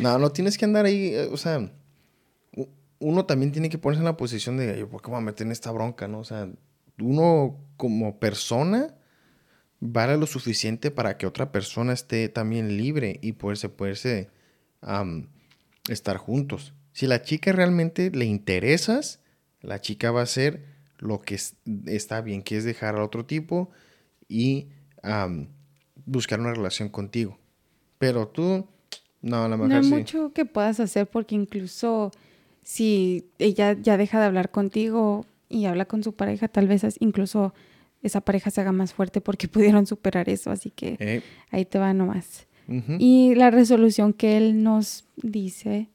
no, 0.00 0.16
no 0.20 0.30
tienes 0.30 0.56
que 0.56 0.64
andar 0.64 0.84
ahí, 0.84 1.06
eh, 1.12 1.28
o 1.32 1.36
sea, 1.36 1.72
uno 3.00 3.26
también 3.26 3.50
tiene 3.50 3.68
que 3.68 3.78
ponerse 3.78 3.98
en 3.98 4.04
la 4.04 4.16
posición 4.16 4.58
de, 4.58 4.78
yo, 4.78 4.88
¿por 4.88 5.02
qué 5.02 5.08
me 5.08 5.14
voy 5.16 5.22
a 5.22 5.26
meter 5.26 5.44
en 5.46 5.52
esta 5.52 5.72
bronca, 5.72 6.06
no? 6.06 6.20
O 6.20 6.24
sea, 6.24 6.48
uno 7.00 7.56
como 7.76 8.20
persona 8.20 8.94
vale 9.80 10.16
lo 10.18 10.26
suficiente 10.28 10.92
para 10.92 11.18
que 11.18 11.26
otra 11.26 11.50
persona 11.50 11.92
esté 11.94 12.28
también 12.28 12.76
libre 12.76 13.18
y 13.22 13.32
poderse, 13.32 13.68
poderse 13.68 14.30
am, 14.82 15.30
estar 15.88 16.16
juntos. 16.16 16.74
Si 16.92 17.08
la 17.08 17.22
chica 17.22 17.50
realmente 17.50 18.12
le 18.12 18.26
interesas, 18.26 19.18
la 19.62 19.80
chica 19.80 20.10
va 20.10 20.20
a 20.20 20.24
hacer 20.24 20.64
lo 20.98 21.20
que 21.20 21.34
es- 21.36 21.56
está 21.86 22.20
bien, 22.20 22.42
que 22.42 22.56
es 22.56 22.64
dejar 22.64 22.94
al 22.96 23.02
otro 23.02 23.24
tipo 23.24 23.70
y 24.28 24.68
buscar 26.06 26.40
una 26.40 26.52
relación 26.54 26.88
contigo. 26.88 27.38
Pero 27.98 28.28
tú, 28.28 28.66
no, 29.20 29.44
a 29.44 29.48
lo 29.48 29.56
No 29.56 29.64
mejor 29.64 29.78
hay 29.78 29.84
sí. 29.84 29.94
mucho 29.94 30.32
que 30.32 30.44
puedas 30.44 30.80
hacer 30.80 31.06
porque 31.08 31.34
incluso 31.34 32.10
si 32.62 33.26
ella 33.38 33.76
ya 33.80 33.96
deja 33.96 34.20
de 34.20 34.26
hablar 34.26 34.50
contigo 34.50 35.26
y 35.48 35.66
habla 35.66 35.84
con 35.84 36.02
su 36.02 36.12
pareja, 36.14 36.48
tal 36.48 36.66
vez 36.68 36.82
incluso 37.00 37.54
esa 38.02 38.20
pareja 38.20 38.50
se 38.50 38.60
haga 38.60 38.72
más 38.72 38.92
fuerte 38.94 39.20
porque 39.20 39.48
pudieron 39.48 39.86
superar 39.86 40.28
eso. 40.28 40.50
Así 40.50 40.70
que 40.70 40.96
Eh, 40.98 41.22
ahí 41.50 41.64
te 41.64 41.78
va 41.78 41.92
nomás. 41.94 42.46
Y 42.98 43.34
la 43.34 43.50
resolución 43.50 44.12
que 44.14 44.36
él 44.38 44.62
nos 44.62 45.04
dice, 45.16 45.88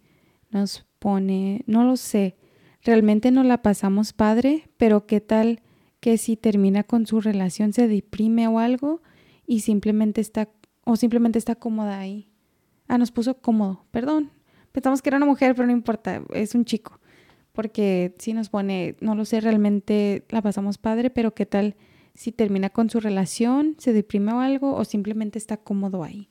nos 0.52 0.86
pone, 1.00 1.64
no 1.66 1.84
lo 1.86 1.98
sé, 1.98 2.36
realmente 2.84 3.32
no 3.32 3.44
la 3.44 3.62
pasamos 3.62 4.14
padre, 4.14 4.70
pero 4.78 5.06
qué 5.06 5.22
tal 5.22 5.62
que 6.00 6.18
si 6.18 6.38
termina 6.38 6.84
con 6.84 7.06
su 7.06 7.22
relación 7.22 7.74
se 7.74 7.88
deprime 7.88 8.48
o 8.48 8.60
algo 8.60 9.02
y 9.46 9.62
simplemente 9.62 10.22
está, 10.22 10.50
o 10.84 10.96
simplemente 10.96 11.40
está 11.40 11.56
cómoda 11.56 12.00
ahí. 12.00 12.30
Ah, 12.88 12.98
nos 12.98 13.12
puso 13.12 13.40
cómodo, 13.40 13.86
perdón. 13.92 14.32
Pensamos 14.72 15.02
que 15.02 15.10
era 15.10 15.18
una 15.18 15.26
mujer, 15.26 15.56
pero 15.56 15.66
no 15.66 15.74
importa, 15.74 16.22
es 16.34 16.56
un 16.56 16.66
chico. 16.66 17.00
Porque 17.52 18.14
si 18.20 18.34
nos 18.34 18.50
pone, 18.50 18.96
no 19.02 19.16
lo 19.16 19.26
sé, 19.26 19.42
realmente 19.42 20.24
la 20.30 20.42
pasamos 20.42 20.78
padre, 20.78 21.10
pero 21.10 21.34
qué 21.34 21.46
tal 21.46 21.76
si 22.14 22.32
termina 22.32 22.70
con 22.70 22.90
su 22.90 23.00
relación, 23.00 23.76
se 23.80 23.94
deprime 23.94 24.34
o 24.34 24.40
algo, 24.40 24.76
o 24.76 24.86
simplemente 24.86 25.38
está 25.38 25.58
cómodo 25.58 26.04
ahí. 26.04 26.30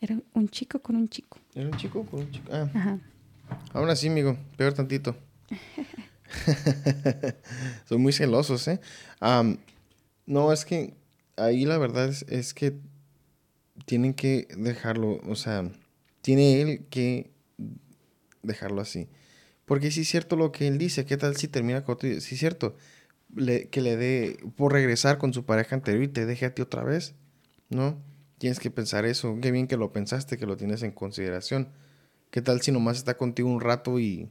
Era 0.00 0.18
un 0.34 0.48
chico 0.48 0.80
con 0.80 0.96
un 0.96 1.08
chico. 1.08 1.38
¿Era 1.54 1.68
un 1.68 1.76
chico 1.76 2.06
o 2.10 2.16
un 2.18 2.30
chico? 2.30 2.48
Ah, 2.52 2.68
Ajá. 2.74 2.98
aún 3.72 3.88
así, 3.88 4.08
amigo, 4.08 4.36
peor 4.56 4.74
tantito. 4.74 5.16
Son 7.88 8.00
muy 8.00 8.12
celosos, 8.12 8.66
¿eh? 8.68 8.80
No, 10.26 10.52
es 10.52 10.64
que 10.64 10.94
ahí 11.36 11.64
la 11.64 11.78
verdad 11.78 12.14
es, 12.28 12.54
que 12.54 12.74
tienen 13.86 14.14
que 14.14 14.48
dejarlo, 14.56 15.20
o 15.26 15.34
sea, 15.34 15.70
tiene 16.22 16.62
él 16.62 16.86
que 16.90 17.30
dejarlo 18.42 18.80
así. 18.80 19.08
Porque 19.64 19.90
sí 19.90 20.02
es 20.02 20.08
cierto 20.08 20.36
lo 20.36 20.52
que 20.52 20.68
él 20.68 20.78
dice, 20.78 21.04
¿qué 21.04 21.16
tal 21.16 21.36
si 21.36 21.48
termina 21.48 21.84
con 21.84 21.94
otro? 21.94 22.08
Sí 22.20 22.34
es 22.34 22.40
cierto, 22.40 22.76
que 23.34 23.80
le 23.80 23.96
dé 23.96 24.38
por 24.56 24.72
regresar 24.72 25.18
con 25.18 25.32
su 25.32 25.44
pareja 25.44 25.74
anterior 25.74 26.04
y 26.04 26.08
te 26.08 26.26
deje 26.26 26.46
a 26.46 26.54
ti 26.54 26.62
otra 26.62 26.84
vez, 26.84 27.14
¿no? 27.70 27.98
Tienes 28.38 28.60
que 28.60 28.70
pensar 28.70 29.06
eso, 29.06 29.38
qué 29.40 29.50
bien 29.50 29.66
que 29.66 29.76
lo 29.76 29.92
pensaste, 29.92 30.36
que 30.36 30.46
lo 30.46 30.56
tienes 30.56 30.82
en 30.82 30.92
consideración. 30.92 31.68
¿Qué 32.30 32.42
tal 32.42 32.60
si 32.62 32.72
nomás 32.72 32.98
está 32.98 33.16
contigo 33.16 33.48
un 33.48 33.60
rato 33.60 33.98
y, 34.00 34.28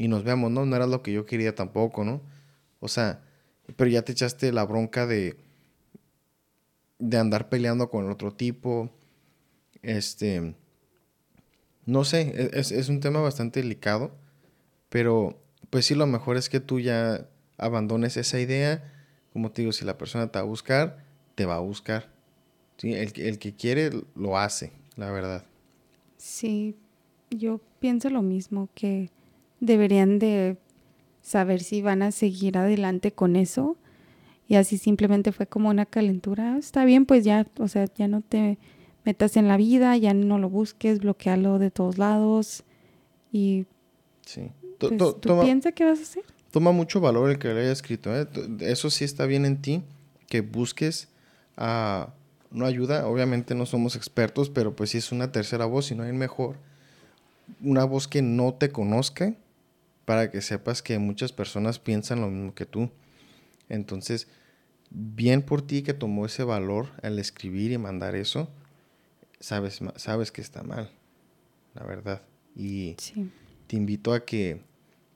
y 0.00 0.08
nos 0.08 0.24
veamos, 0.24 0.50
no? 0.50 0.64
No 0.64 0.76
era 0.76 0.86
lo 0.86 1.02
que 1.02 1.12
yo 1.12 1.26
quería 1.26 1.54
tampoco, 1.54 2.04
¿no? 2.04 2.22
O 2.80 2.88
sea, 2.88 3.20
pero 3.76 3.90
ya 3.90 4.00
te 4.00 4.12
echaste 4.12 4.50
la 4.50 4.64
bronca 4.64 5.06
de, 5.06 5.36
de 6.98 7.18
andar 7.18 7.50
peleando 7.50 7.90
con 7.90 8.06
el 8.06 8.10
otro 8.10 8.32
tipo. 8.32 8.88
Este, 9.82 10.54
no 11.84 12.04
sé, 12.04 12.32
e- 12.34 12.58
es, 12.58 12.72
es 12.72 12.88
un 12.88 13.00
tema 13.00 13.20
bastante 13.20 13.60
delicado, 13.60 14.12
pero 14.88 15.38
pues 15.68 15.84
sí, 15.84 15.94
lo 15.94 16.06
mejor 16.06 16.38
es 16.38 16.48
que 16.48 16.60
tú 16.60 16.80
ya 16.80 17.28
abandones 17.58 18.16
esa 18.16 18.40
idea. 18.40 18.90
Como 19.34 19.52
te 19.52 19.60
digo, 19.60 19.72
si 19.72 19.84
la 19.84 19.98
persona 19.98 20.32
te 20.32 20.38
va 20.38 20.44
a 20.44 20.48
buscar, 20.48 21.04
te 21.34 21.44
va 21.44 21.56
a 21.56 21.60
buscar. 21.60 22.08
¿sí? 22.78 22.94
El, 22.94 23.12
el 23.20 23.38
que 23.38 23.54
quiere 23.54 23.90
lo 24.14 24.38
hace, 24.38 24.72
la 24.96 25.10
verdad. 25.10 25.44
Sí, 26.16 26.74
yo 27.30 27.60
pienso 27.80 28.08
lo 28.08 28.22
mismo, 28.22 28.70
que 28.74 29.10
deberían 29.60 30.18
de 30.18 30.56
saber 31.22 31.62
si 31.62 31.82
van 31.82 32.02
a 32.02 32.10
seguir 32.12 32.56
adelante 32.58 33.12
con 33.12 33.36
eso. 33.36 33.76
Y 34.48 34.56
así 34.56 34.78
simplemente 34.78 35.30
fue 35.32 35.46
como 35.46 35.68
una 35.68 35.86
calentura. 35.86 36.54
"Ah, 36.54 36.58
Está 36.58 36.84
bien, 36.84 37.06
pues 37.06 37.24
ya, 37.24 37.46
o 37.58 37.68
sea, 37.68 37.86
ya 37.96 38.08
no 38.08 38.20
te 38.20 38.58
metas 39.04 39.36
en 39.36 39.46
la 39.48 39.56
vida, 39.56 39.96
ya 39.96 40.12
no 40.14 40.38
lo 40.38 40.48
busques, 40.50 40.98
bloquealo 41.00 41.58
de 41.58 41.70
todos 41.70 41.98
lados. 41.98 42.64
Y 43.32 43.66
Sí. 44.26 44.50
Pues, 44.78 44.96
tú 44.96 45.12
toma- 45.14 45.42
piensa 45.44 45.72
qué 45.72 45.84
vas 45.84 45.98
a 45.98 46.02
hacer. 46.02 46.24
Toma 46.50 46.72
mucho 46.72 47.00
valor 47.00 47.30
el 47.30 47.38
que 47.38 47.48
le 47.54 47.60
haya 47.60 47.72
escrito. 47.72 48.14
¿eh? 48.16 48.26
Eso 48.60 48.90
sí 48.90 49.04
está 49.04 49.26
bien 49.26 49.44
en 49.44 49.60
ti, 49.62 49.82
que 50.28 50.40
busques 50.40 51.08
a 51.56 52.12
no 52.50 52.66
ayuda. 52.66 53.06
Obviamente 53.06 53.54
no 53.54 53.66
somos 53.66 53.94
expertos, 53.94 54.50
pero 54.50 54.74
pues 54.74 54.90
si 54.90 54.98
es 54.98 55.12
una 55.12 55.30
tercera 55.30 55.66
voz 55.66 55.90
y 55.92 55.94
no 55.94 56.02
hay 56.02 56.12
mejor. 56.12 56.56
Una 57.62 57.84
voz 57.84 58.08
que 58.08 58.22
no 58.22 58.54
te 58.54 58.70
conozca 58.70 59.34
para 60.10 60.28
que 60.32 60.40
sepas 60.42 60.82
que 60.82 60.98
muchas 60.98 61.30
personas 61.30 61.78
piensan 61.78 62.20
lo 62.20 62.28
mismo 62.28 62.52
que 62.52 62.66
tú. 62.66 62.90
Entonces, 63.68 64.26
bien 64.90 65.40
por 65.40 65.62
ti 65.64 65.82
que 65.82 65.94
tomó 65.94 66.26
ese 66.26 66.42
valor 66.42 66.88
al 67.00 67.20
escribir 67.20 67.70
y 67.70 67.78
mandar 67.78 68.16
eso. 68.16 68.50
Sabes, 69.38 69.78
sabes 69.94 70.32
que 70.32 70.40
está 70.40 70.64
mal, 70.64 70.90
la 71.74 71.84
verdad. 71.84 72.22
Y 72.56 72.96
Sí. 72.98 73.30
te 73.68 73.76
invito 73.76 74.12
a 74.12 74.24
que 74.24 74.62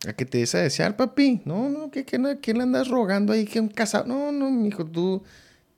a 0.07 0.13
que 0.13 0.25
te 0.27 0.39
des 0.39 0.55
a 0.55 0.59
desear, 0.61 0.97
papi. 0.97 1.43
No, 1.45 1.69
no, 1.69 1.91
que, 1.91 2.05
que, 2.05 2.17
no- 2.19 2.41
que 2.41 2.55
le 2.55 2.63
andas 2.63 2.87
rogando 2.87 3.33
ahí 3.33 3.47
que 3.47 3.59
un 3.59 3.67
casado. 3.69 4.05
No, 4.07 4.31
no, 4.31 4.49
mijo, 4.53 4.85
tú 4.87 5.25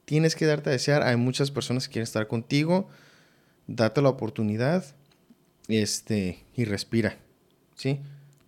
tienes 0.05 0.37
que 0.37 0.45
darte 0.45 0.69
a 0.69 0.73
desear. 0.75 1.03
Hay 1.05 1.17
muchas 1.17 1.51
personas 1.51 1.89
que 1.89 1.93
quieren 1.95 2.03
estar 2.05 2.27
contigo. 2.29 2.87
Date 3.67 4.03
la 4.03 4.11
oportunidad. 4.11 4.85
Este, 5.69 6.45
y 6.55 6.67
respira. 6.67 7.17
¿Sí? 7.77 8.01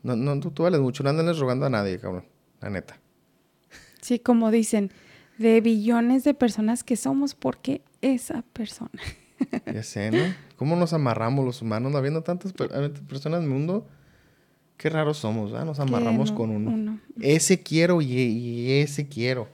No, 0.02 0.16
no, 0.16 0.38
tú, 0.40 0.50
tú 0.50 0.62
vales 0.62 0.80
mucho. 0.80 1.02
No 1.02 1.10
andes 1.10 1.38
rogando 1.38 1.66
a 1.66 1.70
nadie, 1.70 1.98
cabrón. 1.98 2.24
La 2.60 2.70
neta. 2.70 2.98
Sí, 4.00 4.18
como 4.18 4.50
dicen, 4.50 4.90
de 5.38 5.60
billones 5.60 6.24
de 6.24 6.34
personas 6.34 6.84
que 6.84 6.96
somos, 6.96 7.34
porque 7.34 7.82
esa 8.00 8.42
persona. 8.52 8.90
Ya 9.72 9.84
sé, 9.84 10.10
¿no? 10.10 10.18
¿Cómo 10.56 10.74
nos 10.74 10.92
amarramos 10.92 11.44
los 11.44 11.62
humanos? 11.62 11.92
No 11.92 11.98
habiendo 11.98 12.22
tantas 12.24 12.52
per- 12.52 12.92
personas 13.06 13.38
en 13.38 13.44
el 13.44 13.50
mundo. 13.50 13.86
Qué 14.76 14.88
raros 14.90 15.18
somos, 15.18 15.52
¿ah? 15.54 15.64
Nos 15.64 15.78
amarramos 15.78 16.32
no- 16.32 16.36
con 16.36 16.50
uno. 16.50 16.70
uno. 16.72 17.00
Ese 17.20 17.62
quiero 17.62 18.02
y, 18.02 18.06
y 18.14 18.72
ese 18.80 19.06
quiero. 19.08 19.46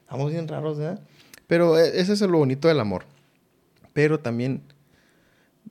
Estamos 0.00 0.32
bien 0.32 0.48
raros, 0.48 0.78
¿verdad? 0.78 1.00
Pero 1.46 1.78
eh, 1.78 1.92
ese 2.00 2.14
es 2.14 2.20
lo 2.22 2.38
bonito 2.38 2.66
del 2.66 2.80
amor. 2.80 3.04
Pero 3.92 4.18
también 4.18 4.62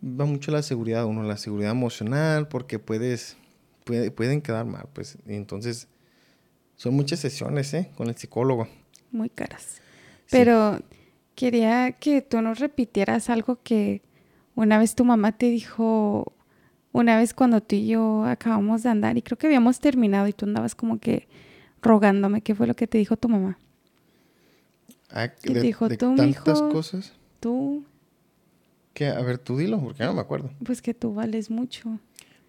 va 0.01 0.23
mucho 0.23 0.51
la 0.51 0.61
seguridad, 0.61 1.05
uno, 1.05 1.23
la 1.23 1.35
seguridad 1.35 1.71
emocional, 1.71 2.47
porque 2.47 2.79
puedes, 2.79 3.35
puede- 3.89 4.11
pueden 4.11 4.41
quedar 4.41 4.65
mal, 4.65 4.87
pues. 4.93 5.17
Y 5.25 5.33
entonces, 5.33 5.87
son 6.75 6.93
muchas 6.93 7.19
sesiones, 7.19 7.73
¿eh? 7.73 7.89
Con 7.97 8.07
el 8.07 8.15
psicólogo. 8.15 8.67
muy 9.11 9.29
caras. 9.31 9.81
Pero 10.29 10.79
quería 11.33 11.93
que 11.93 12.21
tú 12.21 12.39
nos 12.41 12.59
repitieras 12.59 13.31
algo 13.31 13.59
que 13.63 14.03
una 14.53 14.77
vez 14.77 14.93
tu 14.93 15.03
mamá 15.03 15.31
te 15.31 15.47
dijo, 15.49 16.31
una 16.91 17.17
vez 17.17 17.33
cuando 17.33 17.61
tú 17.61 17.75
y 17.75 17.87
yo 17.87 18.23
acabamos 18.25 18.83
de 18.83 18.89
andar 18.89 19.17
y 19.17 19.23
creo 19.23 19.37
que 19.39 19.47
habíamos 19.47 19.79
terminado 19.79 20.27
y 20.27 20.33
tú 20.33 20.45
andabas 20.45 20.75
como 20.75 20.99
que 20.99 21.27
rogándome, 21.81 22.41
¿qué 22.43 22.53
fue 22.53 22.67
lo 22.67 22.75
que 22.75 22.85
te 22.85 22.99
dijo 22.99 23.17
tu 23.17 23.29
mamá? 23.29 23.57
Ah, 25.09 25.29
¿Qué 25.29 25.53
de, 25.55 25.61
dijo 25.61 25.89
de 25.89 25.97
tú, 25.97 26.15
tantas 26.15 26.61
cosas. 26.61 27.13
Tú, 27.39 27.83
Que, 28.93 29.07
a 29.07 29.21
ver, 29.21 29.39
tú 29.39 29.57
dilo, 29.57 29.79
porque 29.81 30.03
no 30.03 30.13
me 30.13 30.21
acuerdo. 30.21 30.51
pues 30.63 30.81
que 30.83 30.93
tú 30.93 31.15
vales 31.15 31.49
mucho. 31.49 31.99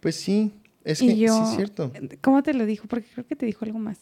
Pues 0.00 0.16
sí, 0.16 0.52
es 0.84 1.00
Y 1.02 1.08
que 1.08 1.16
yo- 1.16 1.34
sí 1.36 1.42
es 1.44 1.56
cierto. 1.56 1.92
¿Cómo 2.20 2.42
te 2.42 2.54
lo 2.54 2.66
dijo? 2.66 2.86
Porque 2.88 3.08
creo 3.12 3.26
que 3.26 3.36
te 3.36 3.46
dijo 3.46 3.64
algo 3.64 3.78
más. 3.78 3.98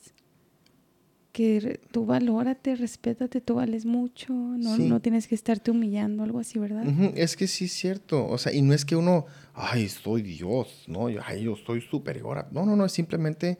que 1.32 1.78
tú 1.92 2.05
valórate, 2.05 2.74
respétate, 2.74 3.40
tú 3.40 3.56
vales 3.56 3.84
mucho, 3.86 4.32
no, 4.32 4.76
no 4.76 5.00
tienes 5.00 5.28
que 5.28 5.36
estarte 5.36 5.70
humillando, 5.70 6.24
algo 6.24 6.40
así, 6.40 6.59
¿verdad? 6.59 6.84
Es 7.14 7.36
que 7.36 7.46
sí 7.46 7.66
es 7.66 7.72
cierto, 7.74 8.26
o 8.26 8.38
sea, 8.38 8.52
y 8.52 8.60
no 8.60 8.74
es 8.74 8.84
que 8.84 8.96
uno, 8.96 9.26
ay, 9.55 9.88
soy 9.88 10.22
Dios, 10.22 10.84
¿no? 10.88 11.06
Ay, 11.24 11.44
yo 11.44 11.55
soy 11.55 11.80
superior. 11.80 12.46
No, 12.50 12.66
no, 12.66 12.74
no, 12.74 12.84
es 12.86 12.92
simplemente, 12.92 13.59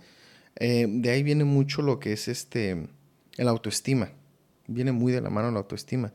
eh, 0.57 0.87
de 0.89 1.11
ahí 1.11 1.23
viene 1.23 1.45
mucho 1.45 1.83
lo 1.83 2.01
que 2.01 2.15
es 2.15 2.27
este, 2.27 2.89
el 3.37 3.47
autoestima, 3.49 4.11
viene 4.67 4.91
muy 4.91 5.13
de 5.13 5.21
la 5.21 5.31
mano 5.31 5.53
la 5.53 5.59
autoestima. 5.61 6.13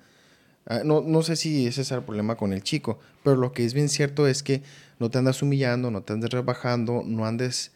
Ah, 0.65 0.81
no, 0.83 0.99
no 1.01 1.21
sé 1.23 1.37
si 1.37 1.65
ese 1.67 1.81
es 1.81 1.91
el 1.91 2.03
problema 2.03 2.35
con 2.35 2.51
el 2.51 2.61
chico, 2.63 2.99
pero 3.23 3.37
lo 3.37 3.53
que 3.53 3.63
es 3.63 3.73
bien 3.73 3.87
cierto 3.89 4.27
es 4.27 4.43
que 4.43 4.63
no 4.99 5.09
te 5.09 5.17
andas 5.17 5.41
humillando, 5.41 5.91
no 5.91 6.03
te 6.03 6.13
andes 6.13 6.29
rebajando, 6.31 7.03
no 7.05 7.25
andes 7.25 7.71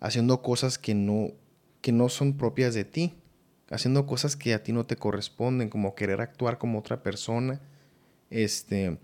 haciendo 0.00 0.42
cosas 0.42 0.78
que 0.78 0.94
no, 0.94 1.32
que 1.80 1.92
no 1.92 2.08
son 2.08 2.36
propias 2.36 2.74
de 2.74 2.84
ti, 2.84 3.14
haciendo 3.70 4.06
cosas 4.06 4.36
que 4.36 4.54
a 4.54 4.62
ti 4.62 4.72
no 4.72 4.84
te 4.86 4.96
corresponden, 4.96 5.68
como 5.68 5.94
querer 5.94 6.20
actuar 6.20 6.58
como 6.58 6.78
otra 6.78 7.02
persona, 7.02 7.60
este, 8.30 8.98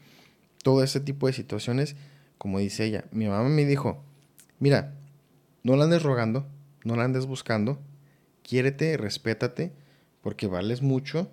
todo 0.63 0.83
ese 0.83 1.01
tipo 1.01 1.27
de 1.27 1.33
situaciones, 1.33 1.97
como 2.39 2.59
dice 2.59 2.85
ella, 2.85 3.05
mi 3.13 3.27
mamá 3.27 3.49
me 3.49 3.65
dijo, 3.65 4.03
mira, 4.59 4.95
no 5.63 5.77
la 5.77 5.85
andes 5.85 6.03
rogando, 6.03 6.47
no 6.85 6.97
la 6.97 7.05
andes 7.05 7.27
buscando, 7.27 7.79
quiérete, 8.43 8.97
respétate, 8.97 9.73
porque 10.23 10.47
vales 10.47 10.83
mucho 10.83 11.31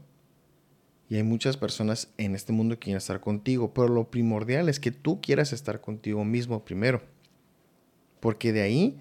y 1.14 1.18
hay 1.18 1.22
muchas 1.22 1.57
personas 1.57 2.11
en 2.18 2.34
este 2.34 2.53
mundo 2.53 2.73
que 2.73 2.85
quieren 2.85 2.98
estar 2.98 3.19
contigo, 3.19 3.72
pero 3.72 3.88
lo 3.88 4.10
primordial 4.10 4.68
es 4.68 4.80
que 4.80 4.90
tú 4.90 5.22
quieras 5.22 5.53
estar 5.53 5.80
contigo 5.80 6.26
mismo 6.26 6.65
primero, 6.65 7.03
porque 8.19 8.52
de 8.52 8.64
ahí 8.64 8.98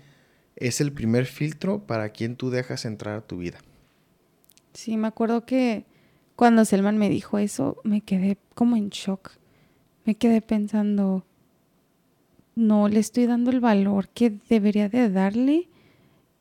es 0.56 0.82
el 0.82 0.92
primer 0.92 1.24
filtro 1.24 1.86
para 1.86 2.10
quien 2.10 2.36
tú 2.36 2.50
dejas 2.50 2.84
entrar 2.84 3.16
a 3.16 3.26
tu 3.26 3.38
vida. 3.38 3.60
Sí, 4.74 4.98
me 4.98 5.08
acuerdo 5.08 5.46
que 5.46 5.86
cuando 6.36 6.66
Selman 6.66 6.98
me 6.98 7.08
dijo 7.08 7.38
eso, 7.38 7.78
me 7.82 8.02
quedé 8.02 8.36
como 8.54 8.76
en 8.76 8.90
shock. 8.90 9.30
Me 10.04 10.14
quedé 10.14 10.42
pensando, 10.42 11.24
no 12.54 12.88
le 12.90 13.00
estoy 13.00 13.24
dando 13.24 13.50
el 13.50 13.60
valor 13.60 14.10
que 14.10 14.38
debería 14.50 14.90
de 14.90 15.08
darle. 15.08 15.70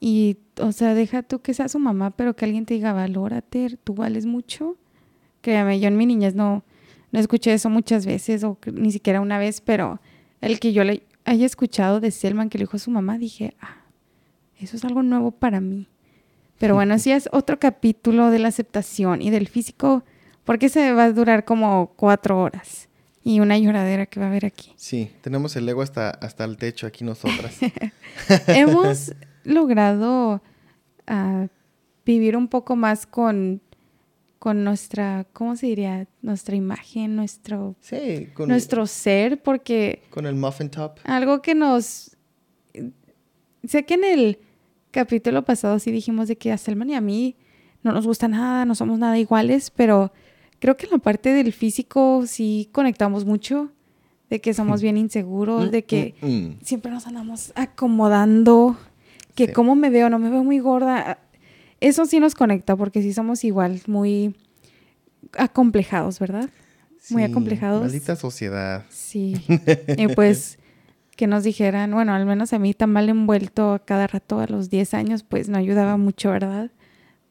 Y, 0.02 0.35
o 0.60 0.73
sea, 0.73 0.95
deja 0.95 1.23
tú 1.23 1.39
que 1.39 1.53
sea 1.53 1.69
su 1.69 1.80
mamá, 1.80 2.11
pero 2.11 2.35
que 2.35 2.43
alguien 2.43 2.65
te 2.65 2.73
diga, 2.73 2.91
valórate, 2.91 3.77
tú 3.85 3.95
vales 3.95 4.26
mucho. 4.26 4.76
Créame, 5.41 5.80
yo 5.80 5.88
en 5.88 5.97
mi 5.97 6.05
niñez 6.05 6.35
no, 6.35 6.63
no 7.11 7.19
escuché 7.19 7.53
eso 7.53 7.69
muchas 7.69 8.05
veces, 8.05 8.43
o 8.43 8.57
ni 8.72 8.91
siquiera 8.91 9.22
una 9.22 9.38
vez, 9.38 9.61
pero 9.61 9.99
el 10.39 10.59
que 10.59 10.73
yo 10.73 10.84
le 10.84 11.03
haya 11.26 11.45
escuchado 11.45 11.99
de 11.99 12.11
Selman 12.11 12.49
que 12.49 12.57
le 12.57 12.63
dijo 12.63 12.77
a 12.77 12.80
su 12.80 12.91
mamá, 12.91 13.18
dije, 13.18 13.55
ah, 13.61 13.81
eso 14.59 14.77
es 14.77 14.85
algo 14.85 15.03
nuevo 15.03 15.31
para 15.31 15.59
mí. 15.61 15.88
Pero 16.57 16.76
bueno, 16.76 16.99
sí 16.99 17.11
es 17.11 17.27
otro 17.31 17.57
capítulo 17.57 18.30
de 18.30 18.38
la 18.38 18.49
aceptación 18.49 19.22
y 19.22 19.31
del 19.31 19.47
físico, 19.47 20.03
porque 20.43 20.69
se 20.69 20.93
va 20.93 21.05
a 21.05 21.11
durar 21.11 21.43
como 21.43 21.93
cuatro 21.95 22.39
horas. 22.39 22.88
Y 23.23 23.39
una 23.39 23.57
lloradera 23.57 24.07
que 24.07 24.19
va 24.19 24.27
a 24.27 24.30
haber 24.30 24.45
aquí. 24.45 24.73
Sí, 24.77 25.11
tenemos 25.22 25.55
el 25.55 25.68
ego 25.69 25.81
hasta, 25.81 26.09
hasta 26.09 26.43
el 26.43 26.57
techo 26.57 26.88
aquí 26.88 27.03
nosotras. 27.03 27.57
Hemos 28.47 29.13
logrado 29.43 30.41
ah, 31.07 31.47
vivir 32.05 32.35
un 32.35 32.47
poco 32.47 32.76
más 32.76 33.05
con, 33.05 33.61
con 34.41 34.63
nuestra, 34.63 35.27
¿cómo 35.34 35.55
se 35.55 35.68
diría? 35.68 36.07
Nuestra 36.23 36.55
imagen, 36.55 37.15
nuestro, 37.15 37.76
nuestro 38.47 38.88
ser, 38.88 39.39
porque... 39.43 40.01
Con 40.09 40.26
el 40.26 40.34
muffin 40.34 40.68
top. 40.68 40.97
Algo 41.03 41.43
que 41.43 41.53
nos... 41.53 42.18
Sé 43.63 43.85
que 43.85 43.93
en 43.93 44.03
el 44.03 44.39
capítulo 44.89 45.45
pasado 45.45 45.77
sí 45.77 45.91
dijimos 45.91 46.27
de 46.27 46.38
que 46.38 46.51
a 46.51 46.57
Selman 46.57 46.89
y 46.89 46.95
a 46.95 47.01
mí 47.01 47.35
no 47.84 47.91
nos 47.91 48.07
gusta 48.07 48.27
nada, 48.27 48.65
no 48.65 48.73
somos 48.73 48.97
nada 48.97 49.19
iguales, 49.19 49.69
pero 49.69 50.11
creo 50.57 50.76
que 50.76 50.88
en 50.88 50.93
la 50.93 50.97
parte 50.97 51.30
del 51.30 51.53
físico 51.53 52.23
sí 52.26 52.68
conectamos 52.72 53.26
mucho, 53.26 53.72
de 54.31 54.41
que 54.41 54.55
somos 54.55 54.81
bien 54.81 54.97
inseguros, 54.97 55.68
mm, 55.68 55.69
de 55.69 55.84
que 55.84 56.15
mm, 56.19 56.27
mm. 56.27 56.57
siempre 56.63 56.91
nos 56.91 57.05
andamos 57.05 57.53
acomodando, 57.53 58.76
que 59.35 59.53
cómo 59.53 59.76
me 59.76 59.91
veo, 59.91 60.09
no 60.09 60.18
me 60.18 60.31
veo 60.31 60.43
muy 60.43 60.57
gorda. 60.57 61.19
Eso 61.81 62.05
sí 62.05 62.19
nos 62.19 62.35
conecta 62.35 62.75
porque 62.77 63.01
sí 63.01 63.11
somos 63.11 63.43
igual, 63.43 63.81
muy 63.87 64.35
acomplejados, 65.37 66.19
¿verdad? 66.19 66.49
muy 67.09 67.23
acomplejados. 67.23 67.81
Maldita 67.81 68.15
sociedad. 68.15 68.85
Sí. 68.89 69.35
y 69.97 70.07
pues 70.09 70.59
que 71.15 71.27
nos 71.27 71.43
dijeran, 71.43 71.91
bueno, 71.91 72.13
al 72.13 72.25
menos 72.25 72.53
a 72.53 72.59
mí 72.59 72.73
tan 72.73 72.91
mal 72.91 73.09
envuelto 73.09 73.81
cada 73.85 74.07
rato 74.07 74.39
a 74.39 74.47
los 74.47 74.69
10 74.69 74.93
años, 74.93 75.23
pues 75.23 75.49
no 75.49 75.57
ayudaba 75.57 75.97
mucho, 75.97 76.31
¿verdad? 76.31 76.71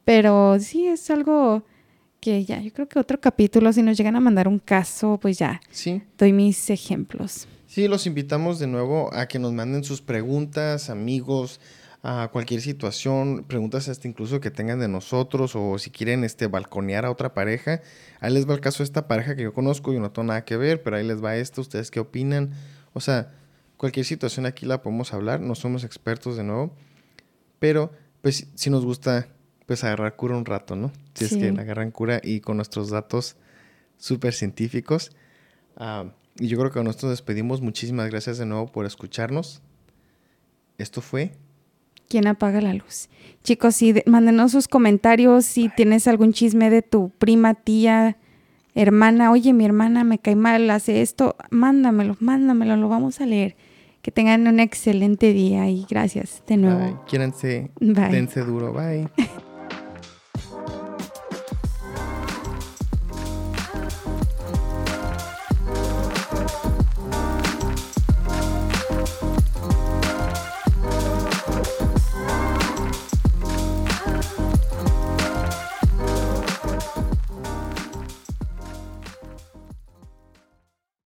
Pero 0.05 0.59
sí 0.60 0.86
es 0.86 1.10
algo 1.10 1.64
que 2.20 2.44
ya, 2.44 2.60
yo 2.60 2.72
creo 2.72 2.89
que 2.89 2.98
otro 2.98 3.20
capítulo, 3.20 3.72
si 3.72 3.82
nos 3.82 3.97
llegan 3.97 4.16
a 4.16 4.20
mandar 4.20 4.47
un 4.48 4.59
caso, 4.59 5.18
pues 5.20 5.39
ya, 5.39 5.60
sí. 5.70 6.02
doy 6.18 6.32
mis 6.32 6.68
ejemplos. 6.70 7.48
Sí, 7.66 7.89
los 7.89 8.06
invitamos 8.06 8.59
de 8.59 8.66
nuevo 8.66 9.14
a 9.14 9.27
que 9.27 9.39
nos 9.39 9.52
manden 9.52 9.85
sus 9.85 10.02
preguntas, 10.02 10.90
amigos, 10.90 11.60
a 12.02 12.28
cualquier 12.32 12.60
situación, 12.60 13.44
preguntas 13.47 13.89
hasta 13.89 14.09
incluso 14.09 14.40
que 14.40 14.51
tengan 14.51 14.81
de 14.81 14.89
nosotros 14.89 15.55
o 15.55 15.78
si 15.78 15.90
quieren 15.90 16.24
este 16.24 16.47
balconear 16.47 17.05
a 17.05 17.10
otra 17.10 17.35
pareja. 17.35 17.82
Ahí 18.20 18.32
les 18.32 18.48
va 18.48 18.55
el 18.55 18.60
caso 18.60 18.78
de 18.78 18.85
esta 18.85 19.06
pareja 19.06 19.36
que 19.36 19.43
yo 19.43 19.52
conozco, 19.52 19.93
y 19.93 19.98
no 19.98 20.10
tengo 20.10 20.28
nada 20.28 20.44
que 20.44 20.56
ver, 20.56 20.82
pero 20.82 20.97
ahí 20.97 21.06
les 21.06 21.22
va 21.22 21.36
esto, 21.36 21.60
ustedes 21.60 21.90
qué 21.90 22.01
opinan. 22.01 22.52
O 22.94 23.01
sea, 23.01 23.32
Cualquier 23.81 24.05
situación 24.05 24.44
aquí 24.44 24.66
la 24.66 24.82
podemos 24.82 25.14
hablar, 25.14 25.40
no 25.40 25.55
somos 25.55 25.85
expertos 25.85 26.36
de 26.36 26.44
nuevo, 26.44 26.70
pero 27.59 27.90
pues 28.20 28.47
si 28.55 28.68
nos 28.68 28.85
gusta 28.85 29.28
pues 29.64 29.85
agarrar 29.85 30.16
cura 30.16 30.36
un 30.36 30.44
rato, 30.44 30.77
¿no? 30.77 30.93
Si 31.14 31.24
es 31.24 31.35
que 31.35 31.51
la 31.51 31.62
agarran 31.62 31.90
cura 31.90 32.20
y 32.22 32.40
con 32.40 32.59
nuestros 32.59 32.90
datos 32.90 33.36
súper 33.97 34.35
científicos. 34.35 35.12
Ah, 35.78 36.12
y 36.39 36.48
yo 36.48 36.59
creo 36.59 36.70
que 36.70 36.85
nosotros 36.85 37.12
despedimos. 37.12 37.62
Muchísimas 37.62 38.10
gracias 38.10 38.36
de 38.36 38.44
nuevo 38.44 38.70
por 38.70 38.85
escucharnos. 38.85 39.62
Esto 40.77 41.01
fue... 41.01 41.32
¿Quién 42.11 42.27
apaga 42.27 42.61
la 42.61 42.74
luz? 42.74 43.09
Chicos, 43.45 43.77
sí, 43.77 43.95
mándenos 44.05 44.51
sus 44.51 44.66
comentarios 44.66 45.47
si 45.47 45.69
tienes 45.69 46.09
algún 46.09 46.32
chisme 46.32 46.69
de 46.69 46.82
tu 46.82 47.11
prima, 47.11 47.55
tía, 47.55 48.16
hermana. 48.74 49.31
Oye, 49.31 49.53
mi 49.53 49.65
hermana 49.65 50.03
me 50.03 50.19
cae 50.19 50.35
mal, 50.35 50.69
hace 50.70 51.03
esto. 51.03 51.37
Mándamelo, 51.51 52.16
mándamelo, 52.19 52.77
lo 52.77 52.89
vamos 52.89 53.20
a 53.20 53.27
leer. 53.27 53.55
Que 54.03 54.11
tengan 54.11 54.49
un 54.49 54.59
excelente 54.59 55.32
día 55.32 55.70
y 55.70 55.87
gracias 55.89 56.43
de 56.49 56.57
nuevo. 56.57 57.01
Bye. 57.81 58.09
dense 58.09 58.41
duro. 58.41 58.73
Bye. 58.73 59.09